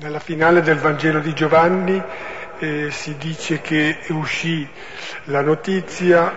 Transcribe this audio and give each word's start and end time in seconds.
Nella 0.00 0.20
finale 0.20 0.60
del 0.60 0.78
Vangelo 0.78 1.18
di 1.18 1.34
Giovanni 1.34 2.00
eh, 2.60 2.88
si 2.92 3.16
dice 3.16 3.60
che 3.60 3.98
uscì 4.10 4.64
la 5.24 5.40
notizia, 5.40 6.32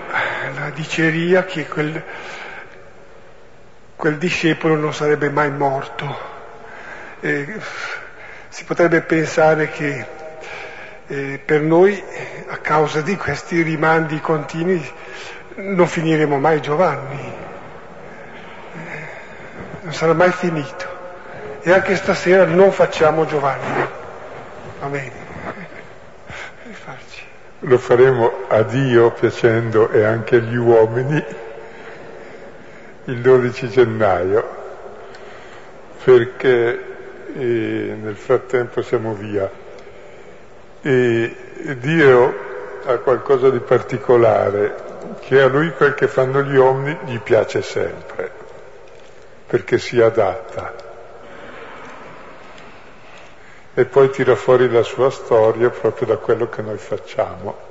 la 0.56 0.72
diceria 0.72 1.46
che 1.46 1.68
quel, 1.68 2.04
quel 3.96 4.18
discepolo 4.18 4.74
non 4.74 4.96
sarebbe 4.96 5.30
mai 5.30 5.52
morto. 5.52 6.18
Eh, 7.20 7.54
si 8.50 8.64
potrebbe 8.64 9.02
pensare 9.02 9.70
che 9.70 10.08
eh, 11.06 11.40
per 11.46 11.62
noi, 11.62 12.04
a 12.48 12.58
causa 12.58 13.02
di 13.02 13.16
questi 13.16 13.62
rimandi 13.62 14.20
continui, 14.20 14.84
non 15.58 15.86
finiremo 15.86 16.40
mai 16.40 16.62
Giovanni, 16.62 17.32
eh, 18.74 19.08
non 19.82 19.94
sarà 19.94 20.14
mai 20.14 20.32
finito. 20.32 20.91
E 21.64 21.72
anche 21.72 21.96
stasera 21.96 22.46
non 22.46 22.72
facciamo 22.72 23.26
Giovanni. 23.26 23.88
Va 24.80 24.88
bene. 24.88 25.30
Lo 27.60 27.78
faremo 27.78 28.32
a 28.48 28.64
Dio 28.64 29.12
piacendo 29.12 29.92
e 29.92 30.04
anche 30.04 30.38
agli 30.38 30.56
uomini 30.56 31.24
il 33.06 33.22
12 33.22 33.70
gennaio, 33.70 34.48
perché 36.04 36.84
eh, 37.36 37.98
nel 38.02 38.16
frattempo 38.16 38.82
siamo 38.82 39.14
via. 39.14 39.48
E 40.82 41.36
Dio 41.78 42.34
ha 42.86 42.98
qualcosa 42.98 43.52
di 43.52 43.60
particolare, 43.60 44.76
che 45.20 45.40
a 45.40 45.46
lui 45.46 45.72
quel 45.74 45.94
che 45.94 46.08
fanno 46.08 46.42
gli 46.42 46.56
uomini 46.56 46.98
gli 47.06 47.20
piace 47.20 47.62
sempre, 47.62 48.32
perché 49.46 49.78
si 49.78 50.02
adatta 50.02 50.90
e 53.74 53.86
poi 53.86 54.10
tira 54.10 54.36
fuori 54.36 54.70
la 54.70 54.84
sua 54.84 55.10
storia 55.10 55.70
proprio 55.70 56.08
da 56.08 56.18
quello 56.18 56.50
che 56.50 56.62
noi 56.62 56.78
facciamo. 56.78 57.70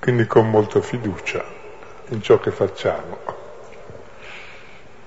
Quindi 0.00 0.26
con 0.26 0.50
molta 0.50 0.80
fiducia 0.80 1.44
in 2.08 2.20
ciò 2.22 2.38
che 2.38 2.50
facciamo. 2.50 3.36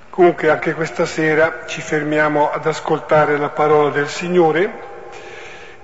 Comunque 0.09 0.49
anche 0.49 0.73
questa 0.73 1.05
sera 1.05 1.65
ci 1.65 1.81
fermiamo 1.81 2.51
ad 2.51 2.65
ascoltare 2.65 3.37
la 3.37 3.49
parola 3.49 3.89
del 3.89 4.09
Signore 4.09 4.89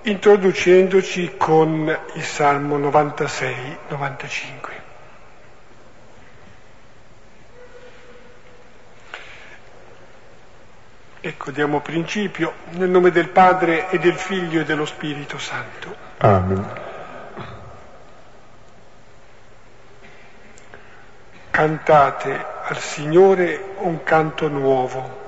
introducendoci 0.01 1.35
con 1.37 1.97
il 2.13 2.23
Salmo 2.23 2.77
96-95. 2.77 4.76
Ecco, 11.27 11.51
diamo 11.51 11.81
principio 11.81 12.53
nel 12.69 12.89
nome 12.89 13.11
del 13.11 13.27
Padre 13.27 13.89
e 13.89 13.99
del 13.99 14.13
Figlio 14.13 14.61
e 14.61 14.63
dello 14.63 14.85
Spirito 14.85 15.37
Santo. 15.37 15.93
Amen. 16.19 16.65
Cantate 21.49 22.45
al 22.63 22.77
Signore 22.77 23.61
un 23.79 24.03
canto 24.03 24.47
nuovo. 24.47 25.19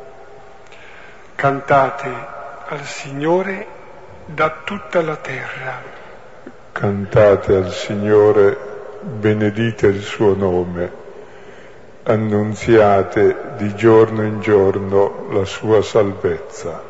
Cantate 1.35 2.09
al 2.69 2.85
Signore 2.85 3.67
da 4.25 4.61
tutta 4.63 5.01
la 5.01 5.17
terra. 5.17 5.81
Cantate 6.71 7.55
al 7.55 7.73
Signore, 7.73 8.57
benedite 9.01 9.87
il 9.87 10.01
suo 10.01 10.33
nome 10.33 10.98
annunziate 12.03 13.53
di 13.57 13.75
giorno 13.75 14.23
in 14.23 14.41
giorno 14.41 15.27
la 15.31 15.45
sua 15.45 15.81
salvezza. 15.81 16.81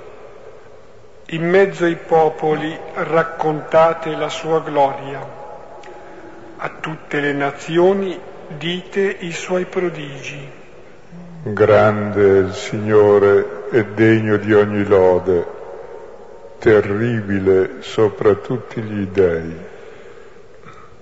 In 1.32 1.48
mezzo 1.48 1.86
ai 1.86 1.96
popoli 1.96 2.78
raccontate 2.94 4.16
la 4.16 4.30
sua 4.30 4.62
gloria, 4.62 5.26
a 6.58 6.72
tutte 6.80 7.20
le 7.20 7.34
nazioni 7.34 8.20
dite 8.48 9.16
i 9.20 9.32
suoi 9.32 9.66
prodigi. 9.66 10.58
Grande 11.44 12.22
è 12.22 12.40
il 12.40 12.54
Signore 12.54 13.70
e 13.72 13.86
degno 13.86 14.38
di 14.38 14.54
ogni 14.54 14.84
lode, 14.86 15.46
terribile 16.58 17.82
sopra 17.82 18.34
tutti 18.34 18.82
gli 18.82 19.06
dei. 19.06 19.69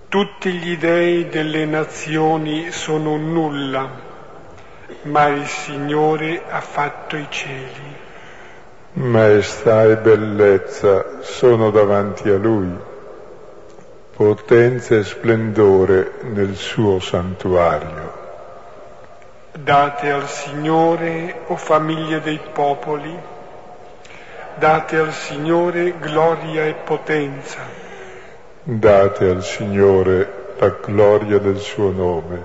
Tutti 0.09 0.51
gli 0.51 0.77
dei 0.77 1.27
delle 1.27 1.65
nazioni 1.65 2.71
sono 2.71 3.17
nulla 3.17 4.05
ma 5.03 5.27
il 5.27 5.45
Signore 5.45 6.43
ha 6.49 6.61
fatto 6.61 7.15
i 7.15 7.27
cieli. 7.29 7.95
Maestà 8.93 9.83
e 9.83 9.97
bellezza 9.97 11.21
sono 11.21 11.69
davanti 11.69 12.29
a 12.29 12.37
Lui, 12.37 12.75
potenza 14.15 14.95
e 14.95 15.03
splendore 15.03 16.13
nel 16.23 16.55
suo 16.55 16.99
santuario. 16.99 18.25
Date 19.53 20.11
al 20.11 20.27
Signore, 20.27 21.41
o 21.47 21.55
famiglie 21.55 22.21
dei 22.21 22.39
popoli, 22.53 23.15
date 24.55 24.97
al 24.97 25.13
Signore 25.13 25.97
gloria 25.99 26.65
e 26.65 26.73
potenza. 26.73 27.86
Date 28.69 29.29
al 29.29 29.45
Signore 29.45 30.55
la 30.57 30.75
gloria 30.81 31.37
del 31.37 31.57
suo 31.57 31.89
nome 31.89 32.43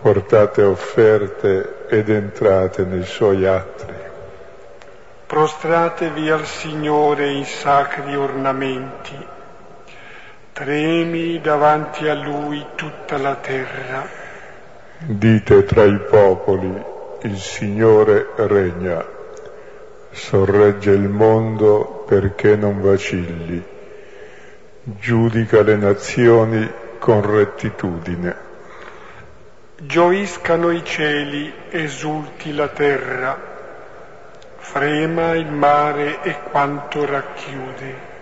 portate 0.00 0.62
offerte 0.62 1.86
ed 1.88 2.08
entrate 2.08 2.84
nei 2.84 3.04
suoi 3.04 3.44
attri. 3.44 3.92
Prostratevi 5.26 6.30
al 6.30 6.46
Signore 6.46 7.30
in 7.30 7.44
sacri 7.44 8.16
ornamenti, 8.16 9.18
tremi 10.54 11.42
davanti 11.42 12.08
a 12.08 12.14
Lui 12.14 12.64
tutta 12.74 13.18
la 13.18 13.34
terra. 13.34 14.08
Dite 14.96 15.64
tra 15.64 15.84
i 15.84 15.98
popoli, 15.98 16.72
il 17.20 17.36
Signore 17.36 18.28
regna, 18.36 19.04
sorregge 20.10 20.92
il 20.92 21.10
mondo 21.10 22.02
perché 22.08 22.56
non 22.56 22.80
vacilli, 22.80 23.74
giudica 24.86 25.62
le 25.62 25.76
nazioni 25.76 26.70
con 26.98 27.20
rettitudine. 27.28 28.44
Gioiscano 29.78 30.70
i 30.70 30.84
cieli, 30.84 31.52
esulti 31.70 32.54
la 32.54 32.68
terra, 32.68 33.36
frema 34.58 35.34
il 35.34 35.50
mare 35.50 36.22
e 36.22 36.36
quanto 36.50 37.04
racchiude. 37.04 38.14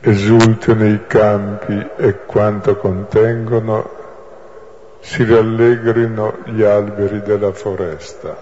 Esultano 0.00 0.86
i 0.86 1.06
campi 1.06 1.88
e 1.96 2.18
quanto 2.26 2.76
contengono, 2.76 4.00
si 5.00 5.24
rallegrino 5.24 6.38
gli 6.44 6.62
alberi 6.62 7.22
della 7.22 7.52
foresta. 7.52 8.36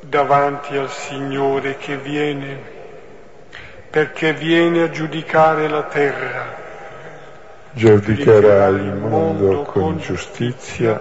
Davanti 0.00 0.76
al 0.76 0.90
Signore 0.90 1.76
che 1.78 1.96
viene, 1.96 2.76
perché 3.90 4.32
viene 4.32 4.82
a 4.82 4.90
giudicare 4.90 5.68
la 5.68 5.82
terra 5.84 6.66
giudicherà 7.78 8.66
il 8.68 8.92
mondo 8.92 9.62
con 9.62 9.98
giustizia, 9.98 11.00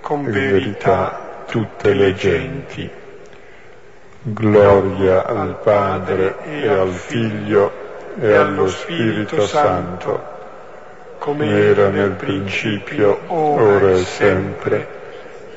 con 0.00 0.24
verità 0.24 1.44
tutte 1.46 1.94
le 1.94 2.14
genti. 2.14 2.90
Gloria 4.22 5.24
al 5.24 5.60
Padre 5.62 6.36
e 6.44 6.68
al 6.68 6.90
Figlio 6.90 7.72
e 8.18 8.34
allo 8.34 8.68
Spirito 8.68 9.46
Santo, 9.46 10.38
come 11.18 11.48
era 11.48 11.88
nel 11.88 12.10
principio, 12.12 13.20
ora 13.28 13.92
e 13.92 14.04
sempre, 14.04 14.86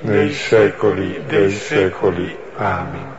nei 0.01 0.31
secoli 0.31 1.23
dei 1.25 1.49
secoli. 1.49 2.37
Amen. 2.55 3.12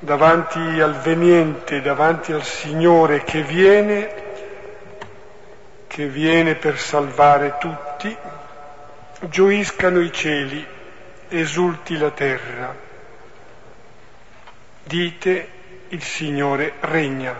Davanti 0.00 0.80
al 0.80 0.94
veniente, 1.00 1.80
davanti 1.80 2.32
al 2.32 2.44
Signore 2.44 3.24
che 3.24 3.42
viene, 3.42 4.14
che 5.88 6.06
viene 6.06 6.54
per 6.54 6.78
salvare 6.78 7.56
tutti, 7.58 8.16
gioiscano 9.22 10.00
i 10.00 10.12
cieli, 10.12 10.64
esulti 11.28 11.98
la 11.98 12.12
terra. 12.12 12.76
Dite 14.84 15.48
il 15.88 16.02
Signore 16.02 16.74
regna. 16.80 17.34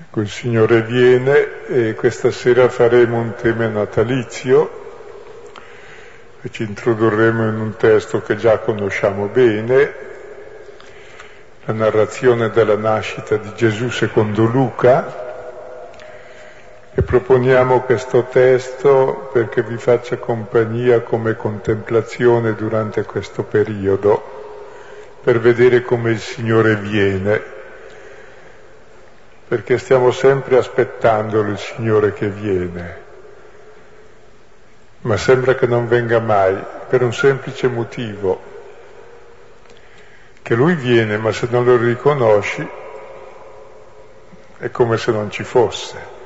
Ecco, 0.00 0.20
il 0.20 0.30
Signore 0.30 0.82
viene 0.82 1.66
e 1.66 1.94
questa 1.94 2.30
sera 2.30 2.70
faremo 2.70 3.18
un 3.18 3.34
tema 3.34 3.66
natalizio 3.66 4.81
e 6.42 6.50
ci 6.50 6.64
introdurremo 6.64 7.46
in 7.48 7.60
un 7.60 7.76
testo 7.76 8.20
che 8.20 8.36
già 8.36 8.58
conosciamo 8.58 9.26
bene, 9.26 9.94
la 11.64 11.72
narrazione 11.72 12.50
della 12.50 12.76
nascita 12.76 13.36
di 13.36 13.52
Gesù 13.54 13.88
secondo 13.90 14.44
Luca, 14.44 15.22
E 16.94 17.00
proponiamo 17.00 17.80
questo 17.80 18.24
testo 18.24 19.30
perché 19.32 19.62
vi 19.62 19.78
faccia 19.78 20.18
compagnia 20.18 21.00
come 21.00 21.36
contemplazione 21.36 22.54
durante 22.54 23.04
questo 23.04 23.44
periodo, 23.44 24.22
per 25.22 25.40
vedere 25.40 25.80
come 25.80 26.10
il 26.10 26.20
Signore 26.20 26.76
viene, 26.76 27.42
perché 29.48 29.78
stiamo 29.78 30.10
sempre 30.10 30.58
aspettandolo 30.58 31.52
il 31.52 31.58
Signore 31.58 32.12
che 32.12 32.28
viene, 32.28 32.96
ma 35.02 35.16
sembra 35.16 35.54
che 35.54 35.66
non 35.66 35.88
venga 35.88 36.20
mai, 36.20 36.56
per 36.88 37.02
un 37.02 37.12
semplice 37.12 37.68
motivo, 37.68 38.50
che 40.42 40.54
lui 40.54 40.74
viene, 40.74 41.16
ma 41.18 41.32
se 41.32 41.46
non 41.50 41.64
lo 41.64 41.76
riconosci 41.76 42.68
è 44.58 44.70
come 44.70 44.96
se 44.96 45.10
non 45.10 45.30
ci 45.30 45.42
fosse. 45.42 46.20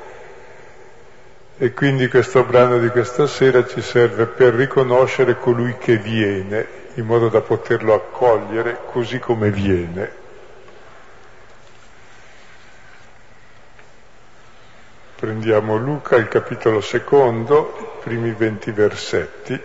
E 1.59 1.73
quindi 1.73 2.09
questo 2.09 2.45
brano 2.45 2.79
di 2.79 2.89
questa 2.89 3.27
sera 3.27 3.67
ci 3.67 3.81
serve 3.81 4.27
per 4.27 4.53
riconoscere 4.53 5.39
colui 5.39 5.77
che 5.79 5.97
viene, 5.97 6.67
in 6.95 7.07
modo 7.07 7.29
da 7.29 7.41
poterlo 7.41 7.95
accogliere 7.95 8.81
così 8.91 9.19
come 9.19 9.51
viene. 9.51 10.25
Prendiamo 15.19 15.77
Luca, 15.77 16.17
il 16.17 16.29
capitolo 16.29 16.83
secondo, 16.83 18.01
i 18.01 18.03
primi 18.03 18.33
venti 18.33 18.71
versetti. 18.71 19.59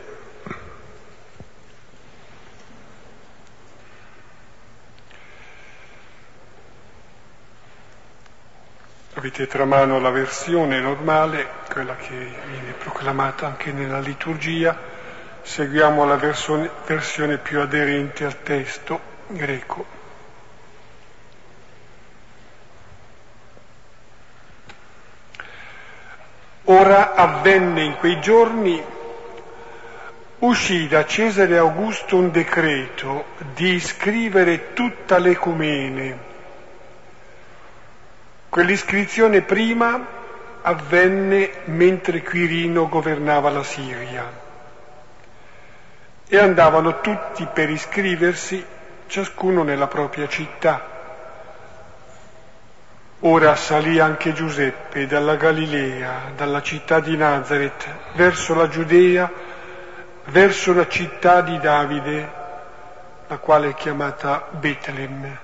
Avete 9.15 9.48
tra 9.48 9.65
mano 9.65 10.00
la 10.00 10.09
versione 10.09 10.80
normale, 10.80 11.45
quella 11.69 11.98
che 11.98 12.15
viene 12.48 12.71
proclamata 12.80 13.45
anche 13.45 13.74
nella 13.74 14.00
liturgia, 14.00 14.75
seguiamo 15.42 16.06
la 16.06 16.15
versione, 16.15 16.69
versione 16.86 17.38
più 17.38 17.59
aderente 17.59 18.24
al 18.24 18.42
testo 18.42 19.01
greco. 19.27 20.00
Ora 26.65 27.13
avvenne 27.13 27.83
in 27.83 27.95
quei 27.97 28.21
giorni, 28.21 28.81
uscì 30.39 30.87
da 30.87 31.05
Cesare 31.05 31.57
Augusto 31.57 32.17
un 32.17 32.31
decreto 32.31 33.25
di 33.53 33.73
iscrivere 33.73 34.73
tutta 34.73 35.17
l'ecumene 35.17 36.29
Quell'iscrizione 38.51 39.43
prima 39.43 40.05
avvenne 40.63 41.51
mentre 41.67 42.21
Quirino 42.21 42.89
governava 42.89 43.49
la 43.49 43.63
Siria 43.63 44.29
e 46.27 46.37
andavano 46.37 46.99
tutti 46.99 47.47
per 47.53 47.69
iscriversi, 47.69 48.61
ciascuno 49.07 49.63
nella 49.63 49.87
propria 49.87 50.27
città. 50.27 51.00
Ora 53.21 53.56
salì 53.56 54.00
anche 54.00 54.33
Giuseppe 54.33 55.06
dalla 55.06 55.35
Galilea, 55.35 56.31
dalla 56.35 56.62
città 56.62 57.00
di 57.00 57.15
Nazareth, 57.15 57.88
verso 58.13 58.53
la 58.56 58.68
Giudea, 58.68 59.31
verso 60.25 60.73
la 60.73 60.88
città 60.88 61.41
di 61.41 61.59
Davide, 61.59 62.31
la 63.27 63.38
quale 63.38 63.69
è 63.69 63.73
chiamata 63.73 64.47
Betlem 64.51 65.38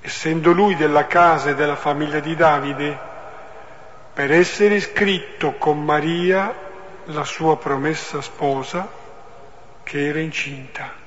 essendo 0.00 0.52
lui 0.52 0.76
della 0.76 1.06
casa 1.06 1.50
e 1.50 1.54
della 1.54 1.76
famiglia 1.76 2.20
di 2.20 2.34
Davide, 2.34 2.98
per 4.12 4.32
essere 4.32 4.76
iscritto 4.76 5.54
con 5.54 5.82
Maria, 5.82 6.68
la 7.04 7.24
sua 7.24 7.56
promessa 7.58 8.20
sposa, 8.20 8.88
che 9.82 10.06
era 10.06 10.20
incinta. 10.20 10.99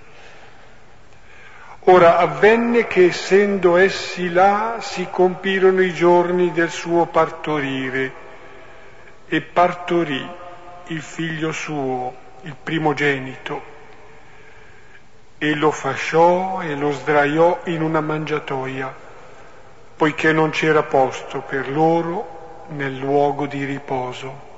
Ora 1.85 2.17
avvenne 2.17 2.87
che 2.87 3.07
essendo 3.07 3.75
essi 3.75 4.29
là 4.29 4.77
si 4.79 5.07
compirono 5.11 5.81
i 5.81 5.93
giorni 5.93 6.53
del 6.53 6.69
suo 6.69 7.07
partorire 7.07 8.13
e 9.27 9.41
partorì 9.41 10.25
il 10.87 11.01
figlio 11.01 11.51
suo, 11.51 12.15
il 12.43 12.55
primogenito, 12.61 13.61
e 15.37 15.55
lo 15.55 15.71
fasciò 15.71 16.61
e 16.61 16.73
lo 16.75 16.91
sdraiò 16.91 17.59
in 17.65 17.81
una 17.81 17.99
mangiatoia, 17.99 18.95
poiché 19.97 20.31
non 20.31 20.51
c'era 20.51 20.83
posto 20.83 21.41
per 21.41 21.69
loro 21.69 22.65
nel 22.69 22.95
luogo 22.95 23.45
di 23.45 23.65
riposo. 23.65 24.52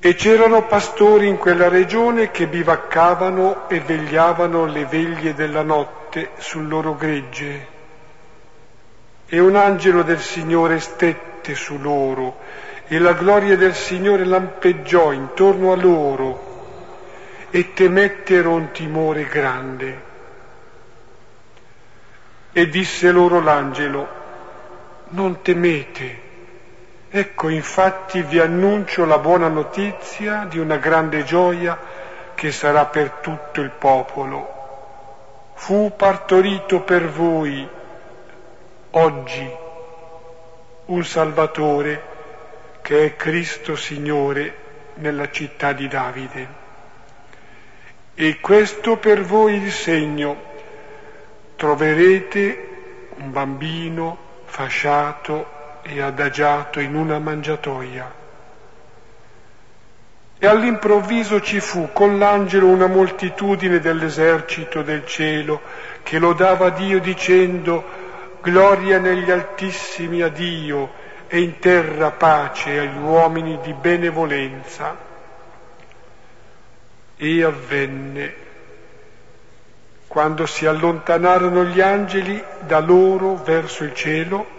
E 0.00 0.14
c'erano 0.14 0.64
pastori 0.66 1.26
in 1.26 1.38
quella 1.38 1.68
regione 1.68 2.30
che 2.30 2.46
bivaccavano 2.46 3.68
e 3.68 3.80
vegliavano 3.80 4.64
le 4.64 4.86
veglie 4.86 5.34
della 5.34 5.62
notte 5.62 6.30
sul 6.36 6.68
loro 6.68 6.94
gregge. 6.94 7.66
E 9.26 9.40
un 9.40 9.56
angelo 9.56 10.02
del 10.02 10.20
Signore 10.20 10.78
stette 10.78 11.56
su 11.56 11.78
loro, 11.78 12.38
e 12.86 12.98
la 12.98 13.12
gloria 13.12 13.56
del 13.56 13.74
Signore 13.74 14.24
lampeggiò 14.24 15.10
intorno 15.12 15.72
a 15.72 15.76
loro 15.76 16.46
e 17.50 17.72
temettero 17.72 18.52
un 18.52 18.70
timore 18.70 19.24
grande. 19.24 20.02
E 22.52 22.68
disse 22.68 23.10
loro 23.10 23.40
l'angelo, 23.40 24.08
non 25.08 25.42
temete, 25.42 26.26
ecco 27.10 27.48
infatti 27.48 28.22
vi 28.22 28.38
annuncio 28.38 29.04
la 29.04 29.18
buona 29.18 29.48
notizia 29.48 30.46
di 30.48 30.58
una 30.58 30.76
grande 30.76 31.24
gioia 31.24 31.78
che 32.34 32.52
sarà 32.52 32.84
per 32.86 33.10
tutto 33.20 33.60
il 33.60 33.70
popolo. 33.70 34.56
Fu 35.54 35.92
partorito 35.96 36.82
per 36.82 37.08
voi 37.08 37.68
oggi 38.90 39.50
un 40.86 41.04
Salvatore 41.04 42.02
che 42.82 43.06
è 43.06 43.16
Cristo 43.16 43.74
Signore 43.74 44.54
nella 44.94 45.30
città 45.30 45.72
di 45.72 45.88
Davide. 45.88 46.48
E 48.14 48.40
questo 48.40 48.96
per 48.96 49.22
voi 49.22 49.54
il 49.54 49.72
segno. 49.72 50.46
Troverete 51.56 52.68
un 53.16 53.32
bambino 53.32 54.16
fasciato 54.44 55.57
e 55.88 56.02
adagiato 56.02 56.80
in 56.80 56.94
una 56.94 57.18
mangiatoia. 57.18 58.14
E 60.38 60.46
all'improvviso 60.46 61.40
ci 61.40 61.58
fu 61.58 61.88
con 61.92 62.18
l'angelo 62.18 62.66
una 62.66 62.86
moltitudine 62.86 63.80
dell'esercito 63.80 64.82
del 64.82 65.04
cielo 65.06 65.60
che 66.02 66.18
lodava 66.18 66.70
Dio 66.70 67.00
dicendo 67.00 67.84
Gloria 68.40 68.98
negli 68.98 69.30
altissimi 69.30 70.22
a 70.22 70.28
Dio 70.28 71.06
e 71.26 71.40
in 71.40 71.58
terra 71.58 72.12
pace 72.12 72.78
agli 72.78 72.98
uomini 72.98 73.58
di 73.62 73.72
benevolenza. 73.72 74.96
E 77.16 77.42
avvenne, 77.42 78.34
quando 80.06 80.46
si 80.46 80.66
allontanarono 80.66 81.64
gli 81.64 81.80
angeli 81.80 82.42
da 82.60 82.78
loro 82.78 83.34
verso 83.34 83.82
il 83.82 83.92
cielo, 83.92 84.57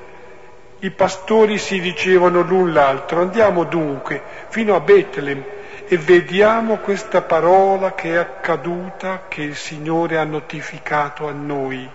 i 0.79 0.91
pastori 0.91 1.57
si 1.57 1.79
dicevano 1.79 2.41
l'un 2.41 2.71
l'altro, 2.71 3.21
andiamo 3.21 3.65
dunque 3.65 4.21
fino 4.47 4.75
a 4.75 4.79
Betlem 4.79 5.43
e 5.87 5.97
vediamo 5.97 6.77
questa 6.77 7.21
parola 7.21 7.93
che 7.93 8.13
è 8.13 8.17
accaduta, 8.17 9.23
che 9.27 9.41
il 9.41 9.55
Signore 9.55 10.17
ha 10.17 10.23
notificato 10.23 11.27
a 11.27 11.31
noi. 11.31 11.89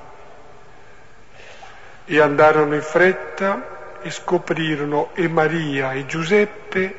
E 2.07 2.21
andarono 2.21 2.75
in 2.75 2.83
fretta 2.83 3.99
e 4.03 4.11
scoprirono 4.11 5.11
e 5.15 5.29
Maria 5.29 5.93
e 5.93 6.07
Giuseppe 6.07 6.99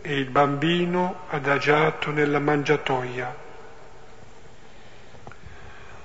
e 0.00 0.16
il 0.16 0.26
bambino 0.26 1.22
adagiato 1.28 2.12
nella 2.12 2.38
mangiatoia. 2.38 3.34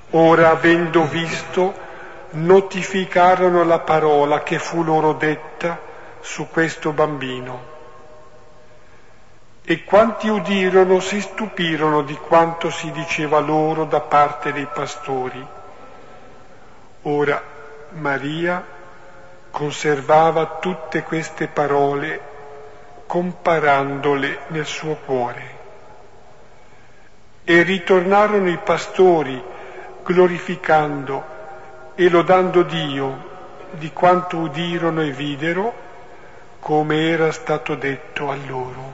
Ora, 0.10 0.50
avendo 0.50 1.06
visto, 1.06 1.74
notificarono 2.32 3.64
la 3.64 3.80
parola 3.80 4.44
che 4.44 4.60
fu 4.60 4.84
loro 4.84 5.14
detta 5.14 5.80
su 6.22 6.48
questo 6.50 6.92
bambino. 6.92 7.70
E 9.64 9.84
quanti 9.84 10.28
udirono 10.28 11.00
si 11.00 11.22
stupirono 11.22 12.02
di 12.02 12.16
quanto 12.16 12.70
si 12.70 12.92
diceva 12.92 13.40
loro 13.40 13.86
da 13.86 14.02
parte 14.02 14.52
dei 14.52 14.68
pastori. 14.72 15.46
Ora 17.04 17.42
Maria 17.92 18.64
conservava 19.52 20.58
tutte 20.60 21.04
queste 21.04 21.48
parole 21.48 22.30
comparandole 23.06 24.40
nel 24.48 24.66
suo 24.66 24.96
cuore. 24.96 25.60
E 27.44 27.62
ritornarono 27.64 28.50
i 28.50 28.58
pastori 28.58 29.44
glorificando 30.04 31.31
e 32.02 32.10
lodando 32.10 32.64
Dio 32.64 33.30
di 33.74 33.92
quanto 33.94 34.38
udirono 34.38 35.04
e 35.04 35.12
videro, 35.12 35.72
come 36.60 37.10
era 37.10 37.32
stato 37.32 37.76
detto 37.76 38.32
a 38.32 38.36
loro. 38.48 38.94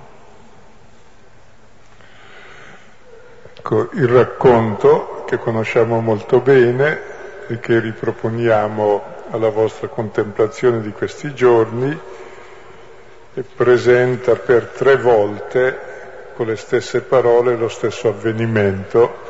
Ecco, 3.53 3.89
il 3.93 4.09
racconto 4.09 5.23
che 5.25 5.37
conosciamo 5.37 6.01
molto 6.01 6.41
bene 6.41 6.99
e 7.47 7.61
che 7.61 7.79
riproponiamo 7.79 9.03
alla 9.29 9.49
vostra 9.51 9.87
contemplazione 9.87 10.81
di 10.81 10.91
questi 10.91 11.33
giorni 11.33 11.97
presenta 13.55 14.35
per 14.35 14.65
tre 14.75 14.97
volte 14.97 15.79
con 16.35 16.47
le 16.47 16.57
stesse 16.57 17.03
parole 17.03 17.55
lo 17.55 17.69
stesso 17.69 18.09
avvenimento. 18.09 19.26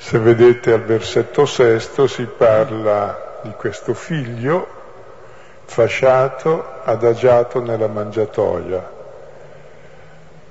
Se 0.00 0.16
vedete 0.20 0.72
al 0.72 0.84
versetto 0.84 1.44
sesto 1.44 2.06
si 2.06 2.24
parla 2.24 3.40
di 3.42 3.50
questo 3.50 3.94
figlio 3.94 4.66
fasciato, 5.64 6.64
adagiato 6.84 7.60
nella 7.60 7.88
mangiatoia. 7.88 8.90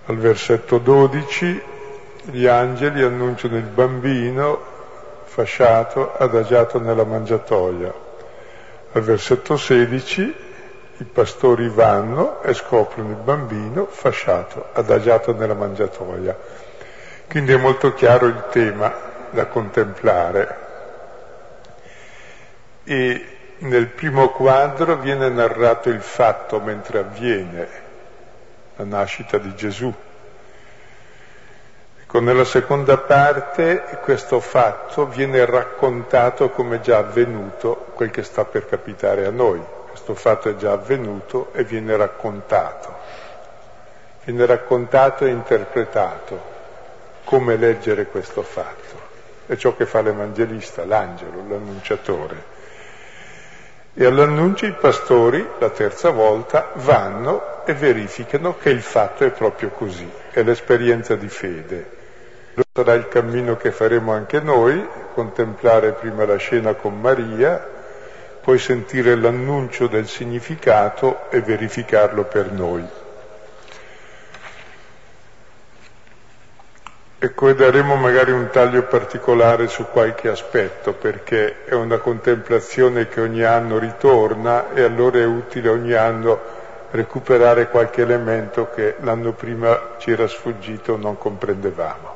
Al 0.05 0.17
versetto 0.17 0.79
12 0.79 1.63
gli 2.23 2.45
angeli 2.45 3.01
annunciano 3.01 3.55
il 3.55 3.63
bambino 3.63 4.59
fasciato, 5.23 6.13
adagiato 6.17 6.79
nella 6.79 7.05
mangiatoia. 7.05 7.93
Al 8.91 9.01
versetto 9.01 9.55
16 9.55 10.35
i 10.97 11.03
pastori 11.05 11.69
vanno 11.69 12.41
e 12.41 12.53
scoprono 12.53 13.11
il 13.11 13.15
bambino 13.15 13.87
fasciato, 13.89 14.65
adagiato 14.73 15.33
nella 15.33 15.55
mangiatoia. 15.55 16.37
Quindi 17.29 17.53
è 17.53 17.57
molto 17.57 17.93
chiaro 17.93 18.25
il 18.27 18.43
tema 18.51 19.06
da 19.31 19.45
contemplare. 19.47 20.65
E 22.83 23.25
nel 23.59 23.87
primo 23.87 24.29
quadro 24.29 24.97
viene 24.97 25.29
narrato 25.29 25.89
il 25.89 26.01
fatto 26.01 26.59
mentre 26.59 26.99
avviene 26.99 27.67
la 28.75 28.85
nascita 28.85 29.37
di 29.37 29.55
Gesù 29.55 29.93
Ecco, 32.07 32.21
nella 32.21 32.45
seconda 32.45 32.99
parte 32.99 33.99
questo 34.01 34.39
fatto 34.39 35.07
viene 35.07 35.43
raccontato 35.43 36.51
come 36.51 36.79
già 36.79 36.99
avvenuto, 36.99 37.87
quel 37.95 38.11
che 38.11 38.23
sta 38.23 38.45
per 38.45 38.65
capitare 38.65 39.25
a 39.25 39.29
noi. 39.29 39.61
Questo 39.89 40.15
fatto 40.15 40.47
è 40.47 40.55
già 40.55 40.71
avvenuto 40.71 41.49
e 41.51 41.65
viene 41.65 41.97
raccontato. 41.97 42.95
Viene 44.23 44.45
raccontato 44.45 45.25
e 45.25 45.31
interpretato 45.31 46.41
come 47.25 47.57
leggere 47.57 48.05
questo 48.05 48.41
fatto. 48.41 48.86
È 49.47 49.55
ciò 49.55 49.75
che 49.75 49.85
fa 49.85 50.01
l'Evangelista, 50.01 50.85
l'angelo, 50.85 51.41
l'annunciatore. 51.47 52.55
E 53.93 54.05
all'annuncio 54.05 54.65
i 54.65 54.73
pastori, 54.73 55.43
la 55.57 55.69
terza 55.69 56.09
volta, 56.09 56.71
vanno 56.75 57.65
e 57.65 57.73
verificano 57.73 58.57
che 58.57 58.69
il 58.69 58.81
fatto 58.81 59.23
è 59.23 59.31
proprio 59.31 59.69
così, 59.69 60.07
è 60.31 60.43
l'esperienza 60.43 61.15
di 61.15 61.29
fede. 61.29 61.95
Sarà 62.73 62.93
il 62.93 63.07
cammino 63.07 63.55
che 63.55 63.71
faremo 63.71 64.11
anche 64.11 64.41
noi, 64.41 64.85
contemplare 65.13 65.93
prima 65.93 66.25
la 66.25 66.35
scena 66.35 66.73
con 66.73 66.99
Maria, 66.99 67.65
poi 68.41 68.59
sentire 68.59 69.15
l'annuncio 69.15 69.87
del 69.87 70.07
significato 70.07 71.29
e 71.29 71.41
verificarlo 71.41 72.25
per 72.25 72.51
noi. 72.51 72.85
E 77.19 77.33
daremo 77.55 77.95
magari 77.95 78.31
un 78.31 78.49
taglio 78.51 78.83
particolare 78.83 79.67
su 79.67 79.87
qualche 79.89 80.29
aspetto, 80.29 80.93
perché 80.93 81.65
è 81.65 81.73
una 81.73 81.97
contemplazione 81.97 83.07
che 83.07 83.21
ogni 83.21 83.41
anno 83.41 83.79
ritorna 83.79 84.71
e 84.71 84.83
allora 84.83 85.17
è 85.17 85.25
utile 85.25 85.69
ogni 85.69 85.93
anno 85.93 86.39
recuperare 86.91 87.69
qualche 87.69 88.03
elemento 88.03 88.69
che 88.69 88.97
l'anno 88.99 89.31
prima 89.31 89.95
ci 89.97 90.11
era 90.11 90.27
sfuggito 90.27 90.93
o 90.93 90.97
non 90.97 91.17
comprendevamo. 91.17 92.15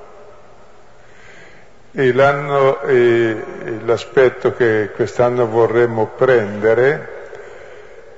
E, 1.93 2.07
e 2.07 3.79
l'aspetto 3.83 4.53
che 4.53 4.91
quest'anno 4.93 5.47
vorremmo 5.47 6.11
prendere 6.15 7.19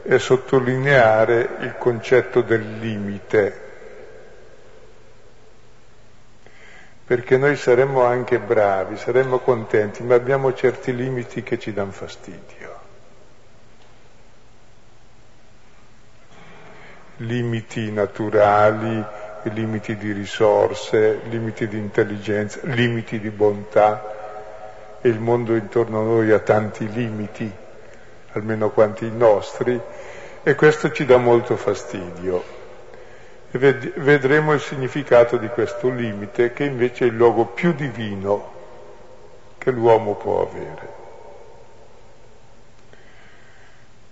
è 0.04 0.18
sottolineare 0.18 1.48
il 1.62 1.75
concetto 1.78 2.42
del 2.42 2.78
limite, 2.78 3.62
perché 7.13 7.38
noi 7.38 7.55
saremmo 7.55 8.01
anche 8.01 8.39
bravi, 8.39 8.98
saremmo 8.98 9.38
contenti, 9.38 10.01
ma 10.01 10.15
abbiamo 10.15 10.51
certi 10.55 10.96
limiti 10.96 11.43
che 11.43 11.60
ci 11.60 11.72
danno 11.72 11.91
fastidio. 11.91 12.79
Limiti 17.17 17.91
naturali, 17.91 19.05
limiti 19.43 19.96
di 19.96 20.12
risorse, 20.12 21.20
limiti 21.29 21.67
di 21.67 21.77
intelligenza, 21.77 22.62
limiti 22.63 23.20
di 23.20 23.29
bontà 23.29 24.98
e 25.00 25.08
il 25.08 25.20
mondo 25.20 25.53
intorno 25.53 26.00
a 26.00 26.03
noi 26.03 26.32
ha 26.32 26.39
tanti 26.39 26.91
limiti, 26.91 27.48
almeno 28.32 28.72
quanti 28.72 29.05
i 29.05 29.15
nostri, 29.15 29.79
e 30.41 30.55
questo 30.55 30.91
ci 30.91 31.05
dà 31.05 31.17
molto 31.17 31.58
fastidio. 31.58 32.62
Vedremo 33.55 34.53
il 34.53 34.60
significato 34.60 35.38
di 35.38 35.48
questo 35.48 35.89
limite 35.89 36.53
che 36.53 36.63
invece 36.63 37.05
è 37.05 37.07
il 37.07 37.15
luogo 37.15 37.45
più 37.45 37.74
divino 37.74 38.51
che 39.60 39.69
l'uomo 39.69 40.15
può 40.15 40.41
avere. 40.41 41.01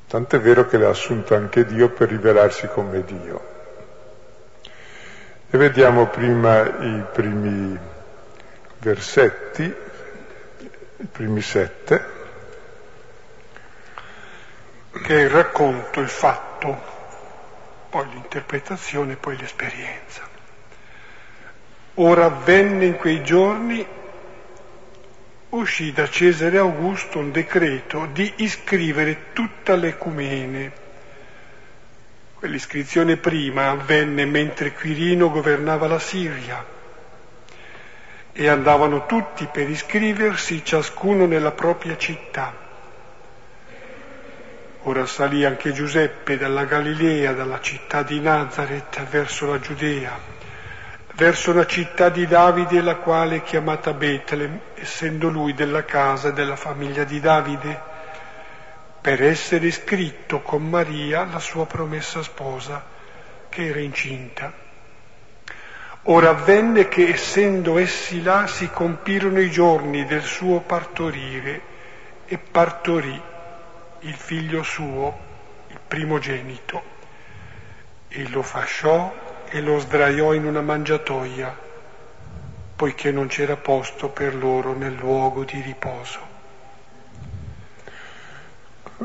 Tant'è 0.06 0.40
vero 0.40 0.68
che 0.68 0.78
l'ha 0.78 0.90
assunto 0.90 1.34
anche 1.34 1.66
Dio 1.66 1.90
per 1.90 2.10
rivelarsi 2.10 2.68
come 2.68 3.04
Dio. 3.04 3.42
E 5.50 5.58
vediamo 5.58 6.06
prima 6.06 6.62
i 6.62 7.04
primi 7.12 7.80
versetti, 8.78 9.64
i 10.98 11.06
primi 11.12 11.42
sette. 11.42 12.06
Che 14.92 15.18
è 15.18 15.22
il 15.22 15.30
racconto, 15.30 16.00
il 16.00 16.10
fatto, 16.10 16.91
poi 17.92 18.10
l'interpretazione, 18.10 19.18
poi 19.18 19.38
l'esperienza. 19.38 20.28
Ora 21.96 22.26
avvenne 22.26 22.86
in 22.86 22.96
quei 22.96 23.24
giorni, 23.24 23.86
uscì 25.50 25.92
da 25.92 26.10
Cesare 26.10 26.58
Augusto 26.58 27.20
un 27.20 27.32
decreto 27.32 28.08
di 28.12 28.34
iscrivere 28.38 29.34
tutta 29.34 29.76
l'ecumene 29.76 30.82
Quell'iscrizione 32.42 33.18
prima 33.18 33.70
avvenne 33.70 34.26
mentre 34.26 34.74
Quirino 34.74 35.30
governava 35.30 35.86
la 35.86 36.00
Siria 36.00 36.66
e 38.32 38.48
andavano 38.48 39.06
tutti 39.06 39.46
per 39.46 39.70
iscriversi, 39.70 40.66
ciascuno 40.66 41.28
nella 41.28 41.52
propria 41.52 41.96
città. 41.98 42.71
Ora 44.86 45.06
salì 45.06 45.46
anche 45.46 45.74
Giuseppe 45.74 46.38
dalla 46.38 46.66
Galilea, 46.66 47.34
dalla 47.34 47.60
città 47.60 48.02
di 48.02 48.20
Nazareth, 48.20 49.04
verso 49.04 49.46
la 49.46 49.60
Giudea, 49.60 50.18
verso 51.14 51.54
la 51.54 51.68
città 51.68 52.10
di 52.10 52.26
Davide, 52.26 52.82
la 52.82 52.96
quale 52.96 53.36
è 53.36 53.42
chiamata 53.44 53.94
Betlem, 53.94 54.60
essendo 54.74 55.30
lui 55.30 55.54
della 55.54 55.86
casa 55.86 56.30
e 56.30 56.34
della 56.34 56.56
famiglia 56.56 57.04
di 57.04 57.20
Davide 57.20 57.80
per 59.00 59.22
essere 59.22 59.68
iscritto 59.68 60.42
con 60.42 60.68
Maria, 60.68 61.26
la 61.26 61.40
sua 61.40 61.68
promessa 61.68 62.24
sposa, 62.24 62.84
che 63.50 63.68
era 63.68 63.80
incinta. 63.80 64.52
Ora 66.06 66.30
avvenne 66.30 66.88
che 66.88 67.10
essendo 67.10 67.78
essi 67.78 68.24
là 68.24 68.48
si 68.48 68.68
compirono 68.72 69.40
i 69.40 69.52
giorni 69.52 70.06
del 70.06 70.24
suo 70.24 70.62
partorire 70.62 71.62
e 72.26 72.40
partorì 72.40 73.30
il 74.02 74.16
figlio 74.16 74.64
suo, 74.64 75.18
il 75.68 75.80
primogenito, 75.88 76.82
e 78.08 78.28
lo 78.30 78.42
fasciò 78.42 79.14
e 79.50 79.62
lo 79.62 79.80
sdraiò 79.80 80.34
in 80.34 80.46
una 80.46 80.62
mangiatoia, 80.62 81.56
poiché 82.76 83.12
non 83.12 83.28
c'era 83.28 83.56
posto 83.58 84.10
per 84.10 84.36
loro 84.36 84.74
nel 84.74 84.94
luogo 84.94 85.44
di 85.44 85.62
riposo. 85.62 86.20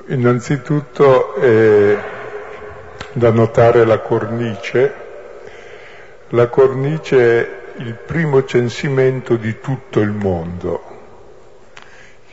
Innanzitutto 0.09 1.35
è 1.35 1.99
da 3.13 3.31
notare 3.31 3.85
la 3.85 3.99
cornice. 4.01 5.05
La 6.31 6.49
cornice 6.49 7.19
è 7.19 7.65
il 7.79 7.95
primo 7.95 8.45
censimento 8.45 9.37
di 9.37 9.59
tutto 9.61 10.01
il 10.01 10.11
mondo, 10.11 10.86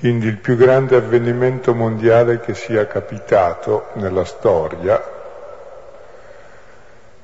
quindi 0.03 0.27
il 0.27 0.35
più 0.35 0.57
grande 0.57 0.97
avvenimento 0.97 1.73
mondiale 1.73 2.41
che 2.41 2.55
sia 2.55 2.85
capitato 2.87 3.85
nella 3.93 4.25
storia, 4.25 5.01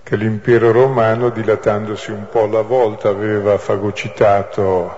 che 0.02 0.16
l'impero 0.16 0.72
romano, 0.72 1.28
dilatandosi 1.28 2.12
un 2.12 2.30
po' 2.30 2.44
alla 2.44 2.62
volta, 2.62 3.10
aveva 3.10 3.58
fagocitato 3.58 4.96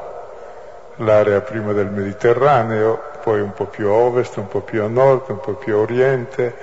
l'area 0.98 1.42
prima 1.42 1.74
del 1.74 1.90
Mediterraneo, 1.90 3.02
poi 3.24 3.42
un 3.42 3.54
po' 3.54 3.66
più 3.66 3.88
a 3.88 3.94
ovest, 3.94 4.38
un 4.38 4.48
po' 4.48 4.62
più 4.62 4.84
a 4.84 4.88
nord, 4.88 5.30
un 5.30 5.40
po' 5.40 5.54
più 5.54 5.74
a 5.74 5.80
oriente 5.80 6.56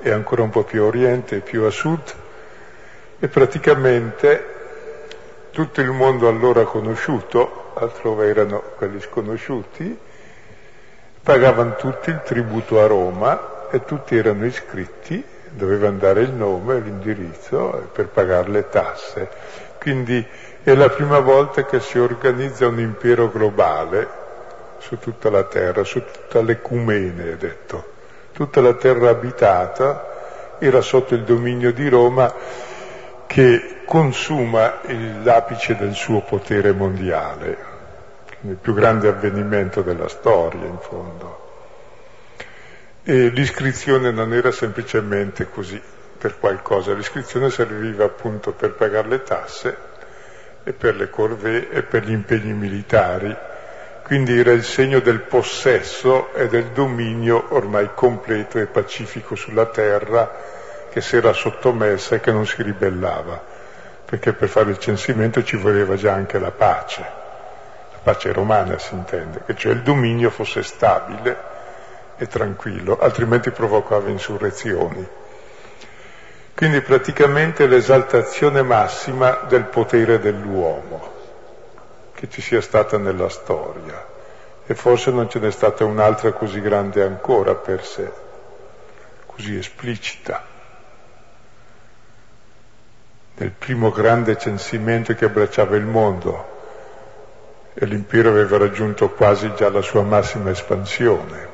e 0.00 0.10
ancora 0.10 0.42
un 0.42 0.50
po' 0.50 0.64
più 0.64 0.82
a 0.82 0.86
oriente 0.86 1.36
e 1.36 1.40
più 1.40 1.62
a 1.62 1.70
sud. 1.70 2.12
E 3.20 3.28
praticamente 3.28 4.44
tutto 5.52 5.80
il 5.80 5.92
mondo 5.92 6.26
allora 6.26 6.64
conosciuto, 6.64 7.70
altrove 7.74 8.26
erano 8.26 8.60
quelli 8.76 9.00
sconosciuti, 9.00 10.12
pagavano 11.24 11.74
tutti 11.76 12.10
il 12.10 12.20
tributo 12.22 12.82
a 12.82 12.86
Roma 12.86 13.68
e 13.70 13.82
tutti 13.82 14.14
erano 14.14 14.44
iscritti, 14.44 15.24
dovevano 15.48 15.96
dare 15.96 16.20
il 16.20 16.32
nome, 16.32 16.78
l'indirizzo 16.80 17.88
per 17.92 18.08
pagare 18.08 18.50
le 18.50 18.68
tasse. 18.68 19.28
Quindi 19.80 20.24
è 20.62 20.74
la 20.74 20.90
prima 20.90 21.20
volta 21.20 21.64
che 21.64 21.80
si 21.80 21.98
organizza 21.98 22.66
un 22.66 22.78
impero 22.78 23.30
globale 23.30 24.22
su 24.78 24.98
tutta 24.98 25.30
la 25.30 25.44
terra, 25.44 25.82
su 25.82 26.02
tutta 26.04 26.42
l'ecumene, 26.42 27.32
è 27.32 27.36
detto. 27.36 27.92
Tutta 28.32 28.60
la 28.60 28.74
terra 28.74 29.08
abitata 29.08 30.56
era 30.58 30.82
sotto 30.82 31.14
il 31.14 31.22
dominio 31.22 31.72
di 31.72 31.88
Roma 31.88 32.32
che 33.26 33.80
consuma 33.86 34.80
l'apice 35.22 35.74
del 35.76 35.94
suo 35.94 36.20
potere 36.20 36.72
mondiale, 36.72 37.72
il 38.46 38.56
più 38.56 38.74
grande 38.74 39.08
avvenimento 39.08 39.80
della 39.80 40.08
storia 40.08 40.66
in 40.66 40.78
fondo. 40.78 41.42
E 43.02 43.28
l'iscrizione 43.28 44.10
non 44.10 44.34
era 44.34 44.50
semplicemente 44.50 45.48
così, 45.48 45.80
per 46.18 46.38
qualcosa, 46.38 46.92
l'iscrizione 46.92 47.50
serviva 47.50 48.04
appunto 48.04 48.52
per 48.52 48.72
pagare 48.72 49.08
le 49.08 49.22
tasse 49.22 49.76
e 50.62 50.72
per 50.72 50.96
le 50.96 51.10
corvée 51.10 51.70
e 51.70 51.82
per 51.82 52.04
gli 52.04 52.12
impegni 52.12 52.52
militari, 52.52 53.34
quindi 54.04 54.38
era 54.38 54.52
il 54.52 54.64
segno 54.64 55.00
del 55.00 55.20
possesso 55.20 56.32
e 56.34 56.48
del 56.48 56.66
dominio 56.66 57.46
ormai 57.50 57.90
completo 57.94 58.58
e 58.58 58.66
pacifico 58.66 59.34
sulla 59.34 59.66
terra 59.66 60.52
che 60.90 61.00
si 61.00 61.16
era 61.16 61.32
sottomessa 61.32 62.14
e 62.14 62.20
che 62.20 62.30
non 62.32 62.46
si 62.46 62.62
ribellava, 62.62 63.42
perché 64.04 64.32
per 64.32 64.48
fare 64.48 64.70
il 64.70 64.78
censimento 64.78 65.42
ci 65.42 65.56
voleva 65.56 65.96
già 65.96 66.12
anche 66.12 66.38
la 66.38 66.52
pace, 66.52 67.22
pace 68.04 68.32
romana 68.32 68.78
si 68.78 68.94
intende, 68.94 69.42
che 69.44 69.56
cioè 69.56 69.72
il 69.72 69.82
dominio 69.82 70.30
fosse 70.30 70.62
stabile 70.62 71.52
e 72.16 72.28
tranquillo, 72.28 72.98
altrimenti 73.00 73.50
provocava 73.50 74.10
insurrezioni. 74.10 75.04
Quindi 76.54 76.80
praticamente 76.82 77.66
l'esaltazione 77.66 78.62
massima 78.62 79.40
del 79.48 79.64
potere 79.64 80.20
dell'uomo 80.20 81.12
che 82.14 82.28
ci 82.28 82.40
sia 82.40 82.60
stata 82.60 82.96
nella 82.96 83.28
storia 83.28 84.12
e 84.64 84.74
forse 84.74 85.10
non 85.10 85.28
ce 85.28 85.40
n'è 85.40 85.50
stata 85.50 85.84
un'altra 85.84 86.32
così 86.32 86.60
grande 86.60 87.02
ancora 87.02 87.54
per 87.56 87.84
sé, 87.84 88.08
così 89.26 89.56
esplicita 89.56 90.52
nel 93.36 93.50
primo 93.50 93.90
grande 93.90 94.38
censimento 94.38 95.12
che 95.14 95.24
abbracciava 95.24 95.74
il 95.74 95.84
mondo 95.84 96.53
e 97.74 97.86
l'impero 97.86 98.30
aveva 98.30 98.56
raggiunto 98.56 99.10
quasi 99.10 99.52
già 99.56 99.68
la 99.68 99.82
sua 99.82 100.02
massima 100.02 100.50
espansione. 100.50 101.52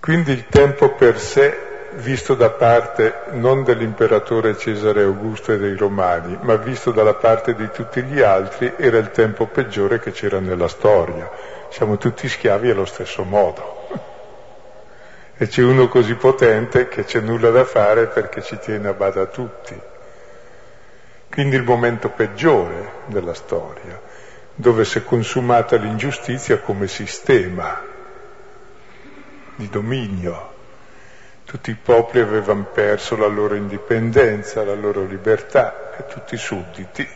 Quindi 0.00 0.32
il 0.32 0.46
tempo 0.48 0.94
per 0.94 1.20
sé, 1.20 1.90
visto 1.96 2.34
da 2.34 2.48
parte 2.48 3.24
non 3.32 3.62
dell'imperatore 3.62 4.56
Cesare 4.56 5.02
Augusto 5.02 5.52
e 5.52 5.58
dei 5.58 5.76
Romani, 5.76 6.38
ma 6.40 6.56
visto 6.56 6.92
dalla 6.92 7.14
parte 7.14 7.54
di 7.54 7.68
tutti 7.70 8.02
gli 8.02 8.20
altri, 8.20 8.72
era 8.78 8.96
il 8.96 9.10
tempo 9.10 9.46
peggiore 9.46 9.98
che 9.98 10.12
c'era 10.12 10.40
nella 10.40 10.68
storia. 10.68 11.30
Siamo 11.68 11.98
tutti 11.98 12.26
schiavi 12.26 12.70
allo 12.70 12.86
stesso 12.86 13.22
modo 13.24 13.76
e 15.40 15.46
c'è 15.46 15.62
uno 15.62 15.88
così 15.88 16.14
potente 16.14 16.88
che 16.88 17.04
c'è 17.04 17.20
nulla 17.20 17.50
da 17.50 17.64
fare 17.64 18.06
perché 18.06 18.42
ci 18.42 18.58
tiene 18.58 18.88
a 18.88 18.92
bada 18.92 19.26
tutti. 19.26 19.87
Quindi 21.30 21.56
il 21.56 21.62
momento 21.62 22.10
peggiore 22.10 22.92
della 23.06 23.34
storia, 23.34 24.00
dove 24.54 24.84
si 24.84 24.98
è 24.98 25.04
consumata 25.04 25.76
l'ingiustizia 25.76 26.58
come 26.58 26.88
sistema 26.88 27.80
di 29.56 29.68
dominio. 29.68 30.56
Tutti 31.44 31.70
i 31.70 31.78
popoli 31.80 32.20
avevano 32.20 32.64
perso 32.64 33.16
la 33.16 33.26
loro 33.26 33.54
indipendenza, 33.54 34.64
la 34.64 34.74
loro 34.74 35.04
libertà 35.04 35.96
e 35.96 36.06
tutti 36.06 36.34
i 36.34 36.38
sudditi. 36.38 37.08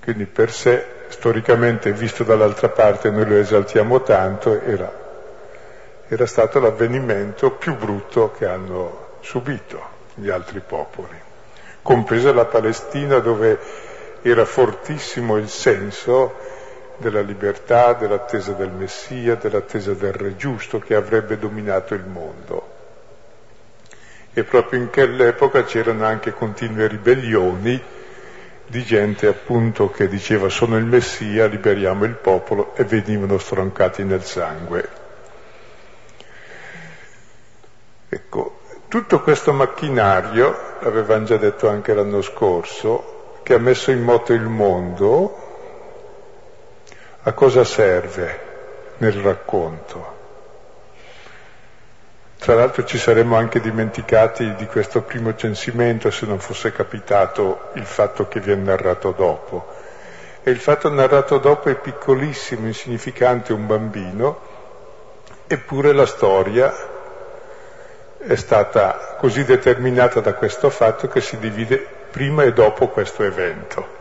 Quindi 0.00 0.26
per 0.26 0.52
sé, 0.52 0.86
storicamente 1.08 1.92
visto 1.92 2.24
dall'altra 2.24 2.68
parte, 2.68 3.10
noi 3.10 3.26
lo 3.26 3.36
esaltiamo 3.36 4.02
tanto, 4.02 4.60
era 4.62 5.06
era 6.10 6.24
stato 6.24 6.58
l'avvenimento 6.58 7.50
più 7.52 7.76
brutto 7.76 8.32
che 8.32 8.46
hanno 8.46 9.16
subito 9.20 9.96
gli 10.14 10.30
altri 10.30 10.60
popoli, 10.60 11.20
compresa 11.88 12.34
la 12.34 12.44
Palestina 12.44 13.18
dove 13.18 13.58
era 14.20 14.44
fortissimo 14.44 15.38
il 15.38 15.48
senso 15.48 16.34
della 16.98 17.22
libertà, 17.22 17.94
dell'attesa 17.94 18.52
del 18.52 18.70
Messia, 18.70 19.36
dell'attesa 19.36 19.94
del 19.94 20.12
Re 20.12 20.36
giusto 20.36 20.80
che 20.80 20.94
avrebbe 20.94 21.38
dominato 21.38 21.94
il 21.94 22.04
mondo. 22.04 22.74
E 24.34 24.44
proprio 24.44 24.80
in 24.80 24.90
quell'epoca 24.90 25.64
c'erano 25.64 26.04
anche 26.04 26.34
continue 26.34 26.88
ribellioni 26.88 27.82
di 28.66 28.84
gente 28.84 29.26
appunto 29.26 29.88
che 29.88 30.08
diceva 30.08 30.50
sono 30.50 30.76
il 30.76 30.84
Messia, 30.84 31.46
liberiamo 31.46 32.04
il 32.04 32.16
popolo 32.16 32.76
e 32.76 32.84
venivano 32.84 33.38
stroncati 33.38 34.04
nel 34.04 34.24
sangue. 34.24 34.88
Ecco, 38.10 38.57
tutto 38.88 39.20
questo 39.20 39.52
macchinario, 39.52 40.76
l'avevamo 40.80 41.24
già 41.24 41.36
detto 41.36 41.68
anche 41.68 41.92
l'anno 41.92 42.22
scorso, 42.22 43.40
che 43.42 43.52
ha 43.54 43.58
messo 43.58 43.90
in 43.90 44.02
moto 44.02 44.32
il 44.32 44.48
mondo, 44.48 45.46
a 47.22 47.32
cosa 47.32 47.64
serve 47.64 48.40
nel 48.98 49.12
racconto? 49.12 50.16
Tra 52.38 52.54
l'altro 52.54 52.84
ci 52.84 52.96
saremmo 52.96 53.36
anche 53.36 53.60
dimenticati 53.60 54.54
di 54.54 54.64
questo 54.66 55.02
primo 55.02 55.34
censimento 55.34 56.10
se 56.10 56.24
non 56.24 56.38
fosse 56.38 56.72
capitato 56.72 57.68
il 57.74 57.84
fatto 57.84 58.26
che 58.26 58.40
viene 58.40 58.62
narrato 58.62 59.12
dopo. 59.12 59.66
E 60.42 60.50
il 60.50 60.58
fatto 60.58 60.88
narrato 60.88 61.36
dopo 61.36 61.68
è 61.68 61.74
piccolissimo, 61.74 62.66
insignificante, 62.66 63.52
un 63.52 63.66
bambino, 63.66 64.40
eppure 65.46 65.92
la 65.92 66.06
storia 66.06 66.96
è 68.18 68.34
stata 68.34 69.16
così 69.18 69.44
determinata 69.44 70.20
da 70.20 70.34
questo 70.34 70.70
fatto 70.70 71.08
che 71.08 71.20
si 71.20 71.38
divide 71.38 71.76
prima 72.10 72.42
e 72.42 72.52
dopo 72.52 72.88
questo 72.88 73.22
evento. 73.22 73.96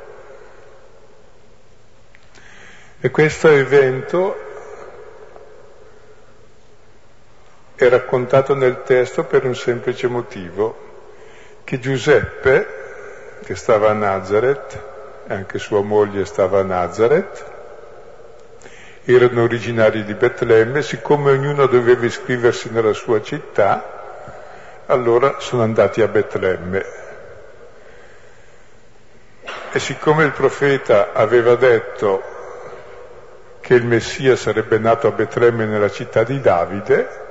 E 3.00 3.12
questo 3.12 3.48
evento 3.50 4.36
è 7.76 7.88
raccontato 7.90 8.56
nel 8.56 8.82
testo 8.84 9.24
per 9.26 9.46
un 9.46 9.56
semplice 9.56 10.08
motivo, 10.08 10.86
che 11.64 11.80
Giuseppe, 11.80 12.68
che 13.44 13.56
stava 13.56 13.92
a 13.92 13.94
Nazareth, 13.94 14.82
e 15.28 15.34
anche 15.34 15.60
sua 15.60 15.82
moglie 15.82 16.26
stava 16.26 16.62
a 16.62 16.64
Nazareth, 16.64 17.46
erano 19.06 19.44
originari 19.44 20.04
di 20.04 20.16
Betlemme, 20.16 20.82
siccome 20.82 21.32
ognuno 21.32 21.68
doveva 21.68 22.06
iscriversi 22.06 22.72
nella 22.72 22.94
sua 22.94 23.22
città, 23.22 23.97
allora 24.88 25.36
sono 25.40 25.64
andati 25.64 26.02
a 26.02 26.08
Betlemme. 26.08 26.86
E 29.72 29.80
siccome 29.80 30.24
il 30.24 30.32
profeta 30.32 31.14
aveva 31.14 31.56
detto 31.56 32.36
che 33.60 33.74
il 33.74 33.86
Messia 33.86 34.36
sarebbe 34.36 34.78
nato 34.80 35.08
a 35.08 35.12
Betlemme 35.12 35.66
nella 35.66 35.90
città 35.90 36.24
di 36.24 36.40
Davide, 36.40 37.26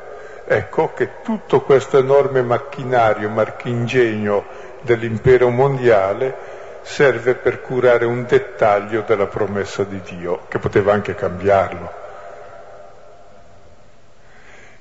ecco 0.44 0.92
che 0.92 1.22
tutto 1.22 1.62
questo 1.62 1.98
enorme 1.98 2.42
macchinario, 2.42 3.30
marchingegno 3.30 4.44
dell'impero 4.82 5.48
mondiale 5.48 6.54
serve 6.82 7.34
per 7.34 7.62
curare 7.62 8.04
un 8.04 8.26
dettaglio 8.26 9.02
della 9.06 9.26
promessa 9.26 9.82
di 9.82 10.00
Dio, 10.02 10.42
che 10.48 10.58
poteva 10.58 10.92
anche 10.92 11.14
cambiarlo. 11.14 12.04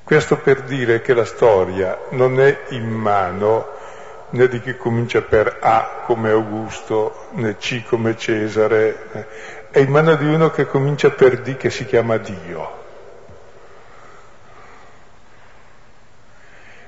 Questo 0.06 0.38
per 0.38 0.62
dire 0.62 1.02
che 1.02 1.15
la 1.15 1.26
storia 1.26 1.98
non 2.10 2.39
è 2.39 2.65
in 2.70 2.88
mano 2.88 3.70
né 4.30 4.48
di 4.48 4.62
chi 4.62 4.78
comincia 4.78 5.24
per 5.24 5.58
A 5.60 6.04
come 6.06 6.30
Augusto, 6.30 7.30
né 7.32 7.58
C 7.58 7.84
come 7.88 8.15
Cesare, 8.15 9.68
è 9.72 9.80
in 9.80 9.89
mano 9.89 10.13
di 10.13 10.28
uno 10.28 10.52
che 10.52 10.68
comincia 10.68 11.10
per 11.10 11.41
D 11.41 11.58
che 11.58 11.72
si 11.72 11.88
chiama 11.88 12.18
Dio. 12.18 12.84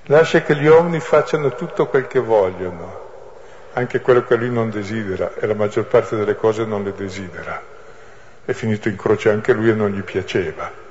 Lascia 0.03 0.43
che 0.43 0.55
gli 0.55 0.67
uomini 0.67 0.99
facciano 0.99 1.55
tutto 1.55 1.87
quel 1.87 2.05
che 2.05 2.19
vogliono, 2.19 3.05
anche 3.73 3.99
quello 3.99 4.25
che 4.25 4.35
lui 4.35 4.51
non 4.51 4.69
desidera, 4.69 5.33
e 5.33 5.47
la 5.47 5.55
maggior 5.55 5.85
parte 5.85 6.15
delle 6.17 6.35
cose 6.35 6.65
non 6.65 6.83
le 6.83 6.93
desidera. 6.93 7.59
È 8.45 8.51
finito 8.53 8.89
in 8.89 8.95
croce 8.95 9.31
anche 9.31 9.53
lui 9.53 9.71
e 9.71 9.73
non 9.73 9.89
gli 9.89 10.03
piaceva. 10.03 10.85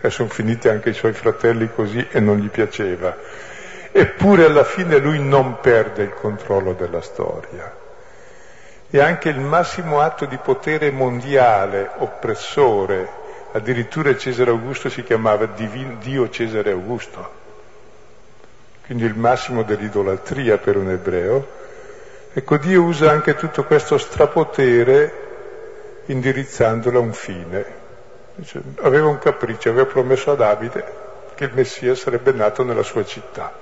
E 0.00 0.10
sono 0.10 0.28
finiti 0.28 0.68
anche 0.68 0.90
i 0.90 0.94
suoi 0.94 1.12
fratelli 1.12 1.70
così 1.74 2.06
e 2.10 2.20
non 2.20 2.38
gli 2.38 2.48
piaceva. 2.48 3.16
Eppure 3.92 4.44
alla 4.44 4.64
fine 4.64 4.98
lui 4.98 5.18
non 5.18 5.60
perde 5.60 6.04
il 6.04 6.14
controllo 6.14 6.72
della 6.72 7.00
storia. 7.00 7.76
E 8.88 9.00
anche 9.00 9.28
il 9.28 9.40
massimo 9.40 10.00
atto 10.00 10.24
di 10.24 10.36
potere 10.38 10.90
mondiale, 10.90 11.90
oppressore, 11.98 13.18
addirittura 13.52 14.16
Cesare 14.16 14.50
Augusto 14.50 14.88
si 14.88 15.02
chiamava 15.02 15.46
Dio 15.46 16.28
Cesare 16.30 16.70
Augusto, 16.70 17.38
quindi 18.86 19.04
il 19.04 19.16
massimo 19.16 19.62
dell'idolatria 19.62 20.58
per 20.58 20.76
un 20.76 20.90
ebreo, 20.90 21.48
ecco 22.32 22.56
Dio 22.58 22.82
usa 22.82 23.10
anche 23.10 23.34
tutto 23.34 23.64
questo 23.64 23.98
strapotere 23.98 25.28
indirizzandolo 26.06 26.98
a 26.98 27.02
un 27.02 27.12
fine. 27.12 27.79
Dice, 28.40 28.62
aveva 28.80 29.06
un 29.06 29.18
capriccio, 29.18 29.68
aveva 29.68 29.84
promesso 29.84 30.30
a 30.30 30.34
Davide 30.34 30.84
che 31.34 31.44
il 31.44 31.50
Messia 31.52 31.94
sarebbe 31.94 32.32
nato 32.32 32.64
nella 32.64 32.82
sua 32.82 33.04
città. 33.04 33.52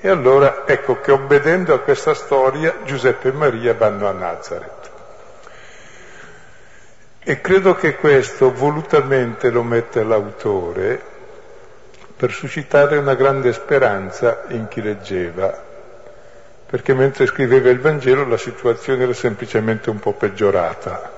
E 0.00 0.08
allora 0.08 0.62
ecco 0.66 1.00
che 1.02 1.12
obbedendo 1.12 1.74
a 1.74 1.80
questa 1.80 2.14
storia 2.14 2.78
Giuseppe 2.84 3.28
e 3.28 3.32
Maria 3.32 3.74
vanno 3.74 4.08
a 4.08 4.12
Nazareth. 4.12 4.90
E 7.22 7.40
credo 7.42 7.74
che 7.74 7.96
questo 7.96 8.54
volutamente 8.54 9.50
lo 9.50 9.62
mette 9.62 10.02
l'autore 10.02 10.98
per 12.16 12.30
suscitare 12.32 12.96
una 12.96 13.14
grande 13.14 13.52
speranza 13.52 14.44
in 14.48 14.66
chi 14.68 14.80
leggeva, 14.80 15.62
perché 16.64 16.94
mentre 16.94 17.26
scriveva 17.26 17.68
il 17.68 17.80
Vangelo 17.80 18.26
la 18.26 18.38
situazione 18.38 19.02
era 19.02 19.12
semplicemente 19.12 19.90
un 19.90 19.98
po' 19.98 20.14
peggiorata, 20.14 21.15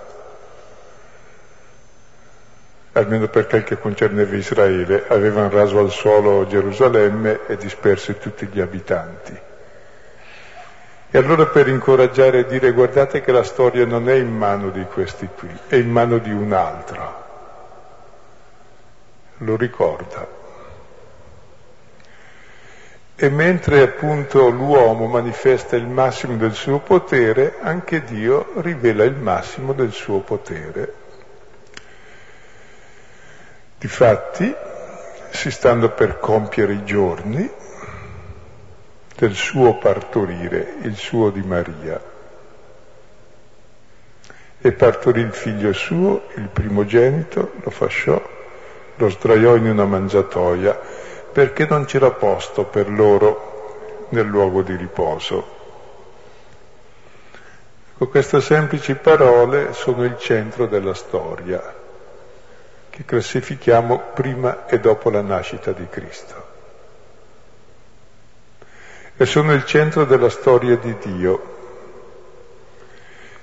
almeno 2.92 3.28
per 3.28 3.46
quel 3.46 3.64
che 3.64 3.78
concerneva 3.78 4.34
Israele, 4.36 5.04
avevano 5.08 5.50
raso 5.50 5.78
al 5.78 5.90
suolo 5.90 6.46
Gerusalemme 6.46 7.46
e 7.46 7.56
dispersi 7.56 8.18
tutti 8.18 8.46
gli 8.46 8.60
abitanti. 8.60 9.38
E 11.10 11.16
allora 11.16 11.46
per 11.46 11.68
incoraggiare 11.68 12.40
e 12.40 12.46
dire 12.46 12.72
guardate 12.72 13.22
che 13.22 13.32
la 13.32 13.42
storia 13.42 13.86
non 13.86 14.08
è 14.08 14.14
in 14.14 14.36
mano 14.36 14.68
di 14.70 14.84
questi 14.84 15.26
qui, 15.34 15.48
è 15.66 15.76
in 15.76 15.90
mano 15.90 16.18
di 16.18 16.30
un 16.30 16.52
altro. 16.52 17.24
Lo 19.38 19.56
ricorda. 19.56 20.36
E 23.20 23.30
mentre 23.30 23.80
appunto 23.80 24.48
l'uomo 24.48 25.06
manifesta 25.06 25.76
il 25.76 25.86
massimo 25.86 26.36
del 26.36 26.52
suo 26.52 26.78
potere, 26.78 27.56
anche 27.60 28.04
Dio 28.04 28.52
rivela 28.56 29.02
il 29.04 29.16
massimo 29.16 29.72
del 29.72 29.92
suo 29.92 30.20
potere. 30.20 30.97
Difatti, 33.78 34.54
si 35.30 35.50
stanno 35.50 35.90
per 35.90 36.18
compiere 36.18 36.72
i 36.72 36.84
giorni 36.84 37.48
del 39.16 39.34
suo 39.34 39.78
partorire, 39.78 40.74
il 40.82 40.96
suo 40.96 41.30
di 41.30 41.42
Maria. 41.42 42.00
E 44.60 44.72
partorì 44.72 45.20
il 45.20 45.32
figlio 45.32 45.72
suo, 45.72 46.22
il 46.34 46.48
primogenito, 46.48 47.52
lo 47.62 47.70
fasciò, 47.70 48.20
lo 48.96 49.08
sdraiò 49.08 49.54
in 49.54 49.68
una 49.68 49.84
mangiatoia 49.84 50.78
perché 51.30 51.66
non 51.66 51.84
c'era 51.84 52.10
posto 52.10 52.64
per 52.64 52.90
loro 52.90 54.06
nel 54.08 54.26
luogo 54.26 54.62
di 54.62 54.74
riposo. 54.74 55.56
Ecco, 57.94 58.08
queste 58.08 58.40
semplici 58.40 58.94
parole 58.94 59.72
sono 59.72 60.04
il 60.04 60.16
centro 60.18 60.66
della 60.66 60.94
storia, 60.94 61.77
che 62.98 63.04
classifichiamo 63.04 64.10
prima 64.12 64.66
e 64.66 64.80
dopo 64.80 65.08
la 65.08 65.20
nascita 65.20 65.70
di 65.70 65.86
Cristo. 65.88 66.46
E 69.16 69.24
sono 69.24 69.52
il 69.52 69.64
centro 69.64 70.04
della 70.04 70.28
storia 70.28 70.76
di 70.76 70.96
Dio, 70.98 71.56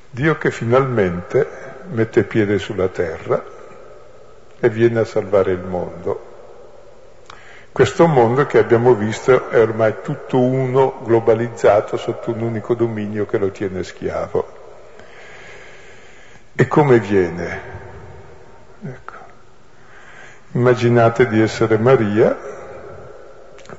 Dio 0.10 0.38
che 0.38 0.52
finalmente 0.52 1.48
mette 1.88 2.24
piede 2.24 2.60
sulla 2.60 2.90
terra 2.90 3.42
e 4.60 4.70
viene 4.70 5.00
a 5.00 5.06
salvare 5.06 5.54
il 5.54 5.64
mondo. 5.64 6.34
Questo 7.72 8.08
mondo 8.08 8.46
che 8.46 8.58
abbiamo 8.58 8.94
visto 8.94 9.50
è 9.50 9.62
ormai 9.62 9.96
tutto 10.04 10.38
uno, 10.38 11.00
globalizzato 11.02 11.96
sotto 11.96 12.32
un 12.32 12.42
unico 12.42 12.74
dominio 12.74 13.26
che 13.26 13.38
lo 13.38 13.52
tiene 13.52 13.84
schiavo. 13.84 14.64
E 16.56 16.68
come 16.68 17.00
viene? 17.00 17.75
Immaginate 20.56 21.28
di 21.28 21.42
essere 21.42 21.78
Maria, 21.78 22.38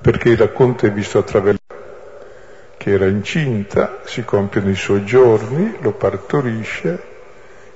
perché 0.01 0.29
il 0.29 0.37
racconto 0.37 0.87
è 0.87 0.93
visto 0.93 1.19
attraverso 1.19 1.61
che 2.77 2.91
era 2.91 3.07
incinta, 3.07 4.01
si 4.05 4.25
compiono 4.25 4.69
i 4.69 4.75
suoi 4.75 5.05
giorni, 5.05 5.77
lo 5.81 5.93
partorisce, 5.93 7.03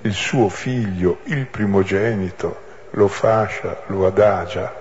il 0.02 0.12
suo 0.12 0.48
figlio, 0.48 1.18
il 1.24 1.46
primogenito, 1.46 2.56
lo 2.90 3.08
fascia, 3.08 3.82
lo 3.86 4.06
adagia, 4.06 4.80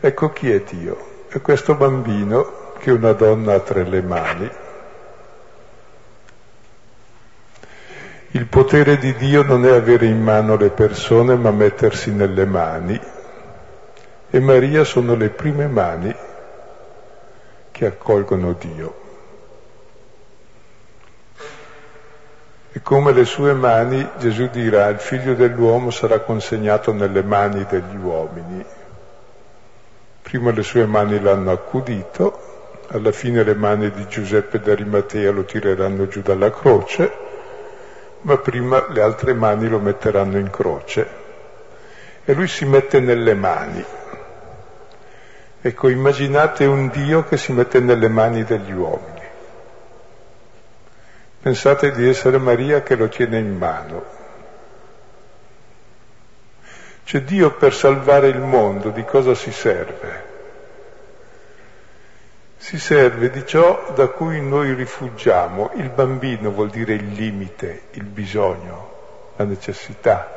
Ecco 0.00 0.30
chi 0.30 0.48
è 0.52 0.60
Dio. 0.60 1.24
È 1.28 1.40
questo 1.40 1.74
bambino 1.74 2.72
che 2.78 2.92
una 2.92 3.12
donna 3.12 3.54
ha 3.54 3.60
tra 3.60 3.82
le 3.82 4.00
mani. 4.00 4.48
Il 8.32 8.44
potere 8.44 8.98
di 8.98 9.14
Dio 9.14 9.42
non 9.42 9.64
è 9.64 9.70
avere 9.70 10.04
in 10.04 10.22
mano 10.22 10.56
le 10.56 10.68
persone, 10.68 11.34
ma 11.36 11.50
mettersi 11.50 12.12
nelle 12.12 12.44
mani. 12.44 13.00
E 14.28 14.40
Maria 14.40 14.84
sono 14.84 15.14
le 15.14 15.30
prime 15.30 15.66
mani 15.66 16.14
che 17.72 17.86
accolgono 17.86 18.52
Dio. 18.52 19.06
E 22.70 22.82
come 22.82 23.12
le 23.12 23.24
sue 23.24 23.54
mani, 23.54 24.06
Gesù 24.18 24.50
dirà, 24.50 24.88
il 24.88 24.98
figlio 24.98 25.32
dell'uomo 25.32 25.90
sarà 25.90 26.20
consegnato 26.20 26.92
nelle 26.92 27.22
mani 27.22 27.64
degli 27.66 27.96
uomini. 27.96 28.62
Prima 30.20 30.50
le 30.50 30.62
sue 30.62 30.84
mani 30.84 31.18
l'hanno 31.18 31.50
accudito, 31.50 32.84
alla 32.88 33.12
fine 33.12 33.42
le 33.42 33.54
mani 33.54 33.90
di 33.90 34.06
Giuseppe 34.06 34.60
d'Arimatea 34.60 35.30
lo 35.30 35.44
tireranno 35.44 36.08
giù 36.08 36.20
dalla 36.20 36.50
croce, 36.50 37.27
ma 38.22 38.36
prima 38.38 38.86
le 38.88 39.02
altre 39.02 39.32
mani 39.34 39.68
lo 39.68 39.78
metteranno 39.78 40.38
in 40.38 40.50
croce. 40.50 41.26
E 42.24 42.32
lui 42.34 42.48
si 42.48 42.64
mette 42.64 43.00
nelle 43.00 43.34
mani. 43.34 43.84
Ecco, 45.60 45.88
immaginate 45.88 46.64
un 46.66 46.88
Dio 46.88 47.24
che 47.24 47.36
si 47.36 47.52
mette 47.52 47.80
nelle 47.80 48.08
mani 48.08 48.44
degli 48.44 48.72
uomini. 48.72 49.22
Pensate 51.40 51.92
di 51.92 52.08
essere 52.08 52.38
Maria 52.38 52.82
che 52.82 52.96
lo 52.96 53.08
tiene 53.08 53.38
in 53.38 53.56
mano 53.56 54.16
cioè 57.08 57.22
Dio 57.22 57.54
per 57.54 57.72
salvare 57.72 58.28
il 58.28 58.38
mondo 58.38 58.90
di 58.90 59.02
cosa 59.02 59.34
si 59.34 59.50
serve? 59.50 60.27
Si 62.58 62.78
serve 62.78 63.30
di 63.30 63.46
ciò 63.46 63.92
da 63.94 64.08
cui 64.08 64.42
noi 64.42 64.74
rifugiamo. 64.74 65.70
Il 65.76 65.88
bambino 65.88 66.50
vuol 66.50 66.68
dire 66.68 66.94
il 66.94 67.12
limite, 67.12 67.84
il 67.92 68.04
bisogno, 68.04 68.90
la 69.36 69.44
necessità. 69.44 70.36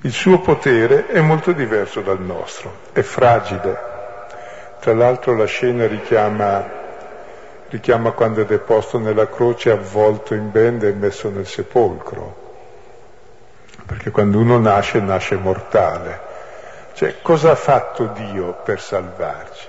Il 0.00 0.12
suo 0.12 0.40
potere 0.40 1.06
è 1.06 1.20
molto 1.20 1.52
diverso 1.52 2.00
dal 2.00 2.20
nostro, 2.20 2.72
è 2.92 3.02
fragile. 3.02 3.94
Tra 4.80 4.94
l'altro 4.94 5.34
la 5.34 5.46
scena 5.46 5.86
richiama 5.86 6.84
richiama 7.68 8.12
quando 8.12 8.42
è 8.42 8.44
deposto 8.44 8.98
nella 8.98 9.28
croce, 9.28 9.70
avvolto 9.70 10.34
in 10.34 10.50
bende 10.50 10.88
e 10.88 10.92
messo 10.92 11.30
nel 11.30 11.46
sepolcro. 11.46 12.44
Perché 13.84 14.10
quando 14.10 14.38
uno 14.38 14.58
nasce, 14.58 15.00
nasce 15.00 15.36
mortale. 15.36 16.34
Cioè, 16.96 17.20
cosa 17.20 17.50
ha 17.50 17.54
fatto 17.56 18.06
Dio 18.06 18.54
per 18.54 18.80
salvarci? 18.80 19.68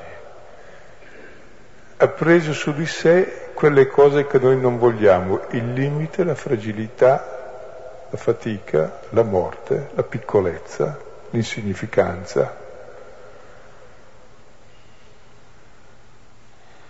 Ha 1.98 2.08
preso 2.08 2.54
su 2.54 2.72
di 2.72 2.86
sé 2.86 3.50
quelle 3.54 3.88
cose 3.88 4.26
che 4.28 4.40
noi 4.40 4.58
non 4.58 4.78
vogliamo, 4.78 5.42
il 5.50 5.74
limite, 5.74 6.24
la 6.24 6.36
fragilità, 6.36 8.08
la 8.10 8.18
fatica, 8.18 9.00
la 9.10 9.24
morte, 9.24 9.90
la 9.96 10.04
piccolezza, 10.04 10.98
l'insignificanza. 11.32 12.56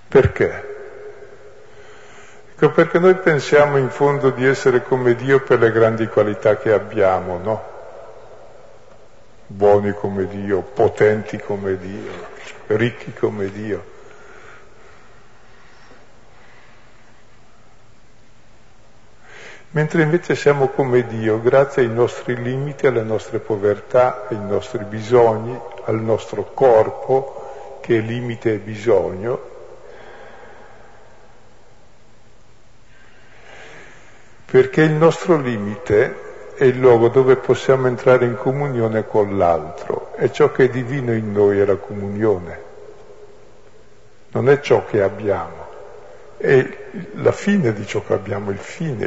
Perché? 0.08 0.76
Ecco 2.54 2.72
perché 2.74 3.00
noi 3.00 3.16
pensiamo 3.16 3.78
in 3.78 3.90
fondo 3.90 4.30
di 4.30 4.46
essere 4.46 4.84
come 4.84 5.16
Dio 5.16 5.42
per 5.42 5.58
le 5.58 5.72
grandi 5.72 6.06
qualità 6.06 6.58
che 6.58 6.72
abbiamo, 6.72 7.40
no? 7.40 7.77
Buoni 9.50 9.94
come 9.94 10.28
Dio, 10.28 10.62
potenti 10.62 11.38
come 11.38 11.78
Dio. 11.78 12.12
ricchi 12.68 13.14
come 13.14 13.50
Dio. 13.50 13.96
Mentre 19.70 20.02
invece 20.02 20.36
siamo 20.36 20.68
come 20.68 21.08
Dio, 21.08 21.40
grazie 21.40 21.84
ai 21.84 21.90
nostri 21.90 22.36
limiti, 22.42 22.88
alle 22.88 23.04
nostre 23.04 23.40
povertà, 23.40 24.28
ai 24.30 24.40
nostri 24.40 24.84
bisogni, 24.84 25.58
al 25.86 26.02
nostro 26.02 26.52
corpo, 26.54 27.80
che 27.82 28.00
è 28.00 28.02
limite 28.02 28.54
e 28.54 28.58
bisogno, 28.58 29.40
perché 34.44 34.82
il 34.82 34.92
nostro 34.92 35.38
limite 35.38 36.27
è 36.58 36.64
il 36.64 36.80
luogo 36.80 37.10
dove 37.10 37.36
possiamo 37.36 37.86
entrare 37.86 38.26
in 38.26 38.36
comunione 38.36 39.06
con 39.06 39.38
l'altro 39.38 40.14
e 40.16 40.32
ciò 40.32 40.52
che 40.52 40.64
è 40.64 40.70
divino 40.70 41.14
in 41.14 41.32
noi 41.32 41.60
è 41.60 41.66
la 41.66 41.76
comunione, 41.76 42.62
non 44.32 44.50
è 44.50 44.60
ciò 44.60 44.84
che 44.84 45.04
abbiamo, 45.04 45.68
è 46.38 46.68
la 47.14 47.32
fine 47.32 47.74
di 47.74 47.86
ciò 47.86 48.04
che 48.04 48.14
abbiamo, 48.14 48.50
il 48.50 48.58
fine, 48.58 49.06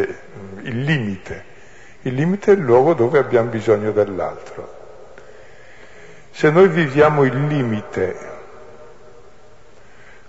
il 0.62 0.82
limite. 0.82 1.48
Il 2.02 2.14
limite 2.14 2.52
è 2.52 2.54
il 2.54 2.62
luogo 2.62 2.94
dove 2.94 3.18
abbiamo 3.18 3.50
bisogno 3.50 3.90
dell'altro. 3.90 4.78
Se 6.30 6.50
noi 6.50 6.68
viviamo 6.68 7.24
il 7.24 7.46
limite 7.46 8.28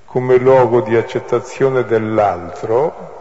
come 0.06 0.38
luogo 0.38 0.82
di 0.82 0.98
accettazione 0.98 1.86
dell'altro, 1.86 3.21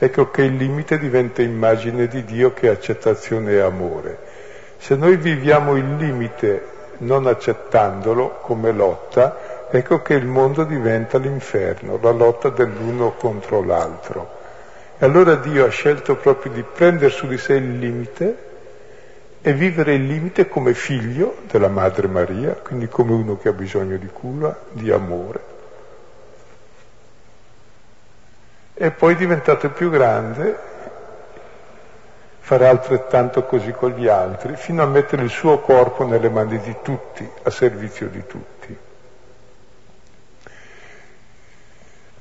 Ecco 0.00 0.30
che 0.30 0.42
il 0.42 0.54
limite 0.54 0.96
diventa 0.96 1.42
immagine 1.42 2.06
di 2.06 2.24
Dio 2.24 2.52
che 2.52 2.68
è 2.68 2.70
accettazione 2.70 3.52
e 3.52 3.60
amore. 3.60 4.18
Se 4.78 4.94
noi 4.94 5.16
viviamo 5.16 5.76
il 5.76 5.96
limite 5.96 6.76
non 6.98 7.26
accettandolo 7.26 8.38
come 8.42 8.70
lotta, 8.70 9.66
ecco 9.70 10.00
che 10.00 10.14
il 10.14 10.26
mondo 10.26 10.62
diventa 10.62 11.18
l'inferno, 11.18 11.98
la 12.00 12.12
lotta 12.12 12.48
dell'uno 12.48 13.14
contro 13.14 13.62
l'altro. 13.64 14.36
E 14.98 15.04
allora 15.04 15.34
Dio 15.34 15.64
ha 15.64 15.70
scelto 15.70 16.14
proprio 16.16 16.52
di 16.52 16.62
prendere 16.62 17.10
su 17.10 17.26
di 17.26 17.38
sé 17.38 17.54
il 17.54 17.78
limite 17.78 18.46
e 19.40 19.52
vivere 19.52 19.94
il 19.94 20.06
limite 20.06 20.48
come 20.48 20.74
figlio 20.74 21.38
della 21.50 21.68
Madre 21.68 22.06
Maria, 22.06 22.52
quindi 22.54 22.88
come 22.88 23.12
uno 23.12 23.36
che 23.36 23.48
ha 23.48 23.52
bisogno 23.52 23.96
di 23.96 24.08
cura, 24.12 24.56
di 24.70 24.90
amore. 24.92 25.47
E 28.80 28.92
poi 28.92 29.16
diventato 29.16 29.70
più 29.70 29.90
grande 29.90 30.56
farà 32.38 32.68
altrettanto 32.68 33.44
così 33.44 33.72
con 33.72 33.90
gli 33.90 34.06
altri, 34.06 34.54
fino 34.54 34.84
a 34.84 34.86
mettere 34.86 35.24
il 35.24 35.30
suo 35.30 35.58
corpo 35.58 36.06
nelle 36.06 36.30
mani 36.30 36.58
di 36.60 36.76
tutti, 36.80 37.28
a 37.42 37.50
servizio 37.50 38.06
di 38.06 38.24
tutti. 38.24 38.78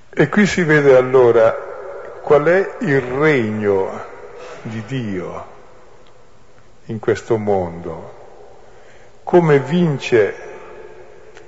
E 0.10 0.30
qui 0.30 0.48
si 0.48 0.64
vede 0.64 0.98
allora 0.98 1.56
qual 2.24 2.46
è 2.46 2.76
il 2.80 3.02
regno 3.02 4.04
di 4.64 4.84
Dio 4.86 5.46
in 6.86 6.98
questo 6.98 7.38
mondo, 7.38 8.16
come 9.22 9.60
vince 9.60 10.36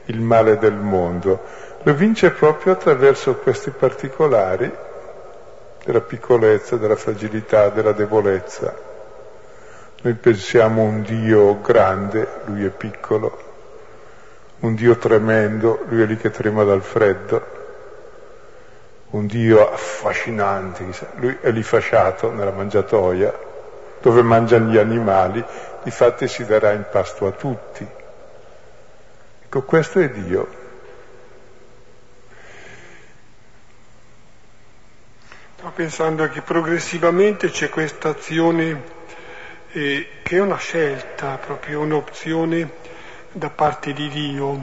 il 0.05 0.21
male 0.21 0.59
del 0.59 0.75
mondo. 0.75 1.41
Lo 1.81 1.93
vince 1.95 2.29
proprio 2.29 2.73
attraverso 2.73 3.37
questi 3.37 3.71
particolari 3.71 4.87
della 5.89 6.01
piccolezza, 6.01 6.75
della 6.75 6.95
fragilità, 6.95 7.69
della 7.69 7.93
debolezza. 7.93 8.71
Noi 10.03 10.13
pensiamo 10.13 10.83
un 10.83 11.01
Dio 11.01 11.59
grande, 11.61 12.27
lui 12.45 12.63
è 12.63 12.69
piccolo, 12.69 13.37
un 14.59 14.75
Dio 14.75 14.97
tremendo, 14.97 15.83
lui 15.87 16.03
è 16.03 16.05
lì 16.05 16.15
che 16.15 16.29
trema 16.29 16.63
dal 16.63 16.83
freddo, 16.83 17.57
un 19.09 19.25
Dio 19.25 19.67
affascinante, 19.71 20.85
lui 21.15 21.35
è 21.41 21.49
lì 21.49 21.63
fasciato 21.63 22.31
nella 22.31 22.51
mangiatoia, 22.51 23.33
dove 23.99 24.21
mangiano 24.21 24.69
gli 24.69 24.77
animali, 24.77 25.43
difatti 25.81 26.27
si 26.27 26.45
darà 26.45 26.71
in 26.71 26.85
pasto 26.91 27.25
a 27.25 27.31
tutti. 27.31 27.87
Ecco, 29.43 29.63
questo 29.63 29.99
è 29.99 30.09
Dio. 30.11 30.58
Sto 35.59 35.71
pensando 35.71 36.29
che 36.29 36.41
progressivamente 36.41 37.49
c'è 37.49 37.67
questa 37.67 38.07
azione 38.07 38.81
eh, 39.73 40.07
che 40.23 40.37
è 40.37 40.39
una 40.39 40.55
scelta, 40.55 41.35
proprio 41.35 41.81
un'opzione 41.81 42.71
da 43.33 43.49
parte 43.49 43.91
di 43.91 44.07
Dio. 44.07 44.57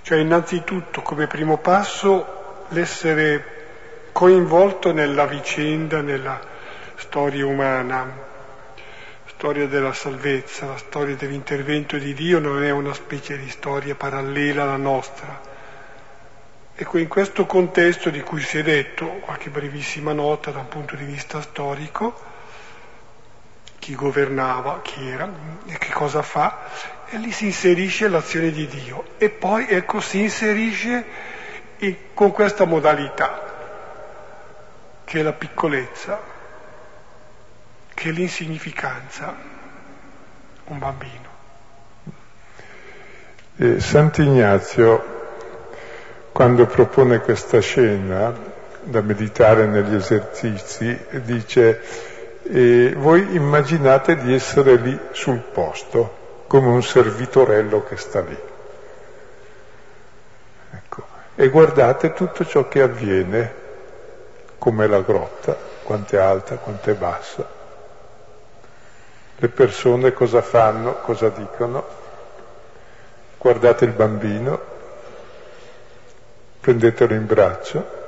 Cioè 0.00 0.16
innanzitutto 0.16 1.02
come 1.02 1.26
primo 1.26 1.58
passo 1.58 2.64
l'essere 2.68 4.08
coinvolto 4.12 4.94
nella 4.94 5.26
vicenda, 5.26 6.00
nella 6.00 6.40
storia 6.94 7.44
umana, 7.44 8.10
storia 9.26 9.66
della 9.66 9.92
salvezza, 9.92 10.68
la 10.68 10.78
storia 10.78 11.16
dell'intervento 11.16 11.98
di 11.98 12.14
Dio 12.14 12.38
non 12.38 12.64
è 12.64 12.70
una 12.70 12.94
specie 12.94 13.36
di 13.36 13.50
storia 13.50 13.94
parallela 13.94 14.62
alla 14.62 14.76
nostra 14.76 15.51
Ecco, 16.74 16.96
in 16.96 17.06
questo 17.06 17.44
contesto 17.44 18.08
di 18.08 18.20
cui 18.22 18.40
si 18.40 18.58
è 18.58 18.62
detto, 18.62 19.06
qualche 19.06 19.50
brevissima 19.50 20.14
nota 20.14 20.50
da 20.50 20.60
un 20.60 20.68
punto 20.68 20.96
di 20.96 21.04
vista 21.04 21.42
storico, 21.42 22.18
chi 23.78 23.94
governava, 23.94 24.80
chi 24.80 25.06
era 25.06 25.30
e 25.66 25.76
che 25.76 25.92
cosa 25.92 26.22
fa, 26.22 26.60
e 27.10 27.18
lì 27.18 27.30
si 27.30 27.46
inserisce 27.46 28.08
l'azione 28.08 28.50
di 28.50 28.66
Dio. 28.66 29.04
E 29.18 29.28
poi, 29.28 29.66
ecco, 29.68 30.00
si 30.00 30.20
inserisce 30.20 31.04
in, 31.78 31.96
con 32.14 32.32
questa 32.32 32.64
modalità, 32.64 33.50
che 35.04 35.20
è 35.20 35.22
la 35.22 35.34
piccolezza, 35.34 36.20
che 37.92 38.08
è 38.08 38.12
l'insignificanza, 38.12 39.36
un 40.64 40.78
bambino. 40.78 41.30
Eh, 43.56 43.78
Sant'Ignazio 43.78 45.21
quando 46.32 46.64
propone 46.64 47.20
questa 47.20 47.60
scena 47.60 48.34
da 48.82 49.02
meditare 49.02 49.66
negli 49.66 49.94
esercizi, 49.94 50.98
dice, 51.22 51.80
eh, 52.44 52.94
voi 52.96 53.34
immaginate 53.34 54.16
di 54.16 54.34
essere 54.34 54.76
lì 54.76 54.98
sul 55.12 55.38
posto, 55.38 56.44
come 56.46 56.68
un 56.68 56.82
servitorello 56.82 57.84
che 57.84 57.96
sta 57.96 58.20
lì. 58.20 58.38
Ecco. 60.72 61.04
E 61.34 61.48
guardate 61.50 62.14
tutto 62.14 62.46
ciò 62.46 62.66
che 62.66 62.80
avviene, 62.80 63.54
come 64.56 64.86
la 64.86 65.02
grotta, 65.02 65.54
quanto 65.82 66.16
è 66.16 66.18
alta, 66.18 66.56
quanto 66.56 66.90
è 66.90 66.94
bassa. 66.94 67.46
Le 69.36 69.48
persone 69.48 70.12
cosa 70.12 70.40
fanno, 70.40 70.96
cosa 71.02 71.28
dicono. 71.28 72.00
Guardate 73.38 73.84
il 73.84 73.92
bambino, 73.92 74.71
prendetelo 76.62 77.12
in 77.12 77.26
braccio, 77.26 78.00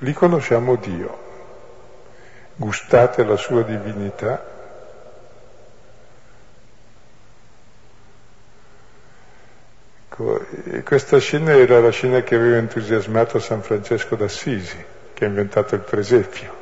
lì 0.00 0.12
conosciamo 0.12 0.76
Dio, 0.76 1.18
gustate 2.54 3.24
la 3.24 3.36
sua 3.36 3.62
divinità. 3.62 4.44
Ecco, 10.04 10.44
questa 10.84 11.18
scena 11.18 11.52
era 11.52 11.80
la 11.80 11.90
scena 11.90 12.20
che 12.20 12.34
aveva 12.34 12.58
entusiasmato 12.58 13.38
San 13.38 13.62
Francesco 13.62 14.16
d'Assisi, 14.16 14.84
che 15.14 15.24
ha 15.24 15.28
inventato 15.28 15.74
il 15.74 15.80
presepio, 15.80 16.54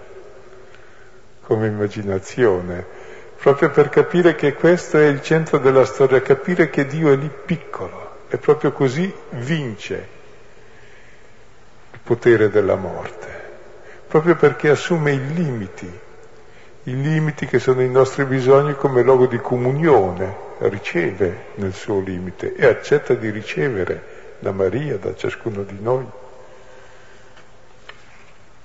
come 1.42 1.66
immaginazione, 1.66 2.86
proprio 3.36 3.70
per 3.70 3.88
capire 3.88 4.36
che 4.36 4.54
questo 4.54 4.98
è 4.98 5.06
il 5.06 5.22
centro 5.22 5.58
della 5.58 5.84
storia, 5.84 6.22
capire 6.22 6.70
che 6.70 6.86
Dio 6.86 7.10
è 7.10 7.16
lì 7.16 7.28
piccolo 7.28 8.03
e 8.34 8.38
proprio 8.38 8.72
così 8.72 9.14
vince 9.30 10.08
il 11.92 12.00
potere 12.02 12.50
della 12.50 12.74
morte, 12.74 13.28
proprio 14.08 14.34
perché 14.34 14.70
assume 14.70 15.12
i 15.12 15.34
limiti, 15.34 15.86
i 16.82 17.00
limiti 17.00 17.46
che 17.46 17.60
sono 17.60 17.80
i 17.80 17.88
nostri 17.88 18.24
bisogni 18.24 18.74
come 18.74 19.02
luogo 19.02 19.26
di 19.26 19.38
comunione, 19.38 20.34
riceve 20.58 21.52
nel 21.54 21.72
suo 21.74 22.00
limite 22.00 22.56
e 22.56 22.66
accetta 22.66 23.14
di 23.14 23.30
ricevere 23.30 24.02
da 24.40 24.50
Maria, 24.50 24.98
da 24.98 25.14
ciascuno 25.14 25.62
di 25.62 25.78
noi. 25.80 26.06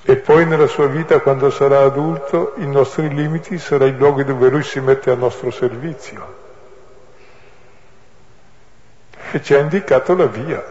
E 0.02 0.16
poi 0.16 0.48
nella 0.48 0.66
sua 0.66 0.88
vita, 0.88 1.20
quando 1.20 1.52
sarà 1.52 1.84
adulto, 1.84 2.54
i 2.58 2.66
nostri 2.66 3.08
limiti 3.14 3.60
saranno 3.60 3.92
i 3.92 3.96
luoghi 3.96 4.24
dove 4.24 4.50
lui 4.50 4.64
si 4.64 4.80
mette 4.80 5.12
a 5.12 5.16
nostro 5.16 5.52
servizio 5.52 6.39
e 9.32 9.42
ci 9.44 9.54
ha 9.54 9.60
indicato 9.60 10.16
la 10.16 10.26
via 10.26 10.64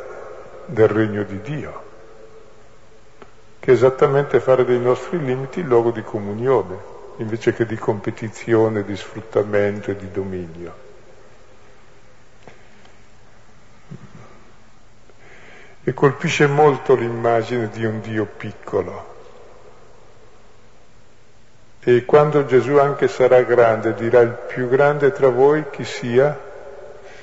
del 0.66 0.88
regno 0.88 1.22
di 1.22 1.40
Dio, 1.40 1.82
che 3.60 3.70
è 3.70 3.74
esattamente 3.74 4.40
fare 4.40 4.64
dei 4.64 4.80
nostri 4.80 5.22
limiti 5.22 5.60
il 5.60 5.66
luogo 5.66 5.90
di 5.90 6.02
comunione, 6.02 6.76
invece 7.16 7.52
che 7.52 7.66
di 7.66 7.76
competizione, 7.76 8.84
di 8.84 8.96
sfruttamento 8.96 9.90
e 9.90 9.96
di 9.96 10.10
dominio. 10.10 10.86
E 15.84 15.94
colpisce 15.94 16.46
molto 16.46 16.94
l'immagine 16.94 17.70
di 17.70 17.84
un 17.84 18.00
Dio 18.00 18.26
piccolo. 18.26 19.16
E 21.80 22.04
quando 22.04 22.44
Gesù 22.44 22.76
anche 22.76 23.08
sarà 23.08 23.40
grande, 23.42 23.94
dirà 23.94 24.20
il 24.20 24.36
più 24.48 24.68
grande 24.68 25.12
tra 25.12 25.30
voi 25.30 25.64
chi 25.70 25.84
sia, 25.84 26.47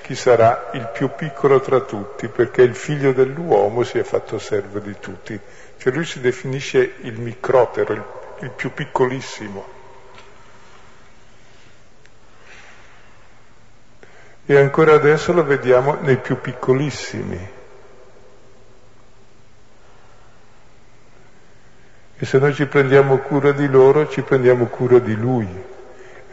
chi 0.05 0.13
sarà 0.13 0.69
il 0.73 0.87
più 0.93 1.09
piccolo 1.15 1.59
tra 1.59 1.79
tutti, 1.79 2.27
perché 2.27 2.61
il 2.61 2.75
figlio 2.75 3.11
dell'uomo 3.11 3.81
si 3.81 3.97
è 3.97 4.03
fatto 4.03 4.37
servo 4.37 4.77
di 4.77 4.95
tutti. 4.99 5.39
Cioè 5.77 5.91
lui 5.91 6.05
si 6.05 6.19
definisce 6.19 6.97
il 7.01 7.19
microtero, 7.19 7.93
il, 7.93 8.03
il 8.41 8.51
più 8.51 8.71
piccolissimo. 8.71 9.65
E 14.45 14.55
ancora 14.55 14.93
adesso 14.93 15.33
lo 15.33 15.43
vediamo 15.43 15.97
nei 15.99 16.17
più 16.17 16.39
piccolissimi. 16.39 17.49
E 22.15 22.25
se 22.27 22.37
noi 22.37 22.53
ci 22.53 22.67
prendiamo 22.67 23.17
cura 23.17 23.51
di 23.53 23.67
loro, 23.67 24.07
ci 24.07 24.21
prendiamo 24.21 24.67
cura 24.67 24.99
di 24.99 25.15
Lui. 25.15 25.73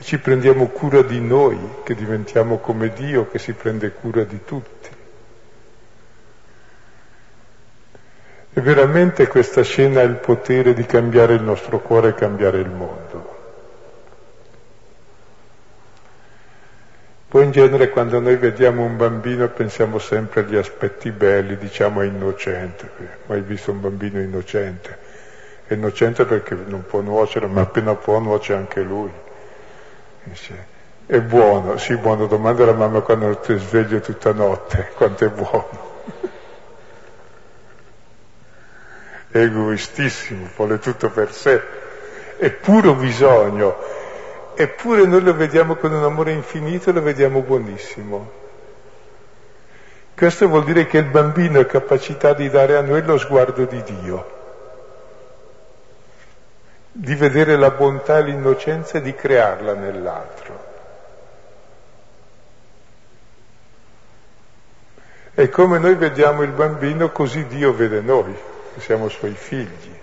Ci 0.02 0.18
prendiamo 0.18 0.66
cura 0.66 1.02
di 1.02 1.20
noi, 1.20 1.56
che 1.84 1.94
diventiamo 1.94 2.58
come 2.58 2.92
Dio, 2.92 3.28
che 3.28 3.38
si 3.38 3.52
prende 3.52 3.92
cura 3.92 4.24
di 4.24 4.40
tutti. 4.44 4.88
E 8.52 8.60
veramente 8.60 9.28
questa 9.28 9.62
scena 9.62 10.00
ha 10.00 10.02
il 10.04 10.16
potere 10.16 10.74
di 10.74 10.84
cambiare 10.84 11.34
il 11.34 11.42
nostro 11.42 11.78
cuore 11.78 12.08
e 12.08 12.14
cambiare 12.14 12.58
il 12.58 12.68
mondo. 12.68 13.40
Poi 17.28 17.44
in 17.44 17.52
genere 17.52 17.88
quando 17.88 18.18
noi 18.18 18.36
vediamo 18.36 18.82
un 18.82 18.96
bambino 18.96 19.48
pensiamo 19.48 19.98
sempre 19.98 20.40
agli 20.40 20.56
aspetti 20.56 21.12
belli, 21.12 21.56
diciamo 21.56 22.02
è 22.02 22.06
innocente, 22.06 22.90
mai 23.26 23.40
visto 23.40 23.70
un 23.70 23.80
bambino 23.80 24.20
innocente? 24.20 24.98
È 25.64 25.74
innocente 25.74 26.24
perché 26.24 26.54
non 26.54 26.84
può 26.84 27.00
nuocere, 27.00 27.46
ma 27.46 27.60
appena 27.62 27.94
può 27.94 28.18
nuoce 28.18 28.52
anche 28.52 28.82
lui. 28.82 29.30
Dice, 30.24 30.66
è 31.06 31.20
buono, 31.20 31.76
sì 31.78 31.96
buono, 31.96 32.26
domanda 32.26 32.62
alla 32.62 32.74
mamma 32.74 33.00
quando 33.00 33.36
ti 33.38 33.56
sveglio 33.58 34.00
tutta 34.00 34.32
notte, 34.32 34.92
quanto 34.94 35.24
è 35.24 35.28
buono. 35.28 35.90
È 39.28 39.38
egoistissimo, 39.38 40.48
vuole 40.56 40.78
tutto 40.78 41.10
per 41.10 41.32
sé, 41.32 41.62
è 42.36 42.50
puro 42.50 42.94
bisogno. 42.94 43.76
Eppure 44.54 45.06
noi 45.06 45.22
lo 45.22 45.34
vediamo 45.34 45.76
con 45.76 45.92
un 45.92 46.04
amore 46.04 46.32
infinito 46.32 46.90
e 46.90 46.92
lo 46.92 47.02
vediamo 47.02 47.40
buonissimo. 47.40 48.40
Questo 50.14 50.46
vuol 50.46 50.64
dire 50.64 50.86
che 50.86 50.98
il 50.98 51.06
bambino 51.06 51.58
ha 51.58 51.64
capacità 51.64 52.34
di 52.34 52.48
dare 52.50 52.76
a 52.76 52.82
noi 52.82 53.02
lo 53.02 53.18
sguardo 53.18 53.64
di 53.64 53.82
Dio, 53.82 54.41
di 56.92 57.14
vedere 57.14 57.56
la 57.56 57.70
bontà 57.70 58.18
e 58.18 58.22
l'innocenza 58.22 58.98
e 58.98 59.00
di 59.00 59.14
crearla 59.14 59.74
nell'altro. 59.74 60.70
E 65.34 65.48
come 65.48 65.78
noi 65.78 65.94
vediamo 65.94 66.42
il 66.42 66.52
bambino, 66.52 67.10
così 67.10 67.46
Dio 67.46 67.72
vede 67.72 68.02
noi, 68.02 68.36
che 68.74 68.80
siamo 68.80 69.08
suoi 69.08 69.32
figli. 69.32 70.00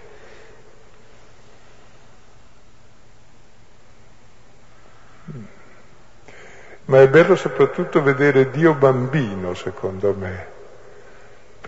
ma 6.89 7.01
è 7.01 7.07
bello 7.07 7.35
soprattutto 7.35 8.01
vedere 8.01 8.49
Dio 8.49 8.73
bambino, 8.73 9.53
secondo 9.53 10.13
me, 10.17 10.47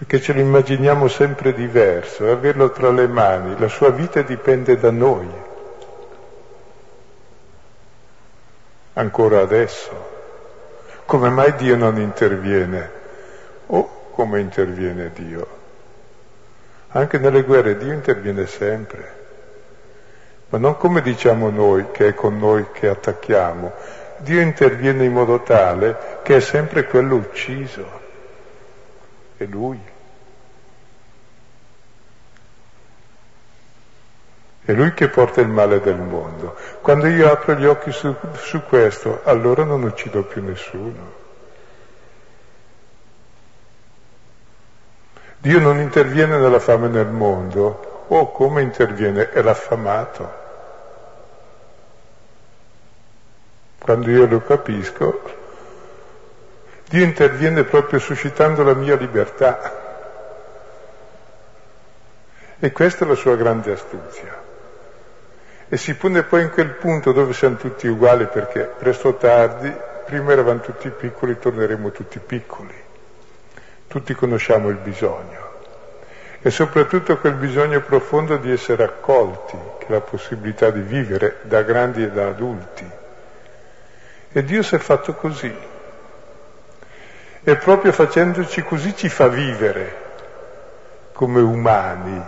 perché 0.02 0.20
ce 0.20 0.34
lo 0.34 0.40
immaginiamo 0.40 1.08
sempre 1.08 1.54
diverso, 1.54 2.26
e 2.26 2.32
averlo 2.32 2.72
tra 2.72 2.90
le 2.90 3.06
mani, 3.08 3.56
la 3.60 3.68
sua 3.68 3.92
vita 3.92 4.24
dipende 4.24 4.76
da 4.80 4.90
noi, 4.90 5.30
ancora 8.94 9.42
adesso. 9.42 10.10
Come 11.06 11.30
mai 11.30 11.54
Dio 11.54 11.76
non 11.76 12.00
interviene? 12.00 12.90
O 13.68 14.10
come 14.10 14.40
interviene 14.40 15.12
Dio? 15.14 15.48
Anche 16.88 17.20
nelle 17.20 17.44
guerre 17.44 17.78
Dio 17.78 17.94
interviene 17.94 18.48
sempre, 18.48 19.14
ma 20.50 20.58
non 20.58 20.78
come 20.78 21.04
diciamo 21.04 21.52
noi 21.52 21.92
che 21.92 22.08
è 22.08 22.14
con 22.16 22.40
noi 22.40 22.66
che 22.72 22.88
attacchiamo, 22.88 23.72
Dio 24.18 24.42
interviene 24.42 25.06
in 25.06 25.14
modo 25.14 25.42
tale 25.42 26.20
che 26.24 26.38
è 26.38 26.40
sempre 26.40 26.86
quello 26.86 27.18
ucciso, 27.18 27.86
è 29.38 29.46
Lui. 29.46 29.90
È 34.64 34.72
Lui 34.74 34.94
che 34.94 35.08
porta 35.10 35.42
il 35.42 35.48
male 35.48 35.82
del 35.82 35.98
mondo. 35.98 36.56
Quando 36.82 37.08
io 37.08 37.32
apro 37.32 37.56
gli 37.56 37.66
occhi 37.66 37.92
su, 37.92 38.16
su 38.36 38.62
questo, 38.64 39.22
allora 39.24 39.64
non 39.64 39.84
uccido 39.84 40.24
più 40.24 40.44
nessuno. 40.44 41.20
Dio 45.38 45.60
non 45.60 45.80
interviene 45.80 46.38
nella 46.38 46.60
fame 46.60 46.88
nel 46.88 47.08
mondo, 47.08 48.06
o 48.08 48.18
oh, 48.18 48.32
come 48.32 48.62
interviene? 48.62 49.32
È 49.32 49.42
l'affamato. 49.42 50.42
quando 53.82 54.12
io 54.12 54.28
lo 54.28 54.42
capisco, 54.42 55.22
Dio 56.88 57.04
interviene 57.04 57.64
proprio 57.64 58.00
suscitando 58.00 58.64
la 58.64 58.76
mia 58.76 58.96
libertà. 58.96 59.80
E 62.60 62.72
questa 62.72 63.04
è 63.04 63.08
la 63.08 63.16
sua 63.16 63.36
grande 63.36 63.72
astuzia. 63.72 64.51
E 65.72 65.78
si 65.78 65.96
pone 65.96 66.24
poi 66.24 66.42
in 66.42 66.50
quel 66.50 66.72
punto 66.72 67.14
dove 67.14 67.32
siamo 67.32 67.56
tutti 67.56 67.88
uguali 67.88 68.26
perché 68.26 68.64
presto 68.78 69.08
o 69.08 69.16
tardi, 69.16 69.74
prima 70.06 70.34
eravamo 70.34 70.60
tutti 70.60 70.90
piccoli, 70.90 71.40
torneremo 71.40 71.92
tutti 71.92 72.20
piccoli. 72.20 72.76
Tutti 73.88 74.14
conosciamo 74.14 74.68
il 74.68 74.78
bisogno. 74.78 75.50
E 76.42 76.50
soprattutto 76.50 77.18
quel 77.20 77.36
bisogno 77.36 77.80
profondo 77.80 78.36
di 78.36 78.52
essere 78.52 78.84
accolti, 78.84 79.58
che 79.78 79.86
è 79.86 79.92
la 79.92 80.02
possibilità 80.02 80.72
di 80.72 80.82
vivere 80.82 81.38
da 81.44 81.62
grandi 81.62 82.04
e 82.04 82.12
da 82.12 82.28
adulti 82.28 83.00
e 84.34 84.44
Dio 84.44 84.64
si 84.64 84.76
è 84.76 84.78
fatto 84.78 85.14
così. 85.14 85.54
E 87.44 87.56
proprio 87.58 87.92
facendoci 87.92 88.64
così 88.64 88.96
ci 88.96 89.10
fa 89.10 89.28
vivere 89.28 89.96
come 91.12 91.42
umani. 91.42 92.24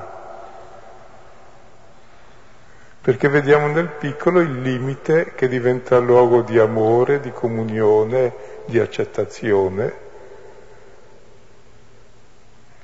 Perché 3.04 3.28
vediamo 3.28 3.68
nel 3.68 3.90
piccolo 3.90 4.40
il 4.40 4.62
limite 4.62 5.34
che 5.36 5.50
diventa 5.50 5.98
luogo 5.98 6.42
di 6.42 6.58
amore, 6.58 7.20
di 7.20 7.34
comunione, 7.34 8.34
di 8.64 8.80
accettazione, 8.80 9.94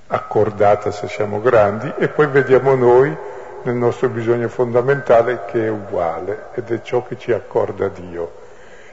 accordata 0.07 0.91
se 0.91 1.07
siamo 1.07 1.39
grandi, 1.39 1.93
e 1.97 2.09
poi 2.09 2.27
vediamo 2.27 2.75
noi 2.75 3.15
nel 3.63 3.75
nostro 3.75 4.09
bisogno 4.09 4.49
fondamentale 4.49 5.45
che 5.45 5.67
è 5.67 5.69
uguale 5.69 6.47
ed 6.53 6.69
è 6.69 6.81
ciò 6.81 7.01
che 7.05 7.17
ci 7.17 7.31
accorda 7.31 7.87
Dio. 7.87 8.29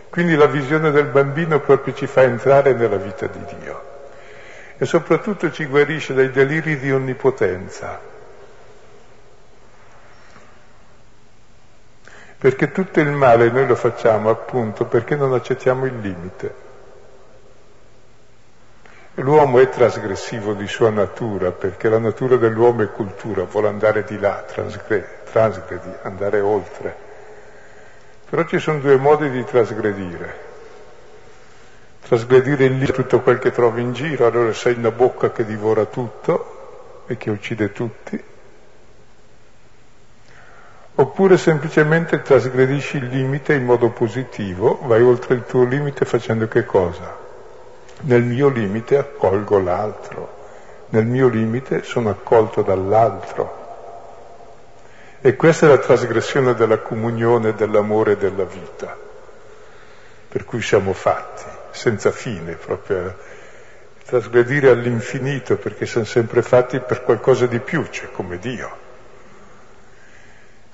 Quindi 0.08 0.36
la 0.36 0.46
visione 0.46 0.92
del 0.92 1.06
bambino 1.06 1.58
proprio 1.58 1.92
ci 1.92 2.06
fa 2.06 2.22
entrare 2.22 2.72
nella 2.72 2.98
vita 2.98 3.26
di 3.26 3.44
Dio 3.58 3.82
e 4.78 4.84
soprattutto 4.84 5.50
ci 5.50 5.64
guarisce 5.66 6.14
dai 6.14 6.30
deliri 6.30 6.78
di 6.78 6.92
onnipotenza. 6.92 8.14
Perché 12.38 12.70
tutto 12.70 13.00
il 13.00 13.10
male 13.10 13.50
noi 13.50 13.66
lo 13.66 13.74
facciamo 13.74 14.28
appunto 14.28 14.84
perché 14.84 15.16
non 15.16 15.32
accettiamo 15.32 15.86
il 15.86 15.98
limite. 15.98 16.64
L'uomo 19.14 19.60
è 19.60 19.70
trasgressivo 19.70 20.52
di 20.52 20.66
sua 20.66 20.90
natura, 20.90 21.50
perché 21.50 21.88
la 21.88 21.98
natura 21.98 22.36
dell'uomo 22.36 22.82
è 22.82 22.90
cultura, 22.90 23.44
vuole 23.44 23.68
andare 23.68 24.04
di 24.04 24.18
là, 24.18 24.44
trasgredi, 24.44 25.90
andare 26.02 26.40
oltre. 26.40 26.94
Però 28.28 28.44
ci 28.44 28.58
sono 28.58 28.80
due 28.80 28.96
modi 28.96 29.30
di 29.30 29.42
trasgredire. 29.42 30.44
Trasgredire 32.02 32.66
in 32.66 32.78
lì 32.78 32.92
tutto 32.92 33.22
quel 33.22 33.38
che 33.38 33.52
trovi 33.52 33.80
in 33.80 33.94
giro, 33.94 34.26
allora 34.26 34.52
sei 34.52 34.74
una 34.74 34.90
bocca 34.90 35.32
che 35.32 35.46
divora 35.46 35.86
tutto 35.86 37.04
e 37.06 37.16
che 37.16 37.30
uccide 37.30 37.72
tutti. 37.72 38.22
Oppure 40.98 41.36
semplicemente 41.36 42.22
trasgredisci 42.22 42.96
il 42.96 43.08
limite 43.08 43.52
in 43.52 43.66
modo 43.66 43.90
positivo, 43.90 44.78
vai 44.84 45.02
oltre 45.02 45.34
il 45.34 45.44
tuo 45.44 45.62
limite 45.64 46.06
facendo 46.06 46.48
che 46.48 46.64
cosa? 46.64 47.14
Nel 48.00 48.22
mio 48.22 48.48
limite 48.48 48.96
accolgo 48.96 49.58
l'altro, 49.58 50.34
nel 50.88 51.04
mio 51.04 51.28
limite 51.28 51.82
sono 51.82 52.08
accolto 52.08 52.62
dall'altro. 52.62 53.64
E 55.20 55.36
questa 55.36 55.66
è 55.66 55.68
la 55.68 55.76
trasgressione 55.76 56.54
della 56.54 56.78
comunione, 56.78 57.52
dell'amore 57.54 58.12
e 58.12 58.16
della 58.16 58.44
vita, 58.44 58.96
per 60.28 60.46
cui 60.46 60.62
siamo 60.62 60.94
fatti, 60.94 61.44
senza 61.72 62.10
fine, 62.10 62.54
proprio 62.54 63.14
trasgredire 64.06 64.70
all'infinito 64.70 65.56
perché 65.56 65.84
siamo 65.84 66.06
sempre 66.06 66.40
fatti 66.40 66.80
per 66.80 67.02
qualcosa 67.02 67.44
di 67.44 67.58
più, 67.58 67.84
cioè 67.90 68.10
come 68.12 68.38
Dio. 68.38 68.85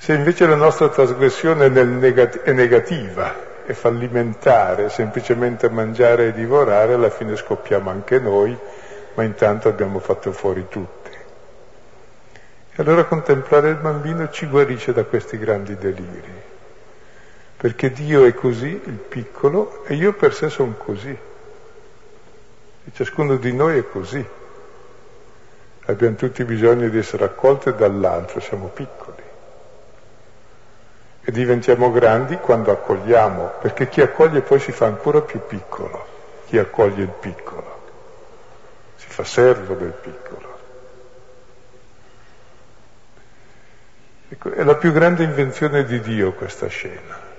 Se 0.02 0.12
invece 0.12 0.46
la 0.48 0.56
nostra 0.56 0.88
trasgressione 0.88 1.66
è 1.66 2.52
negativa, 2.52 3.62
è 3.64 3.72
fallimentare, 3.72 4.88
semplicemente 4.88 5.68
mangiare 5.68 6.26
e 6.26 6.32
divorare, 6.32 6.94
alla 6.94 7.08
fine 7.08 7.36
scoppiamo 7.36 7.88
anche 7.88 8.18
noi, 8.18 8.58
ma 9.14 9.22
intanto 9.22 9.68
abbiamo 9.68 10.00
fatto 10.00 10.32
fuori 10.32 10.66
tutti. 10.68 11.10
E 12.72 12.82
allora 12.82 13.04
contemplare 13.04 13.68
il 13.68 13.76
bambino 13.76 14.28
ci 14.30 14.46
guarisce 14.48 14.92
da 14.92 15.04
questi 15.04 15.38
grandi 15.38 15.76
deliri, 15.76 16.42
perché 17.56 17.92
Dio 17.92 18.24
è 18.24 18.34
così, 18.34 18.80
il 18.84 18.98
piccolo, 19.08 19.84
e 19.84 19.94
io 19.94 20.14
per 20.14 20.34
sé 20.34 20.50
sono 20.50 20.74
così. 20.78 21.16
E 22.86 22.90
ciascuno 22.92 23.36
di 23.36 23.52
noi 23.52 23.78
è 23.78 23.88
così. 23.88 24.28
Abbiamo 25.84 26.16
tutti 26.16 26.42
bisogno 26.42 26.88
di 26.88 26.98
essere 26.98 27.22
accolti 27.22 27.72
dall'altro, 27.72 28.40
siamo 28.40 28.66
piccoli. 28.66 29.01
E 31.24 31.30
diventiamo 31.30 31.92
grandi 31.92 32.36
quando 32.36 32.72
accogliamo, 32.72 33.52
perché 33.60 33.88
chi 33.88 34.00
accoglie 34.00 34.40
poi 34.40 34.58
si 34.58 34.72
fa 34.72 34.86
ancora 34.86 35.20
più 35.20 35.40
piccolo, 35.46 36.06
chi 36.46 36.58
accoglie 36.58 37.02
il 37.02 37.14
piccolo, 37.20 37.80
si 38.96 39.06
fa 39.08 39.22
servo 39.22 39.74
del 39.74 39.92
piccolo. 39.92 40.50
Ecco, 44.30 44.50
è 44.50 44.64
la 44.64 44.74
più 44.74 44.92
grande 44.92 45.22
invenzione 45.22 45.84
di 45.84 46.00
Dio 46.00 46.32
questa 46.32 46.66
scena. 46.66 47.30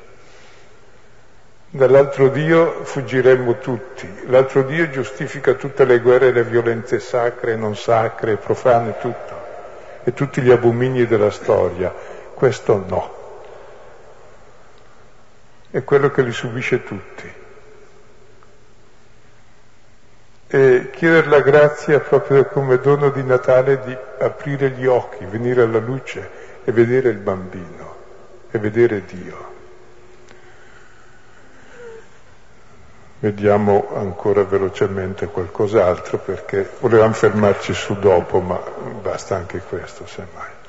Dall'altro 1.71 2.29
Dio 2.29 2.85
fuggiremmo 2.85 3.57
tutti, 3.57 4.07
l'altro 4.27 4.61
Dio 4.61 4.89
giustifica 4.91 5.55
tutte 5.55 5.85
le 5.85 5.99
guerre 5.99 6.27
e 6.27 6.31
le 6.31 6.43
violenze 6.43 6.99
sacre, 6.99 7.55
non 7.55 7.75
sacre, 7.75 8.37
profane, 8.37 8.97
tutto, 8.99 9.41
e 10.03 10.13
tutti 10.13 10.39
gli 10.41 10.51
abomini 10.51 11.05
della 11.07 11.31
storia. 11.31 11.91
Questo 12.33 12.85
no. 12.87 13.22
È 15.73 15.83
quello 15.83 16.11
che 16.11 16.21
li 16.21 16.31
subisce 16.31 16.83
tutti. 16.83 17.33
E 20.45 20.89
chiedere 20.91 21.27
la 21.27 21.41
grazia 21.41 21.99
proprio 21.99 22.45
come 22.45 22.77
dono 22.77 23.09
di 23.09 23.23
Natale 23.23 23.79
di 23.79 23.97
aprire 24.19 24.69
gli 24.69 24.85
occhi, 24.85 25.25
venire 25.25 25.63
alla 25.63 25.79
luce 25.79 26.29
e 26.63 26.71
vedere 26.71 27.09
il 27.09 27.17
bambino 27.17 27.95
e 28.51 28.59
vedere 28.59 29.03
Dio. 29.05 29.51
Vediamo 33.17 33.95
ancora 33.95 34.43
velocemente 34.43 35.25
qualcos'altro 35.25 36.19
perché 36.19 36.69
volevamo 36.81 37.13
fermarci 37.13 37.73
su 37.73 37.97
dopo, 37.97 38.41
ma 38.41 38.61
basta 39.01 39.37
anche 39.37 39.57
questo 39.57 40.05
semmai. 40.05 40.61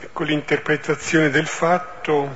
Ecco 0.00 0.22
l'interpretazione 0.22 1.28
del 1.28 1.46
fatto, 1.46 2.28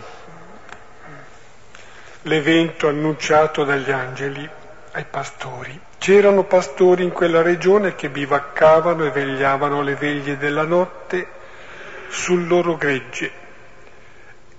l'evento 2.22 2.88
annunciato 2.88 3.62
dagli 3.62 3.92
angeli 3.92 4.48
ai 4.90 5.04
pastori. 5.08 5.80
C'erano 5.96 6.42
pastori 6.42 7.04
in 7.04 7.12
quella 7.12 7.40
regione 7.40 7.94
che 7.94 8.08
bivaccavano 8.08 9.04
e 9.04 9.10
vegliavano 9.10 9.80
le 9.80 9.94
veglie 9.94 10.36
della 10.38 10.64
notte 10.64 11.28
sul 12.08 12.48
loro 12.48 12.76
gregge. 12.76 13.30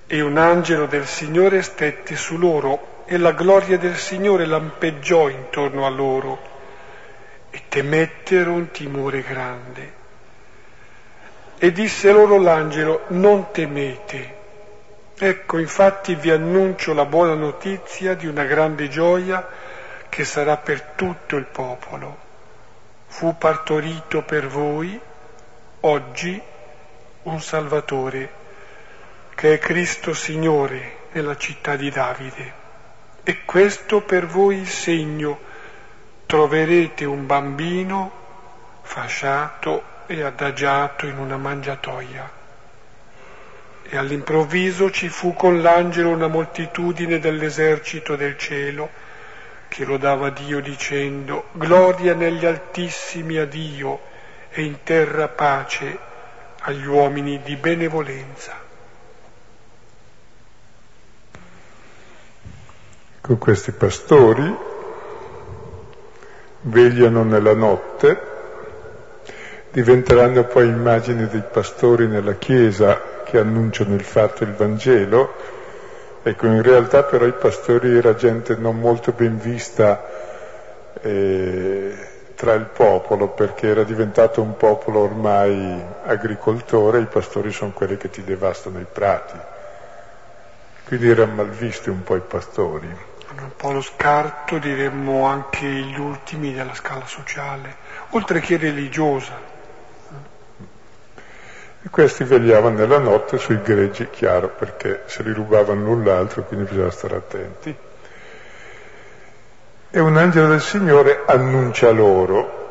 E 0.08 0.22
un 0.22 0.38
angelo 0.38 0.86
del 0.86 1.06
Signore 1.06 1.62
stette 1.62 2.16
su 2.16 2.38
loro 2.38 3.04
e 3.06 3.18
la 3.18 3.34
gloria 3.34 3.78
del 3.78 3.98
Signore 3.98 4.46
lampeggiò 4.46 5.28
intorno 5.28 5.86
a 5.86 5.90
loro 5.90 6.42
e 7.50 7.64
temettero 7.68 8.54
un 8.54 8.72
timore 8.72 9.22
grande. 9.24 10.03
E 11.64 11.72
disse 11.72 12.12
loro 12.12 12.40
l'angelo, 12.40 13.06
non 13.12 13.52
temete. 13.54 14.36
Ecco, 15.18 15.60
infatti 15.60 16.14
vi 16.16 16.30
annuncio 16.30 16.94
la 16.94 17.06
buona 17.06 17.36
notizia 17.36 18.16
di 18.16 18.28
una 18.28 18.44
grande 18.44 18.90
gioia 18.90 19.48
che 20.10 20.26
sarà 20.26 20.58
per 20.58 20.82
tutto 20.82 21.38
il 21.38 21.46
popolo. 21.46 22.18
Fu 23.08 23.38
partorito 23.38 24.24
per 24.24 24.48
voi 24.48 25.00
oggi 25.80 26.42
un 27.22 27.40
Salvatore, 27.40 28.30
che 29.34 29.54
è 29.54 29.58
Cristo 29.58 30.14
Signore 30.14 30.98
nella 31.14 31.38
città 31.38 31.78
di 31.78 31.90
Davide. 31.90 32.54
E 33.24 33.46
questo 33.46 34.02
per 34.02 34.26
voi 34.26 34.58
il 34.58 34.68
segno, 34.68 35.40
troverete 36.26 37.06
un 37.06 37.26
bambino 37.26 38.12
fasciato 38.82 39.92
e 40.20 40.24
adagiato 40.24 41.06
in 41.06 41.18
una 41.18 41.38
mangiatoia. 41.38 42.42
E 43.84 43.98
all'improvviso 43.98 44.90
ci 44.92 45.10
fu 45.10 45.34
con 45.34 45.62
l'angelo 45.62 46.10
una 46.10 46.28
moltitudine 46.28 47.20
dell'esercito 47.20 48.16
del 48.16 48.38
cielo, 48.38 48.90
che 49.68 49.86
lodava 49.86 50.30
Dio 50.30 50.62
dicendo, 50.62 51.46
Gloria 51.54 52.14
negli 52.14 52.46
altissimi 52.46 53.38
a 53.38 53.46
Dio 53.46 54.00
e 54.52 54.64
in 54.64 54.84
terra 54.84 55.28
pace 55.28 55.98
agli 56.60 56.86
uomini 56.86 57.42
di 57.42 57.56
benevolenza. 57.56 58.62
Con 63.20 63.38
questi 63.38 63.72
pastori 63.72 64.56
vegliano 66.62 67.24
nella 67.24 67.56
notte, 67.56 68.33
diventeranno 69.74 70.46
poi 70.46 70.68
immagini 70.68 71.28
dei 71.28 71.44
pastori 71.52 72.08
nella 72.08 72.36
Chiesa 72.36 73.22
che 73.26 73.40
annunciano 73.40 73.94
il 73.96 74.04
fatto 74.04 74.46
il 74.46 74.54
Vangelo, 74.54 75.34
Ecco, 76.26 76.46
in 76.46 76.62
realtà 76.62 77.04
però 77.04 77.26
i 77.26 77.34
pastori 77.34 77.98
era 77.98 78.16
gente 78.16 78.56
non 78.56 78.80
molto 78.80 79.12
ben 79.12 79.38
vista 79.38 80.10
eh, 81.02 81.94
tra 82.36 82.54
il 82.54 82.64
popolo, 82.64 83.28
perché 83.28 83.68
era 83.68 83.84
diventato 83.84 84.42
un 84.42 84.56
popolo 84.56 85.00
ormai 85.00 85.84
agricoltore, 86.06 87.02
i 87.02 87.08
pastori 87.08 87.52
sono 87.52 87.72
quelli 87.72 87.98
che 87.98 88.10
ti 88.10 88.24
devastano 88.24 88.80
i 88.80 88.86
prati. 88.90 89.38
Quindi 90.86 91.10
erano 91.10 91.34
malvisti 91.34 91.90
un 91.90 92.04
po' 92.04 92.16
i 92.16 92.22
pastori. 92.22 92.88
Un 92.88 93.52
po' 93.58 93.74
lo 93.74 93.82
scarto, 93.82 94.60
diremmo 94.60 95.26
anche 95.26 95.66
gli 95.66 96.00
ultimi 96.00 96.54
della 96.54 96.74
scala 96.74 97.06
sociale, 97.06 97.76
oltre 98.12 98.40
che 98.40 98.56
religiosa. 98.56 99.53
E 101.86 101.90
questi 101.90 102.24
vegliavano 102.24 102.78
nella 102.78 102.98
notte 102.98 103.38
sui 103.38 103.62
greggi, 103.62 104.10
chiaro, 104.10 104.48
perché 104.48 105.04
se 105.06 105.22
li 105.22 105.34
rubavano 105.34 105.82
null'altro, 105.82 106.44
quindi 106.44 106.70
bisogna 106.70 106.90
stare 106.90 107.18
attenti. 107.18 107.76
E 109.92 110.00
un 110.00 110.16
angelo 110.16 110.48
del 110.48 110.62
Signore 110.62 111.24
annuncia 111.26 111.90
loro. 111.92 112.62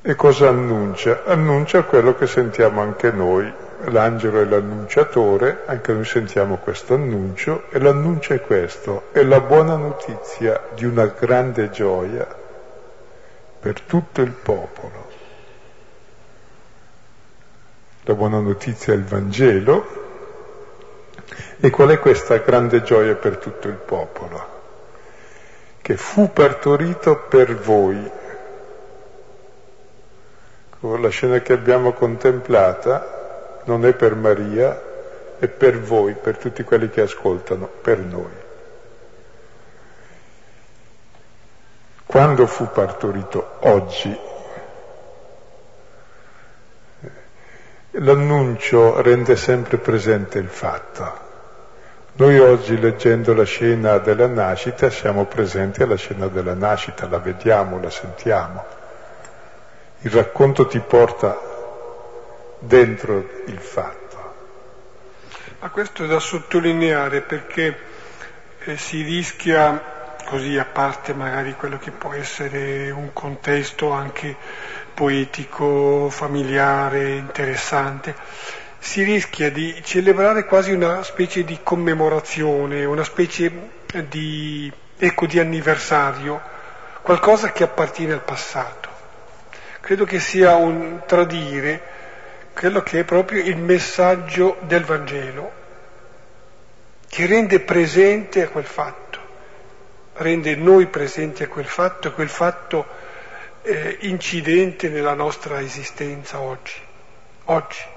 E 0.00 0.14
cosa 0.14 0.48
annuncia? 0.48 1.24
Annuncia 1.26 1.82
quello 1.82 2.14
che 2.14 2.26
sentiamo 2.26 2.80
anche 2.80 3.10
noi. 3.12 3.52
L'angelo 3.90 4.40
è 4.40 4.44
l'annunciatore, 4.46 5.64
anche 5.66 5.92
noi 5.92 6.06
sentiamo 6.06 6.56
questo 6.56 6.94
annuncio, 6.94 7.64
e 7.68 7.78
l'annuncio 7.80 8.32
è 8.32 8.40
questo, 8.40 9.08
è 9.12 9.22
la 9.22 9.40
buona 9.40 9.76
notizia 9.76 10.58
di 10.74 10.86
una 10.86 11.04
grande 11.04 11.68
gioia 11.68 12.26
per 13.60 13.80
tutto 13.82 14.22
il 14.22 14.32
popolo. 14.32 15.01
La 18.04 18.14
buona 18.14 18.40
notizia 18.40 18.92
è 18.92 18.96
il 18.96 19.04
Vangelo. 19.04 20.00
E 21.60 21.70
qual 21.70 21.90
è 21.90 22.00
questa 22.00 22.38
grande 22.38 22.82
gioia 22.82 23.14
per 23.14 23.36
tutto 23.36 23.68
il 23.68 23.74
popolo? 23.74 24.60
Che 25.80 25.96
fu 25.96 26.32
partorito 26.32 27.18
per 27.28 27.56
voi. 27.56 28.10
La 30.80 31.08
scena 31.10 31.38
che 31.38 31.52
abbiamo 31.52 31.92
contemplata 31.92 33.60
non 33.66 33.86
è 33.86 33.92
per 33.92 34.16
Maria, 34.16 34.82
è 35.38 35.46
per 35.46 35.78
voi, 35.78 36.14
per 36.14 36.38
tutti 36.38 36.64
quelli 36.64 36.90
che 36.90 37.02
ascoltano, 37.02 37.68
per 37.68 37.98
noi. 37.98 38.40
Quando 42.04 42.46
fu 42.48 42.68
partorito? 42.68 43.58
Oggi. 43.60 44.30
L'annuncio 47.96 49.02
rende 49.02 49.36
sempre 49.36 49.76
presente 49.76 50.38
il 50.38 50.48
fatto. 50.48 51.30
Noi 52.14 52.38
oggi 52.38 52.80
leggendo 52.80 53.34
la 53.34 53.44
scena 53.44 53.98
della 53.98 54.26
nascita 54.26 54.88
siamo 54.88 55.26
presenti 55.26 55.82
alla 55.82 55.96
scena 55.96 56.26
della 56.28 56.54
nascita, 56.54 57.06
la 57.06 57.18
vediamo, 57.18 57.78
la 57.78 57.90
sentiamo. 57.90 58.64
Il 60.00 60.10
racconto 60.10 60.66
ti 60.66 60.78
porta 60.80 61.38
dentro 62.60 63.28
il 63.46 63.58
fatto. 63.58 64.00
Ma 65.60 65.68
questo 65.68 66.04
è 66.04 66.06
da 66.06 66.18
sottolineare 66.18 67.20
perché 67.20 67.78
eh, 68.64 68.76
si 68.78 69.02
rischia, 69.02 70.16
così 70.24 70.56
a 70.56 70.64
parte 70.64 71.12
magari 71.12 71.54
quello 71.56 71.76
che 71.76 71.90
può 71.90 72.14
essere 72.14 72.90
un 72.90 73.12
contesto 73.12 73.90
anche 73.90 74.36
poetico, 74.94 76.08
familiare, 76.10 77.14
interessante, 77.14 78.14
si 78.78 79.02
rischia 79.02 79.50
di 79.50 79.80
celebrare 79.84 80.44
quasi 80.44 80.72
una 80.72 81.02
specie 81.02 81.44
di 81.44 81.60
commemorazione, 81.62 82.84
una 82.84 83.04
specie 83.04 83.70
di, 84.08 84.72
ecco, 84.96 85.26
di 85.26 85.38
anniversario, 85.38 86.40
qualcosa 87.02 87.52
che 87.52 87.62
appartiene 87.62 88.12
al 88.12 88.22
passato. 88.22 88.88
Credo 89.80 90.04
che 90.04 90.20
sia 90.20 90.54
un 90.54 91.02
tradire 91.06 91.80
quello 92.52 92.82
che 92.82 93.00
è 93.00 93.04
proprio 93.04 93.42
il 93.42 93.56
messaggio 93.56 94.58
del 94.60 94.84
Vangelo, 94.84 95.52
che 97.08 97.26
rende 97.26 97.60
presente 97.60 98.42
a 98.42 98.48
quel 98.48 98.64
fatto, 98.64 99.18
rende 100.14 100.54
noi 100.54 100.86
presenti 100.86 101.42
a 101.42 101.48
quel 101.48 101.66
fatto 101.66 102.12
quel 102.12 102.28
fatto 102.28 102.86
eh, 103.62 103.98
incidente 104.00 104.88
nella 104.88 105.14
nostra 105.14 105.60
esistenza 105.60 106.40
oggi. 106.40 106.80
oggi. 107.44 107.90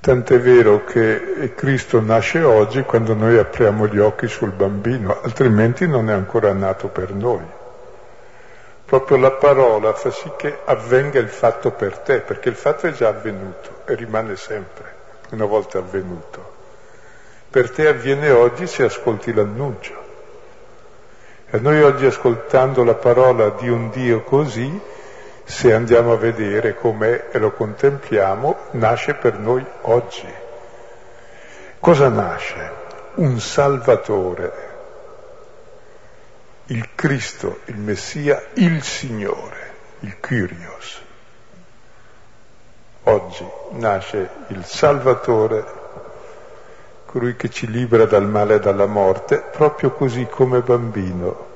Tant'è 0.00 0.38
vero 0.38 0.84
che 0.84 1.54
Cristo 1.54 1.98
nasce 2.00 2.42
oggi 2.42 2.82
quando 2.82 3.14
noi 3.14 3.38
apriamo 3.38 3.86
gli 3.86 3.98
occhi 3.98 4.28
sul 4.28 4.50
bambino, 4.50 5.18
altrimenti 5.22 5.88
non 5.88 6.10
è 6.10 6.12
ancora 6.12 6.52
nato 6.52 6.88
per 6.88 7.14
noi. 7.14 7.42
Proprio 8.84 9.16
la 9.16 9.30
parola 9.30 9.94
fa 9.94 10.10
sì 10.10 10.30
che 10.36 10.58
avvenga 10.66 11.18
il 11.18 11.30
fatto 11.30 11.70
per 11.70 11.96
te, 11.98 12.20
perché 12.20 12.50
il 12.50 12.54
fatto 12.54 12.86
è 12.86 12.92
già 12.92 13.08
avvenuto 13.08 13.80
e 13.86 13.94
rimane 13.94 14.36
sempre, 14.36 14.94
una 15.30 15.46
volta 15.46 15.78
avvenuto. 15.78 16.52
Per 17.48 17.70
te 17.70 17.88
avviene 17.88 18.30
oggi 18.30 18.66
se 18.66 18.82
ascolti 18.82 19.32
l'annuncio. 19.32 20.03
E 21.54 21.60
noi 21.60 21.80
oggi 21.84 22.04
ascoltando 22.04 22.82
la 22.82 22.96
parola 22.96 23.50
di 23.50 23.68
un 23.68 23.88
Dio 23.90 24.24
così, 24.24 24.80
se 25.44 25.72
andiamo 25.72 26.10
a 26.12 26.16
vedere 26.16 26.74
com'è 26.74 27.28
e 27.30 27.38
lo 27.38 27.52
contempliamo, 27.52 28.56
nasce 28.72 29.14
per 29.14 29.38
noi 29.38 29.64
oggi. 29.82 30.26
Cosa 31.78 32.08
nasce? 32.08 32.72
Un 33.14 33.38
Salvatore, 33.38 34.52
il 36.66 36.88
Cristo, 36.96 37.60
il 37.66 37.76
Messia, 37.76 38.46
il 38.54 38.82
Signore, 38.82 39.74
il 40.00 40.18
Kyrios. 40.18 41.02
Oggi 43.04 43.48
nasce 43.74 44.28
il 44.48 44.64
Salvatore, 44.64 45.83
colui 47.14 47.36
che 47.36 47.48
ci 47.48 47.70
libera 47.70 48.06
dal 48.06 48.26
male 48.26 48.56
e 48.56 48.58
dalla 48.58 48.86
morte, 48.86 49.38
proprio 49.38 49.92
così 49.92 50.26
come 50.26 50.62
bambino 50.62 51.52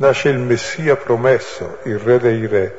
nasce 0.00 0.30
il 0.30 0.38
Messia 0.38 0.96
promesso, 0.96 1.78
il 1.84 1.98
Re 1.98 2.18
dei 2.18 2.44
Re, 2.46 2.74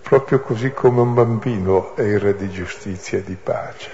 proprio 0.00 0.40
così 0.40 0.72
come 0.72 1.02
un 1.02 1.12
bambino 1.12 1.94
è 1.94 2.02
il 2.02 2.20
Re 2.20 2.36
di 2.36 2.48
giustizia 2.48 3.18
e 3.18 3.22
di 3.22 3.34
pace. 3.34 3.90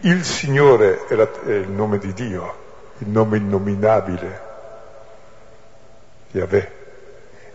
Il 0.00 0.24
Signore 0.24 1.06
è, 1.06 1.14
la, 1.14 1.26
è 1.46 1.52
il 1.52 1.70
nome 1.70 1.98
di 1.98 2.12
Dio, 2.12 2.54
il 2.98 3.08
nome 3.08 3.38
innominabile, 3.38 4.40
Yahweh. 6.32 6.76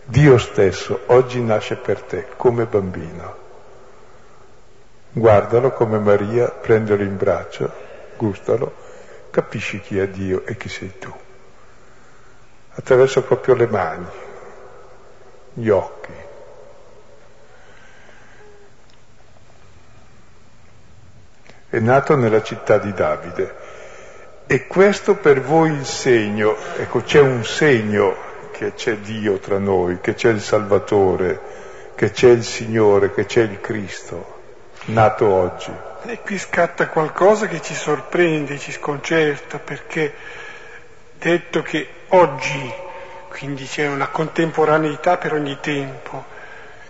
Dio 0.06 0.38
stesso 0.38 1.02
oggi 1.06 1.40
nasce 1.40 1.76
per 1.76 2.02
te 2.02 2.26
come 2.36 2.66
bambino. 2.66 3.43
Guardalo 5.16 5.72
come 5.72 5.98
Maria, 5.98 6.48
prendilo 6.48 7.02
in 7.02 7.16
braccio, 7.16 7.70
gustalo, 8.16 8.74
capisci 9.30 9.80
chi 9.80 9.98
è 9.98 10.08
Dio 10.08 10.44
e 10.44 10.56
chi 10.56 10.68
sei 10.68 10.98
tu 10.98 11.12
attraverso 12.76 13.22
proprio 13.22 13.54
le 13.54 13.66
mani, 13.66 14.06
gli 15.54 15.68
occhi. 15.68 16.12
È 21.68 21.78
nato 21.78 22.16
nella 22.16 22.42
città 22.42 22.78
di 22.78 22.92
Davide. 22.92 23.62
E 24.46 24.66
questo 24.66 25.16
per 25.16 25.40
voi 25.40 25.72
il 25.72 25.86
segno, 25.86 26.56
ecco 26.76 27.00
c'è 27.02 27.20
un 27.20 27.44
segno 27.44 28.14
che 28.52 28.74
c'è 28.74 28.98
Dio 28.98 29.38
tra 29.38 29.58
noi, 29.58 30.00
che 30.00 30.14
c'è 30.14 30.30
il 30.30 30.40
Salvatore, 30.40 31.40
che 31.94 32.10
c'è 32.10 32.28
il 32.28 32.44
Signore, 32.44 33.12
che 33.12 33.24
c'è 33.24 33.42
il 33.42 33.60
Cristo, 33.60 34.33
nato 34.86 35.26
oggi. 35.26 35.72
E 36.06 36.20
qui 36.20 36.38
scatta 36.38 36.88
qualcosa 36.88 37.46
che 37.46 37.62
ci 37.62 37.74
sorprende, 37.74 38.58
ci 38.58 38.72
sconcerta, 38.72 39.58
perché 39.58 40.14
detto 41.18 41.62
che 41.62 41.88
oggi, 42.08 42.72
quindi 43.28 43.64
c'è 43.64 43.86
una 43.86 44.08
contemporaneità 44.08 45.16
per 45.16 45.32
ogni 45.32 45.58
tempo, 45.60 46.24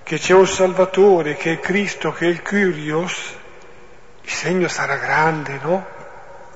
che 0.02 0.18
c'è 0.18 0.34
un 0.34 0.46
Salvatore, 0.46 1.36
che 1.36 1.52
è 1.52 1.60
Cristo, 1.60 2.12
che 2.12 2.26
è 2.26 2.28
il 2.28 2.42
Kyrios, 2.42 3.34
il 4.22 4.30
segno 4.30 4.68
sarà 4.68 4.96
grande, 4.96 5.58
no? 5.62 5.86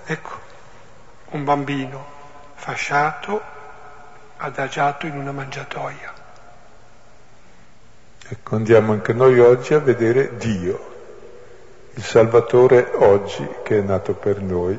Ecco, 0.05 0.31
un 1.31 1.45
bambino 1.45 2.17
fasciato, 2.55 3.41
adagiato 4.39 5.07
in 5.07 5.17
una 5.17 5.33
mangiatoia. 5.33 6.13
Ecco, 8.31 8.57
andiamo 8.57 8.93
anche 8.93 9.13
noi 9.13 9.39
oggi 9.39 9.75
a 9.75 9.79
vedere 9.79 10.37
Dio, 10.37 10.88
il 11.99 12.05
Salvatore 12.05 12.93
oggi 12.95 13.45
che 13.65 13.79
è 13.79 13.81
nato 13.81 14.15
per 14.15 14.41
noi 14.41 14.79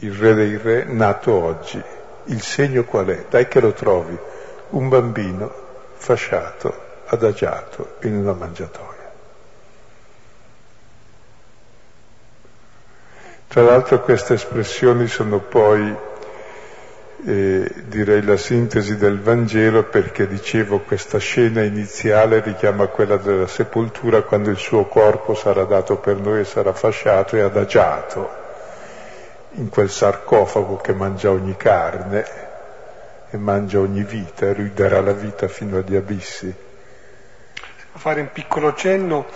il 0.00 0.12
re 0.12 0.34
dei 0.34 0.58
re 0.58 0.84
nato 0.84 1.32
oggi. 1.32 1.82
Il 2.24 2.42
segno 2.42 2.84
qual 2.84 3.06
è? 3.06 3.24
Dai 3.30 3.48
che 3.48 3.60
lo 3.60 3.72
trovi. 3.72 4.18
Un 4.70 4.90
bambino 4.90 5.50
fasciato, 5.94 7.00
adagiato 7.06 7.96
in 8.02 8.16
una 8.16 8.34
mangiatoia. 8.34 9.10
Tra 13.48 13.62
l'altro 13.62 14.02
queste 14.02 14.34
espressioni 14.34 15.06
sono 15.06 15.38
poi, 15.38 15.96
eh, 17.24 17.72
direi, 17.86 18.22
la 18.22 18.36
sintesi 18.36 18.96
del 18.96 19.20
Vangelo 19.20 19.84
perché 19.84 20.26
dicevo 20.26 20.80
questa 20.80 21.18
scena 21.18 21.62
iniziale 21.62 22.40
richiama 22.40 22.86
quella 22.88 23.16
della 23.16 23.46
sepoltura 23.46 24.22
quando 24.22 24.50
il 24.50 24.58
suo 24.58 24.84
corpo 24.84 25.34
sarà 25.34 25.64
dato 25.64 25.96
per 25.96 26.16
noi 26.16 26.40
e 26.40 26.44
sarà 26.44 26.72
fasciato 26.72 27.36
e 27.36 27.40
adagiato 27.40 28.44
in 29.52 29.70
quel 29.70 29.88
sarcofago 29.88 30.76
che 30.76 30.92
mangia 30.92 31.30
ogni 31.30 31.56
carne 31.56 32.24
e 33.30 33.36
mangia 33.38 33.78
ogni 33.78 34.02
vita 34.02 34.46
e 34.46 34.54
lui 34.54 34.72
darà 34.74 35.00
la 35.00 35.12
vita 35.12 35.48
fino 35.48 35.78
agli 35.78 35.96
abissi. 35.96 36.54
A 37.92 37.98
fare 37.98 38.20
un 38.20 38.30
piccolo 38.30 38.74
cenno, 38.74 39.26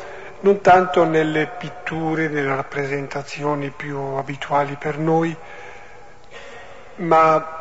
non 0.41 0.61
tanto 0.61 1.05
nelle 1.05 1.51
pitture, 1.59 2.29
nelle 2.29 2.55
rappresentazioni 2.55 3.71
più 3.71 3.97
abituali 3.99 4.77
per 4.79 4.99
noi, 4.99 5.35
ma 6.97 7.60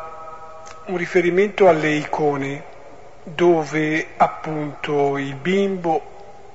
un 0.90 0.96
riferimento 0.96 1.68
alle 1.68 1.90
icone 1.90 2.64
dove 3.22 4.08
appunto 4.16 5.18
il 5.18 5.36
bimbo 5.36 6.02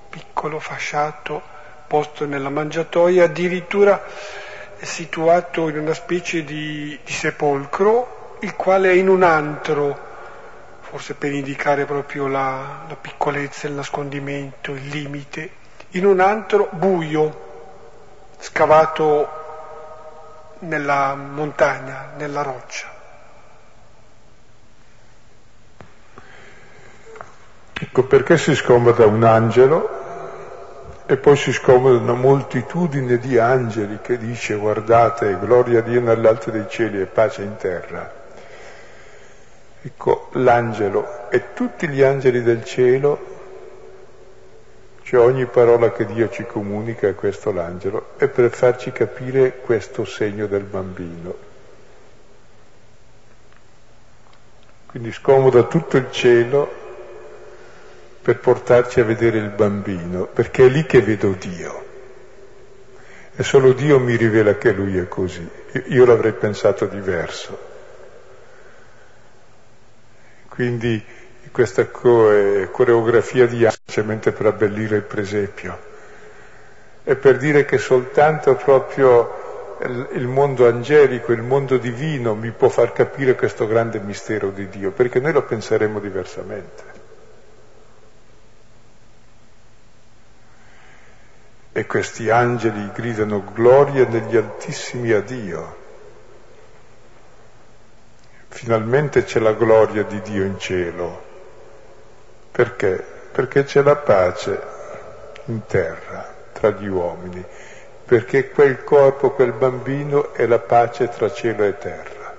piccolo 0.09 0.59
fasciato 0.59 1.41
posto 1.87 2.25
nella 2.25 2.49
mangiatoia 2.49 3.23
addirittura 3.23 4.03
è 4.77 4.83
situato 4.83 5.69
in 5.69 5.77
una 5.77 5.93
specie 5.93 6.43
di, 6.43 6.99
di 7.01 7.11
sepolcro, 7.13 8.37
il 8.41 8.55
quale 8.55 8.91
è 8.91 8.93
in 8.93 9.07
un 9.07 9.23
antro, 9.23 9.97
forse 10.81 11.13
per 11.13 11.31
indicare 11.31 11.85
proprio 11.85 12.27
la, 12.27 12.83
la 12.89 12.95
piccolezza, 12.95 13.67
il 13.67 13.73
nascondimento, 13.73 14.71
il 14.71 14.85
limite, 14.87 15.49
in 15.91 16.05
un 16.05 16.19
antro 16.19 16.67
buio, 16.71 18.33
scavato 18.37 19.29
nella 20.59 21.15
montagna, 21.15 22.11
nella 22.17 22.41
roccia. 22.41 22.94
Ecco 27.77 28.03
perché 28.05 28.37
si 28.37 28.55
scomoda 28.55 29.05
un 29.05 29.23
angelo 29.23 30.03
e 31.05 31.17
poi 31.17 31.35
si 31.35 31.51
scomoda 31.51 31.97
una 31.97 32.13
moltitudine 32.13 33.17
di 33.17 33.37
angeli 33.37 33.99
che 34.01 34.17
dice 34.17 34.55
guardate, 34.55 35.37
gloria 35.39 35.79
a 35.79 35.81
Dio 35.81 35.99
nell'alto 35.99 36.51
dei 36.51 36.67
cieli 36.69 37.01
e 37.01 37.05
pace 37.05 37.41
in 37.41 37.57
terra. 37.57 38.23
Ecco, 39.81 40.29
l'angelo 40.33 41.29
e 41.29 41.53
tutti 41.53 41.89
gli 41.89 42.01
angeli 42.01 42.41
del 42.41 42.63
cielo, 42.63 43.33
cioè 45.03 45.19
ogni 45.19 45.45
parola 45.45 45.91
che 45.91 46.05
Dio 46.05 46.29
ci 46.29 46.45
comunica 46.45 47.09
è 47.09 47.13
questo 47.13 47.51
l'angelo, 47.51 48.13
è 48.15 48.29
per 48.29 48.51
farci 48.51 48.93
capire 48.93 49.57
questo 49.57 50.05
segno 50.05 50.47
del 50.47 50.63
bambino. 50.63 51.35
Quindi 54.87 55.11
scomoda 55.11 55.63
tutto 55.63 55.97
il 55.97 56.09
cielo 56.09 56.84
per 58.25 58.39
portarci 58.39 58.99
a 58.99 59.03
vedere 59.03 59.37
il 59.37 59.49
bambino, 59.49 60.25
perché 60.25 60.65
è 60.65 60.67
lì 60.67 60.83
che 60.87 60.99
vedo 60.99 61.33
Dio. 61.33 61.85
E 63.35 63.43
solo 63.43 63.71
Dio 63.71 63.99
mi 63.99 64.15
rivela 64.15 64.55
che 64.55 64.71
lui 64.71 64.97
è 64.97 65.07
così. 65.07 65.47
Io 65.89 66.05
l'avrei 66.05 66.31
pensato 66.31 66.87
diverso. 66.87 67.55
Quindi 70.49 71.05
questa 71.51 71.85
co- 71.85 72.67
coreografia 72.71 73.45
di 73.45 73.59
semplicemente 73.59 74.31
per 74.31 74.47
abbellire 74.47 74.95
il 74.95 75.03
presepio. 75.03 75.77
È 77.03 77.15
per 77.15 77.37
dire 77.37 77.63
che 77.65 77.77
soltanto 77.77 78.55
proprio 78.55 79.77
il 80.13 80.25
mondo 80.25 80.67
angelico, 80.67 81.31
il 81.31 81.43
mondo 81.43 81.77
divino 81.77 82.33
mi 82.33 82.49
può 82.49 82.69
far 82.69 82.91
capire 82.91 83.35
questo 83.35 83.67
grande 83.67 83.99
mistero 83.99 84.49
di 84.49 84.67
Dio, 84.67 84.89
perché 84.89 85.19
noi 85.19 85.31
lo 85.31 85.43
penseremo 85.43 85.99
diversamente. 85.99 86.94
E 91.77 91.85
questi 91.87 92.29
angeli 92.29 92.89
gridano 92.93 93.43
gloria 93.51 94.07
negli 94.07 94.37
altissimi 94.37 95.11
a 95.11 95.19
Dio. 95.19 95.75
Finalmente 98.47 99.25
c'è 99.25 99.39
la 99.39 99.51
gloria 99.51 100.03
di 100.03 100.21
Dio 100.21 100.45
in 100.45 100.57
cielo. 100.57 101.21
Perché? 102.49 103.03
Perché 103.29 103.65
c'è 103.65 103.81
la 103.81 103.97
pace 103.97 104.57
in 105.47 105.65
terra 105.65 106.33
tra 106.53 106.69
gli 106.69 106.87
uomini, 106.87 107.43
perché 108.05 108.51
quel 108.51 108.85
corpo, 108.85 109.31
quel 109.31 109.51
bambino 109.51 110.33
è 110.33 110.45
la 110.45 110.59
pace 110.59 111.09
tra 111.09 111.29
cielo 111.29 111.65
e 111.65 111.77
terra. 111.77 112.35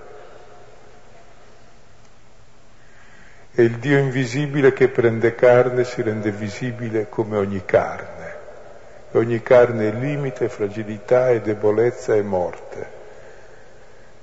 E 3.52 3.62
il 3.62 3.76
Dio 3.76 3.98
invisibile 3.98 4.72
che 4.72 4.88
prende 4.88 5.34
carne 5.34 5.84
si 5.84 6.00
rende 6.00 6.30
visibile 6.30 7.10
come 7.10 7.36
ogni 7.36 7.62
carne 7.66 8.15
ogni 9.18 9.42
carne 9.42 9.88
è 9.88 9.92
limite, 9.92 10.48
fragilità 10.48 11.30
e 11.30 11.40
debolezza 11.40 12.14
e 12.14 12.22
morte. 12.22 12.94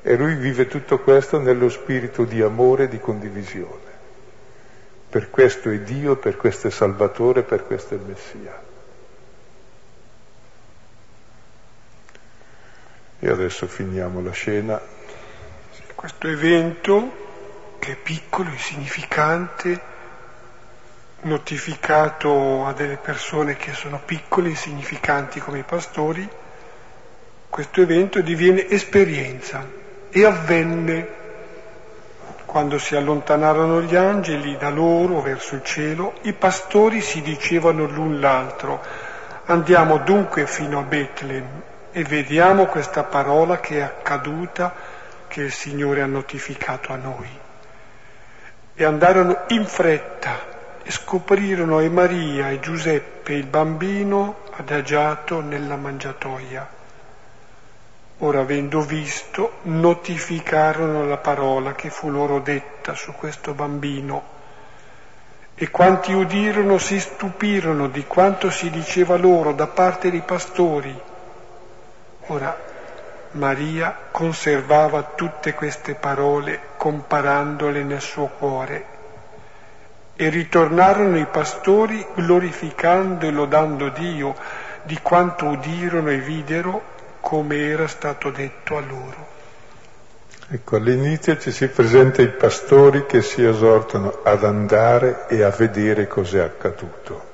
E 0.02 0.16
lui 0.16 0.36
vive 0.36 0.68
tutto 0.68 1.00
questo 1.00 1.40
nello 1.40 1.70
spirito 1.70 2.24
di 2.26 2.42
amore 2.42 2.86
e 2.86 2.88
di 2.90 3.00
condivisione. 3.00 3.92
Per 5.10 5.30
questo 5.30 5.70
è 5.70 5.80
Dio, 5.80 6.18
per 6.18 6.38
questo 6.38 6.68
è 6.68 6.72
Salvatore, 6.72 7.44
per 7.44 7.66
questo 7.66 7.96
è 7.96 7.98
Messia. 7.98 8.62
E 13.20 13.30
adesso 13.30 13.68
finiamo 13.68 14.22
la 14.22 14.32
scena. 14.32 14.82
Questo 15.96 16.28
evento, 16.28 17.78
che 17.80 17.94
è 17.94 17.96
piccolo, 17.96 18.50
insignificante, 18.50 19.93
notificato 21.24 22.66
a 22.66 22.74
delle 22.74 22.98
persone 22.98 23.56
che 23.56 23.74
sono 23.74 24.02
piccole, 24.04 24.50
insignificanti 24.50 25.40
come 25.40 25.60
i 25.60 25.64
pastori, 25.64 26.28
questo 27.50 27.82
evento 27.82 28.22
diviene 28.22 28.68
esperienza 28.68 29.66
e 30.10 30.26
avvenne 30.26 31.22
quando 32.46 32.78
si 32.78 32.96
allontanarono 32.96 33.82
gli 33.82 33.96
angeli 33.96 34.58
da 34.58 34.70
loro 34.70 35.22
verso 35.22 35.56
il 35.56 35.64
cielo, 35.64 36.14
i 36.22 36.34
pastori 36.34 37.02
si 37.02 37.22
dicevano 37.22 37.86
l'un 37.86 38.20
l'altro, 38.20 38.82
andiamo 39.46 39.98
dunque 39.98 40.46
fino 40.46 40.80
a 40.80 40.84
Betlem 40.84 41.62
e 41.92 42.04
vediamo 42.04 42.66
questa 42.66 43.04
parola 43.04 43.60
che 43.60 43.78
è 43.78 43.82
accaduta, 43.82 44.74
che 45.28 45.42
il 45.42 45.52
Signore 45.52 46.02
ha 46.02 46.06
notificato 46.06 46.92
a 46.92 46.96
noi. 46.96 47.30
E 48.76 48.84
andarono 48.84 49.44
in 49.48 49.66
fretta 49.66 50.53
e 50.84 50.92
scoprirono 50.92 51.80
e 51.80 51.90
Maria 51.90 52.50
e 52.50 52.60
Giuseppe 52.60 53.34
il 53.34 53.46
bambino 53.46 54.40
adagiato 54.52 55.40
nella 55.40 55.78
mangiatoia. 55.78 56.68
Ora 58.20 58.42
avendo 58.42 58.82
visto, 58.82 59.60
notificarono 59.64 61.06
la 61.06 61.18
parola 61.18 61.74
che 61.74 61.90
fu 61.90 62.10
loro 62.10 62.40
detta 62.40 62.94
su 62.96 63.14
questo 63.14 63.54
bambino. 63.54 64.32
E 65.56 65.70
quanti 65.70 66.14
udirono 66.14 66.78
si 66.78 67.00
stupirono 67.00 67.88
di 67.88 68.06
quanto 68.06 68.50
si 68.50 68.70
diceva 68.70 69.16
loro 69.18 69.54
da 69.54 69.68
parte 69.68 70.12
dei 70.12 70.22
pastori. 70.22 71.02
Ora 72.28 72.72
Maria 73.32 73.98
conservava 74.12 75.02
tutte 75.16 75.54
queste 75.54 75.96
parole 75.96 76.60
comparandole 76.78 77.84
nel 77.84 78.02
suo 78.02 78.28
cuore 78.28 78.93
e 80.16 80.30
ritornarono 80.30 81.18
i 81.18 81.26
pastori 81.26 82.06
glorificando 82.16 83.26
e 83.26 83.32
lodando 83.32 83.90
Dio 83.90 84.36
di 84.84 85.00
quanto 85.02 85.46
udirono 85.46 86.10
e 86.10 86.18
videro 86.18 86.92
come 87.20 87.58
era 87.70 87.88
stato 87.88 88.30
detto 88.30 88.78
a 88.78 88.82
loro. 88.82 89.32
Ecco, 90.50 90.76
all'inizio 90.76 91.38
ci 91.38 91.52
si 91.52 91.68
presenta 91.68 92.22
i 92.22 92.28
pastori 92.28 93.06
che 93.06 93.22
si 93.22 93.44
esortano 93.44 94.20
ad 94.24 94.44
andare 94.44 95.26
e 95.28 95.42
a 95.42 95.50
vedere 95.50 96.06
cos'è 96.06 96.42
accaduto. 96.42 97.32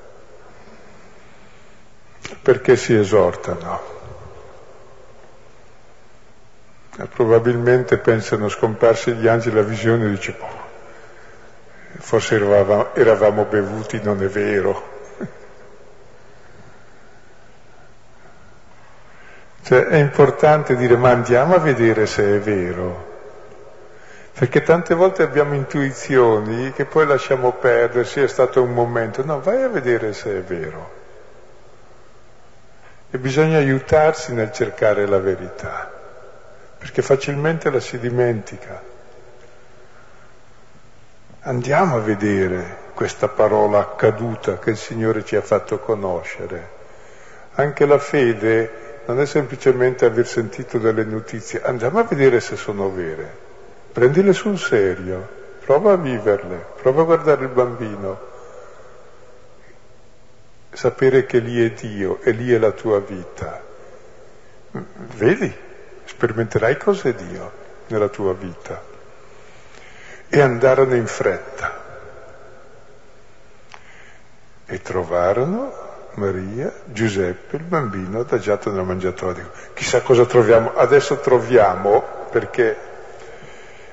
Perché 2.42 2.78
si 2.78 2.96
esortano? 2.96 3.98
E 6.98 7.06
probabilmente 7.06 7.98
pensano 7.98 8.48
scomparsi 8.48 9.14
gli 9.14 9.28
angeli 9.28 9.56
la 9.56 9.64
visione 9.64 10.06
e 10.06 10.10
dice, 10.12 10.36
boh, 10.38 10.59
forse 11.98 12.36
eravamo, 12.36 12.94
eravamo 12.94 13.46
bevuti, 13.46 14.00
non 14.02 14.22
è 14.24 14.28
vero. 14.28 14.98
Cioè, 19.64 19.86
è 19.86 19.98
importante 19.98 20.76
dire 20.76 20.96
ma 20.96 21.12
andiamo 21.12 21.54
a 21.54 21.60
vedere 21.60 22.08
se 22.08 22.38
è 22.38 22.40
vero, 22.40 23.08
perché 24.34 24.64
tante 24.64 24.96
volte 24.96 25.22
abbiamo 25.22 25.54
intuizioni 25.54 26.72
che 26.72 26.86
poi 26.86 27.06
lasciamo 27.06 27.52
perdere, 27.52 28.06
sì 28.06 28.20
è 28.20 28.28
stato 28.28 28.64
un 28.64 28.74
momento, 28.74 29.24
no, 29.24 29.42
vai 29.42 29.62
a 29.62 29.70
vedere 29.70 30.14
se 30.14 30.38
è 30.38 30.42
vero. 30.42 30.98
E 33.12 33.18
bisogna 33.20 33.58
aiutarsi 33.58 34.34
nel 34.34 34.52
cercare 34.52 35.06
la 35.06 35.20
verità, 35.20 35.92
perché 36.78 37.04
facilmente 37.04 37.70
la 37.70 37.80
si 37.80 38.00
dimentica. 38.00 38.89
Andiamo 41.44 41.96
a 41.96 42.00
vedere 42.00 42.90
questa 42.94 43.30
parola 43.30 43.80
accaduta 43.80 44.60
che 44.60 44.72
il 44.72 44.78
Signore 44.78 45.24
ci 45.24 45.38
ha 45.38 45.42
fatto 45.42 45.80
conoscere. 45.80 46.78
Anche 47.54 47.86
la 47.86 47.98
fede 47.98 49.04
non 49.06 49.22
è 49.22 49.26
semplicemente 49.26 50.04
aver 50.04 50.28
sentito 50.28 50.80
delle 50.80 51.06
notizie, 51.06 51.62
andiamo 51.64 52.00
a 52.00 52.04
vedere 52.04 52.42
se 52.42 52.58
sono 52.58 52.92
vere. 52.92 53.34
Prendile 53.94 54.34
sul 54.34 54.60
serio, 54.60 55.26
prova 55.64 55.94
a 55.94 55.96
viverle, 55.96 56.66
prova 56.82 57.04
a 57.04 57.06
guardare 57.06 57.44
il 57.44 57.52
bambino, 57.52 58.20
sapere 60.74 61.26
che 61.26 61.40
lì 61.40 61.66
è 61.66 61.72
Dio 61.72 62.20
e 62.22 62.32
lì 62.32 62.52
è 62.52 62.58
la 62.58 62.72
tua 62.72 63.00
vita. 63.00 63.64
Vedi, 65.16 65.56
sperimenterai 66.04 66.76
cos'è 66.76 67.14
Dio 67.14 67.52
nella 67.88 68.10
tua 68.10 68.34
vita 68.34 68.89
e 70.30 70.42
andarono 70.42 70.96
in 70.96 71.08
fretta 71.08 71.88
e 74.66 74.82
trovarono 74.82 75.88
Maria, 76.14 76.72
Giuseppe, 76.86 77.56
il 77.56 77.64
bambino 77.64 78.20
adagiato 78.20 78.72
nel 78.72 78.84
mangiatoio. 78.84 79.50
Chissà 79.74 80.02
cosa 80.02 80.26
troviamo. 80.26 80.74
Adesso 80.76 81.18
troviamo, 81.18 82.04
perché 82.30 82.78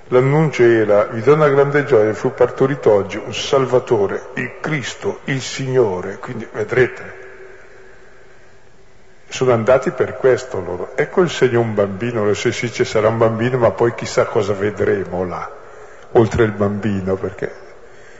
l'annuncio 0.09 0.63
era, 0.63 1.05
vi 1.05 1.23
do 1.23 1.35
una 1.35 1.49
grande 1.49 1.85
gioia, 1.85 2.13
fu 2.13 2.35
partorito 2.35 2.93
oggi 2.93 3.17
un 3.17 3.33
Salvatore, 3.33 4.31
il 4.35 4.61
Cristo, 4.61 5.21
il 5.25 5.41
Signore, 5.41 6.19
quindi 6.19 6.47
vedrete. 6.53 7.25
Sono 9.29 9.53
andati 9.53 9.91
per 9.93 10.17
questo 10.17 10.61
loro. 10.61 10.93
Ecco 10.97 11.23
il 11.23 11.31
segno 11.31 11.61
un 11.61 11.75
bambino, 11.75 12.33
se 12.35 12.53
si 12.53 12.67
dice 12.67 12.85
sarà 12.85 13.09
un 13.09 13.19
bambino, 13.19 13.57
ma 13.57 13.71
poi 13.71 13.95
chissà 13.95 14.25
cosa 14.27 14.53
vedremo 14.53 15.25
là 15.25 15.56
oltre 16.19 16.45
il 16.45 16.53
bambino, 16.53 17.15
perché 17.17 17.53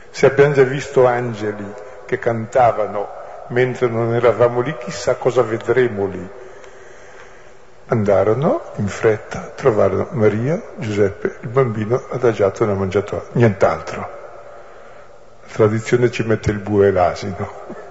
se 0.09 0.25
abbiamo 0.25 0.53
già 0.53 0.63
visto 0.63 1.05
angeli 1.05 1.65
che 2.05 2.19
cantavano 2.19 3.07
mentre 3.49 3.87
non 3.87 4.13
eravamo 4.13 4.61
lì, 4.61 4.75
chissà 4.77 5.15
cosa 5.15 5.41
vedremo 5.41 6.05
lì. 6.05 6.29
Andarono 7.89 8.71
in 8.75 8.87
fretta, 8.87 9.51
trovarono 9.55 10.09
Maria, 10.11 10.61
Giuseppe, 10.75 11.37
il 11.41 11.49
bambino 11.49 12.03
adagiato 12.09 12.65
nella 12.65 12.77
mangiatoia, 12.77 13.23
nient'altro. 13.33 14.15
La 15.41 15.53
tradizione 15.53 16.11
ci 16.11 16.23
mette 16.23 16.51
il 16.51 16.59
bue 16.59 16.87
e 16.87 16.91
l'asino 16.91 17.85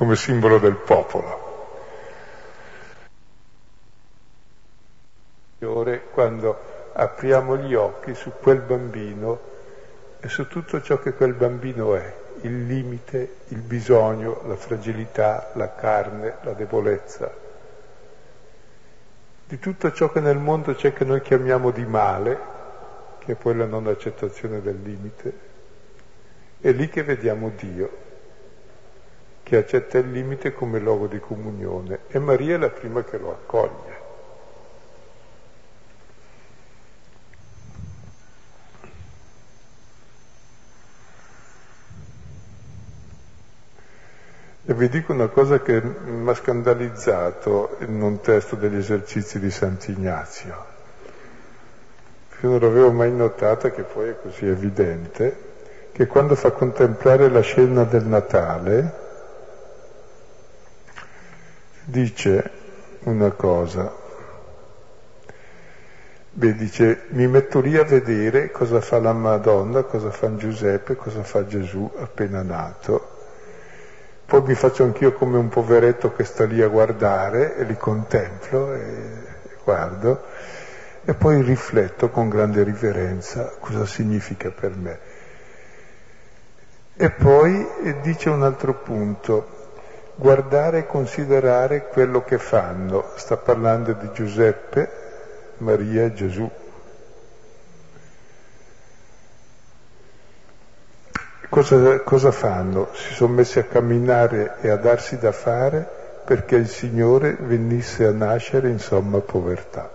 come 0.00 0.16
simbolo 0.16 0.58
del 0.58 0.76
popolo. 0.76 1.48
Quando 6.12 6.69
apriamo 7.00 7.56
gli 7.56 7.74
occhi 7.74 8.14
su 8.14 8.30
quel 8.38 8.60
bambino 8.60 9.48
e 10.20 10.28
su 10.28 10.46
tutto 10.48 10.82
ciò 10.82 10.98
che 10.98 11.14
quel 11.14 11.32
bambino 11.32 11.94
è, 11.94 12.14
il 12.42 12.66
limite, 12.66 13.36
il 13.48 13.62
bisogno, 13.62 14.42
la 14.46 14.56
fragilità, 14.56 15.50
la 15.54 15.74
carne, 15.74 16.36
la 16.42 16.52
debolezza. 16.52 17.32
Di 19.46 19.58
tutto 19.58 19.92
ciò 19.92 20.12
che 20.12 20.20
nel 20.20 20.36
mondo 20.36 20.74
c'è 20.74 20.92
che 20.92 21.04
noi 21.04 21.22
chiamiamo 21.22 21.70
di 21.70 21.86
male, 21.86 22.38
che 23.18 23.32
è 23.32 23.34
poi 23.34 23.56
la 23.56 23.64
non 23.64 23.86
accettazione 23.86 24.60
del 24.60 24.80
limite, 24.82 25.32
è 26.60 26.70
lì 26.70 26.90
che 26.90 27.02
vediamo 27.02 27.50
Dio, 27.56 28.08
che 29.42 29.56
accetta 29.56 29.96
il 29.96 30.10
limite 30.10 30.52
come 30.52 30.78
luogo 30.78 31.06
di 31.06 31.18
comunione 31.18 32.00
e 32.08 32.18
Maria 32.18 32.56
è 32.56 32.58
la 32.58 32.68
prima 32.68 33.02
che 33.02 33.16
lo 33.16 33.30
accoglie. 33.30 33.89
E 44.70 44.74
vi 44.74 44.88
dico 44.88 45.12
una 45.12 45.26
cosa 45.26 45.60
che 45.60 45.82
mi 45.82 46.30
ha 46.30 46.32
scandalizzato 46.32 47.78
in 47.80 48.00
un 48.00 48.20
testo 48.20 48.54
degli 48.54 48.76
esercizi 48.76 49.40
di 49.40 49.50
Sant'Ignazio. 49.50 50.64
Io 52.42 52.50
non 52.50 52.60
l'avevo 52.60 52.92
mai 52.92 53.10
notata, 53.10 53.72
che 53.72 53.82
poi 53.82 54.10
è 54.10 54.16
così 54.22 54.46
evidente, 54.46 55.36
che 55.90 56.06
quando 56.06 56.36
fa 56.36 56.52
contemplare 56.52 57.28
la 57.28 57.40
scena 57.40 57.82
del 57.82 58.04
Natale, 58.04 58.94
dice 61.82 62.50
una 63.00 63.30
cosa. 63.30 63.92
Beh, 66.30 66.54
dice, 66.54 67.06
mi 67.08 67.26
metto 67.26 67.58
lì 67.58 67.76
a 67.76 67.82
vedere 67.82 68.52
cosa 68.52 68.80
fa 68.80 69.00
la 69.00 69.12
Madonna, 69.12 69.82
cosa 69.82 70.12
fa 70.12 70.32
Giuseppe, 70.36 70.94
cosa 70.94 71.24
fa 71.24 71.44
Gesù 71.44 71.90
appena 71.96 72.42
nato 72.42 73.18
poi 74.30 74.42
mi 74.42 74.54
faccio 74.54 74.84
anch'io 74.84 75.12
come 75.12 75.38
un 75.38 75.48
poveretto 75.48 76.12
che 76.12 76.22
sta 76.22 76.44
lì 76.44 76.62
a 76.62 76.68
guardare 76.68 77.56
e 77.56 77.64
li 77.64 77.76
contemplo 77.76 78.72
e 78.74 79.24
guardo 79.64 80.22
e 81.04 81.14
poi 81.14 81.42
rifletto 81.42 82.10
con 82.10 82.28
grande 82.28 82.62
riverenza 82.62 83.52
cosa 83.58 83.84
significa 83.86 84.52
per 84.52 84.76
me. 84.76 84.98
E 86.94 87.10
poi 87.10 87.66
dice 88.02 88.28
un 88.28 88.44
altro 88.44 88.74
punto, 88.74 89.48
guardare 90.14 90.78
e 90.78 90.86
considerare 90.86 91.88
quello 91.88 92.22
che 92.22 92.38
fanno. 92.38 93.10
Sta 93.16 93.36
parlando 93.36 93.94
di 93.94 94.12
Giuseppe, 94.12 94.90
Maria 95.56 96.12
Gesù. 96.12 96.48
Cosa, 101.50 101.98
cosa 102.02 102.30
fanno? 102.30 102.90
Si 102.92 103.12
sono 103.12 103.34
messi 103.34 103.58
a 103.58 103.64
camminare 103.64 104.58
e 104.60 104.70
a 104.70 104.76
darsi 104.76 105.18
da 105.18 105.32
fare 105.32 105.84
perché 106.24 106.54
il 106.54 106.68
Signore 106.68 107.36
venisse 107.40 108.06
a 108.06 108.12
nascere 108.12 108.68
in 108.68 108.78
somma 108.78 109.18
povertà. 109.18 109.90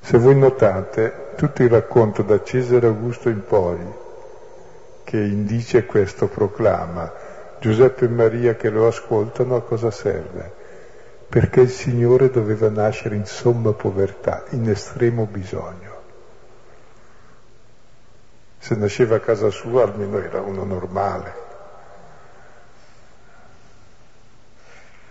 Se 0.00 0.18
voi 0.18 0.36
notate, 0.36 1.32
tutto 1.34 1.64
il 1.64 1.68
racconto 1.68 2.22
da 2.22 2.44
Cesare 2.44 2.86
Augusto 2.86 3.28
in 3.28 3.44
poi, 3.44 3.78
che 5.02 5.16
indice 5.16 5.84
questo 5.84 6.28
proclama, 6.28 7.12
Giuseppe 7.58 8.04
e 8.04 8.08
Maria 8.08 8.54
che 8.54 8.70
lo 8.70 8.86
ascoltano, 8.86 9.56
a 9.56 9.62
cosa 9.62 9.90
serve? 9.90 10.52
Perché 11.28 11.62
il 11.62 11.70
Signore 11.70 12.30
doveva 12.30 12.68
nascere 12.68 13.16
in 13.16 13.26
somma 13.26 13.72
povertà, 13.72 14.44
in 14.50 14.70
estremo 14.70 15.26
bisogno. 15.26 15.87
Se 18.58 18.74
nasceva 18.74 19.16
a 19.16 19.20
casa 19.20 19.50
sua 19.50 19.84
almeno 19.84 20.18
era 20.18 20.40
uno 20.40 20.64
normale. 20.64 21.46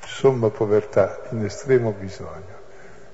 Somma 0.05 0.49
povertà 0.49 1.21
in 1.29 1.45
estremo 1.45 1.91
bisogno, 1.91 2.55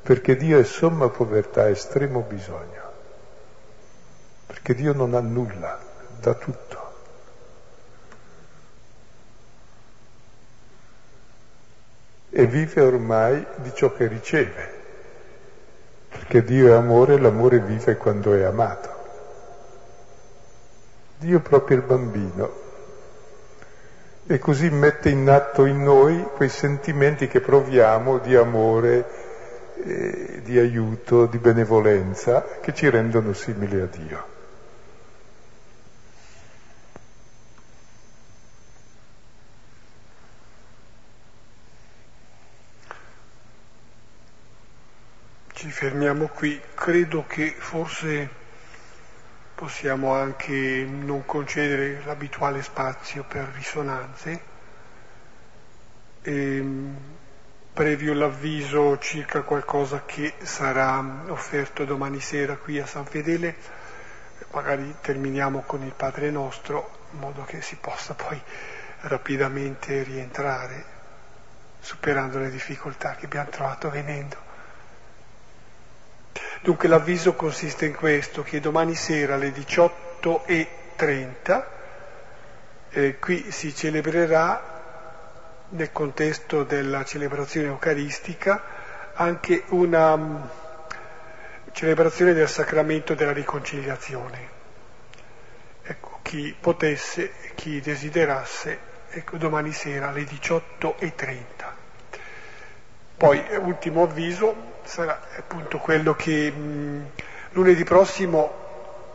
perché 0.02 0.36
Dio 0.36 0.58
è 0.58 0.64
somma 0.64 1.10
povertà, 1.10 1.70
estremo 1.70 2.22
bisogno, 2.22 2.92
perché 4.48 4.74
Dio 4.74 4.94
non 4.94 5.14
ha 5.14 5.20
nulla, 5.20 5.80
dà 6.20 6.34
tutto. 6.34 6.92
E 12.30 12.48
vive 12.48 12.82
ormai 12.82 13.46
di 13.58 13.72
ciò 13.76 13.94
che 13.94 14.08
riceve, 14.08 14.82
perché 16.10 16.44
Dio 16.44 16.70
è 16.70 16.72
amore 16.72 17.16
e 17.16 17.20
l'amore 17.20 17.60
vive 17.60 17.98
quando 17.98 18.34
è 18.34 18.44
amato. 18.44 18.93
Dio 21.24 21.40
proprio 21.40 21.78
il 21.78 21.84
bambino. 21.84 22.62
E 24.28 24.40
così 24.40 24.70
mette 24.70 25.10
in 25.10 25.30
atto 25.30 25.66
in 25.66 25.82
noi 25.82 26.22
quei 26.36 26.50
sentimenti 26.50 27.28
che 27.28 27.40
proviamo 27.40 28.18
di 28.18 28.36
amore, 28.36 29.06
eh, 29.86 30.42
di 30.44 30.60
aiuto, 30.60 31.26
di 31.26 31.38
benevolenza, 31.38 32.60
che 32.62 32.74
ci 32.74 32.90
rendono 32.90 33.32
simili 33.32 33.80
a 33.80 33.86
Dio. 33.86 34.32
Ci 45.54 45.70
fermiamo 45.70 46.28
qui, 46.28 46.60
credo 46.74 47.24
che 47.28 47.56
forse 47.58 48.42
possiamo 49.64 50.14
anche 50.14 50.86
non 50.86 51.24
concedere 51.24 52.04
l'abituale 52.04 52.62
spazio 52.62 53.24
per 53.24 53.50
risonanze. 53.56 54.42
E, 56.22 56.58
ehm, 56.58 56.98
previo 57.72 58.14
l'avviso 58.14 58.98
circa 59.00 59.44
qualcosa 59.44 60.04
che 60.06 60.34
sarà 60.42 61.02
offerto 61.30 61.86
domani 61.86 62.20
sera 62.20 62.58
qui 62.58 62.78
a 62.78 62.86
San 62.86 63.06
Fedele, 63.06 63.56
magari 64.52 64.96
terminiamo 65.00 65.62
con 65.62 65.82
il 65.84 65.94
Padre 65.96 66.30
nostro, 66.30 67.08
in 67.12 67.20
modo 67.20 67.46
che 67.46 67.62
si 67.62 67.78
possa 67.78 68.16
poi 68.16 68.42
rapidamente 69.04 70.04
rientrare, 70.04 70.84
superando 71.80 72.38
le 72.38 72.50
difficoltà 72.50 73.16
che 73.16 73.28
abbiamo 73.28 73.50
trovato 73.50 73.90
venendo. 73.90 74.53
Dunque 76.62 76.88
l'avviso 76.88 77.34
consiste 77.34 77.86
in 77.86 77.96
questo, 77.96 78.44
che 78.44 78.60
domani 78.60 78.96
sera 78.96 79.36
alle 79.36 79.50
18.30 79.50 81.64
eh, 82.90 83.20
qui 83.20 83.52
si 83.52 83.76
celebrerà 83.76 84.72
nel 85.70 85.92
contesto 85.92 86.64
della 86.64 87.04
celebrazione 87.04 87.68
eucaristica 87.68 88.62
anche 89.14 89.64
una 89.70 90.14
um, 90.14 90.50
celebrazione 91.72 92.34
del 92.34 92.48
sacramento 92.48 93.16
della 93.16 93.34
riconciliazione. 93.34 94.62
Ecco, 95.84 96.20
chi 96.22 96.56
potesse, 96.60 97.32
chi 97.56 97.82
desiderasse, 97.82 98.80
ecco, 99.10 99.38
domani 99.38 99.72
sera 99.72 100.10
alle 100.10 100.24
18.30. 100.24 101.38
Poi, 103.18 103.44
ultimo 103.58 104.04
avviso, 104.04 104.73
sarà 104.84 105.20
appunto 105.38 105.78
quello 105.80 106.16
che 106.16 106.52
mh, 106.52 107.10
lunedì 107.52 107.84
prossimo 107.84 108.62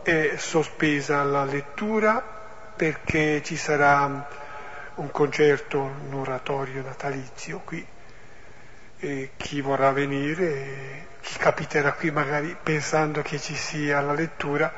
è 0.03 0.35
sospesa 0.37 1.23
la 1.23 1.43
lettura 1.43 2.21
perché 2.75 3.41
ci 3.43 3.55
sarà 3.55 4.27
un 4.95 5.11
concerto, 5.11 5.79
un 5.79 6.13
oratorio 6.13 6.81
natalizio 6.81 7.59
qui. 7.63 7.85
E 9.01 9.31
chi 9.37 9.61
vorrà 9.61 9.91
venire, 9.91 11.07
chi 11.21 11.37
capiterà 11.37 11.93
qui 11.93 12.11
magari 12.11 12.55
pensando 12.61 13.21
che 13.21 13.39
ci 13.39 13.55
sia 13.55 14.01
la 14.01 14.13
lettura, 14.13 14.73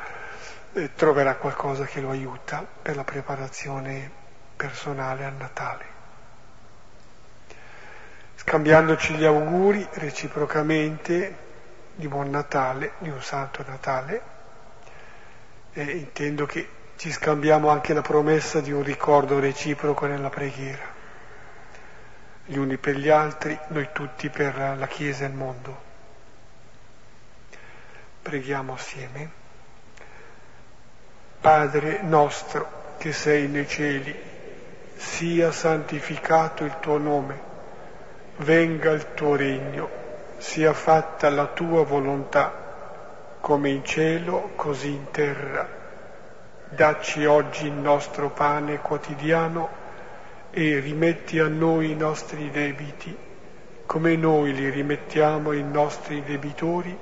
eh, 0.73 0.93
troverà 0.93 1.35
qualcosa 1.35 1.85
che 1.85 2.01
lo 2.01 2.11
aiuta 2.11 2.65
per 2.81 2.95
la 2.95 3.03
preparazione 3.03 4.09
personale 4.55 5.25
al 5.25 5.33
Natale 5.33 5.90
scambiandoci 8.41 9.13
gli 9.13 9.23
auguri 9.23 9.87
reciprocamente 9.93 11.37
di 11.93 12.07
buon 12.07 12.31
Natale, 12.31 12.93
di 12.97 13.09
un 13.09 13.21
santo 13.21 13.63
Natale. 13.67 14.21
E 15.73 15.83
intendo 15.83 16.47
che 16.47 16.67
ci 16.95 17.11
scambiamo 17.11 17.69
anche 17.69 17.93
la 17.93 18.01
promessa 18.01 18.59
di 18.59 18.71
un 18.71 18.81
ricordo 18.81 19.39
reciproco 19.39 20.07
nella 20.07 20.29
preghiera, 20.29 20.83
gli 22.45 22.57
uni 22.57 22.77
per 22.77 22.95
gli 22.95 23.09
altri, 23.09 23.57
noi 23.67 23.89
tutti 23.93 24.29
per 24.29 24.75
la 24.75 24.87
Chiesa 24.87 25.23
e 25.23 25.27
il 25.27 25.33
mondo. 25.33 25.81
Preghiamo 28.23 28.73
assieme. 28.73 29.31
Padre 31.39 32.01
nostro 32.01 32.95
che 32.97 33.13
sei 33.13 33.47
nei 33.47 33.67
cieli, 33.67 34.19
sia 34.95 35.51
santificato 35.51 36.63
il 36.63 36.77
tuo 36.79 36.97
nome 36.97 37.49
venga 38.41 38.89
il 38.91 39.13
tuo 39.13 39.35
regno, 39.35 39.89
sia 40.37 40.73
fatta 40.73 41.29
la 41.29 41.47
tua 41.47 41.83
volontà, 41.83 43.37
come 43.39 43.69
in 43.69 43.85
cielo, 43.85 44.51
così 44.55 44.89
in 44.89 45.11
terra. 45.11 45.67
Dacci 46.69 47.25
oggi 47.25 47.67
il 47.67 47.73
nostro 47.73 48.29
pane 48.29 48.79
quotidiano 48.79 49.69
e 50.49 50.79
rimetti 50.79 51.37
a 51.39 51.47
noi 51.47 51.91
i 51.91 51.95
nostri 51.95 52.49
debiti, 52.49 53.15
come 53.85 54.15
noi 54.15 54.53
li 54.53 54.69
rimettiamo 54.69 55.51
ai 55.51 55.63
nostri 55.63 56.23
debitori, 56.23 56.97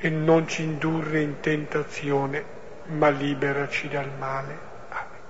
e 0.00 0.10
non 0.10 0.46
ci 0.48 0.62
indurre 0.62 1.20
in 1.20 1.40
tentazione, 1.40 2.44
ma 2.86 3.08
liberaci 3.08 3.88
dal 3.88 4.10
male. 4.18 4.58
Amen. 4.88 5.20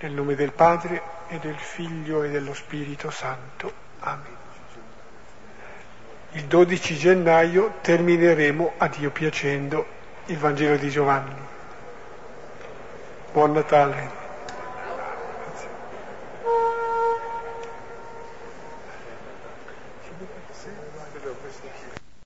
Nel 0.00 0.12
nome 0.12 0.34
del 0.34 0.52
Padre 0.52 1.02
e 1.28 1.38
del 1.38 1.56
Figlio 1.56 2.22
e 2.22 2.30
dello 2.30 2.54
Spirito 2.54 3.10
Santo. 3.10 3.88
Il 6.32 6.44
12 6.44 6.96
gennaio 6.96 7.74
termineremo, 7.80 8.74
a 8.78 8.88
Dio 8.88 9.10
piacendo, 9.10 9.86
il 10.26 10.38
Vangelo 10.38 10.76
di 10.76 10.88
Giovanni. 10.88 11.34
Buon 13.32 13.52
Natale. 13.52 14.19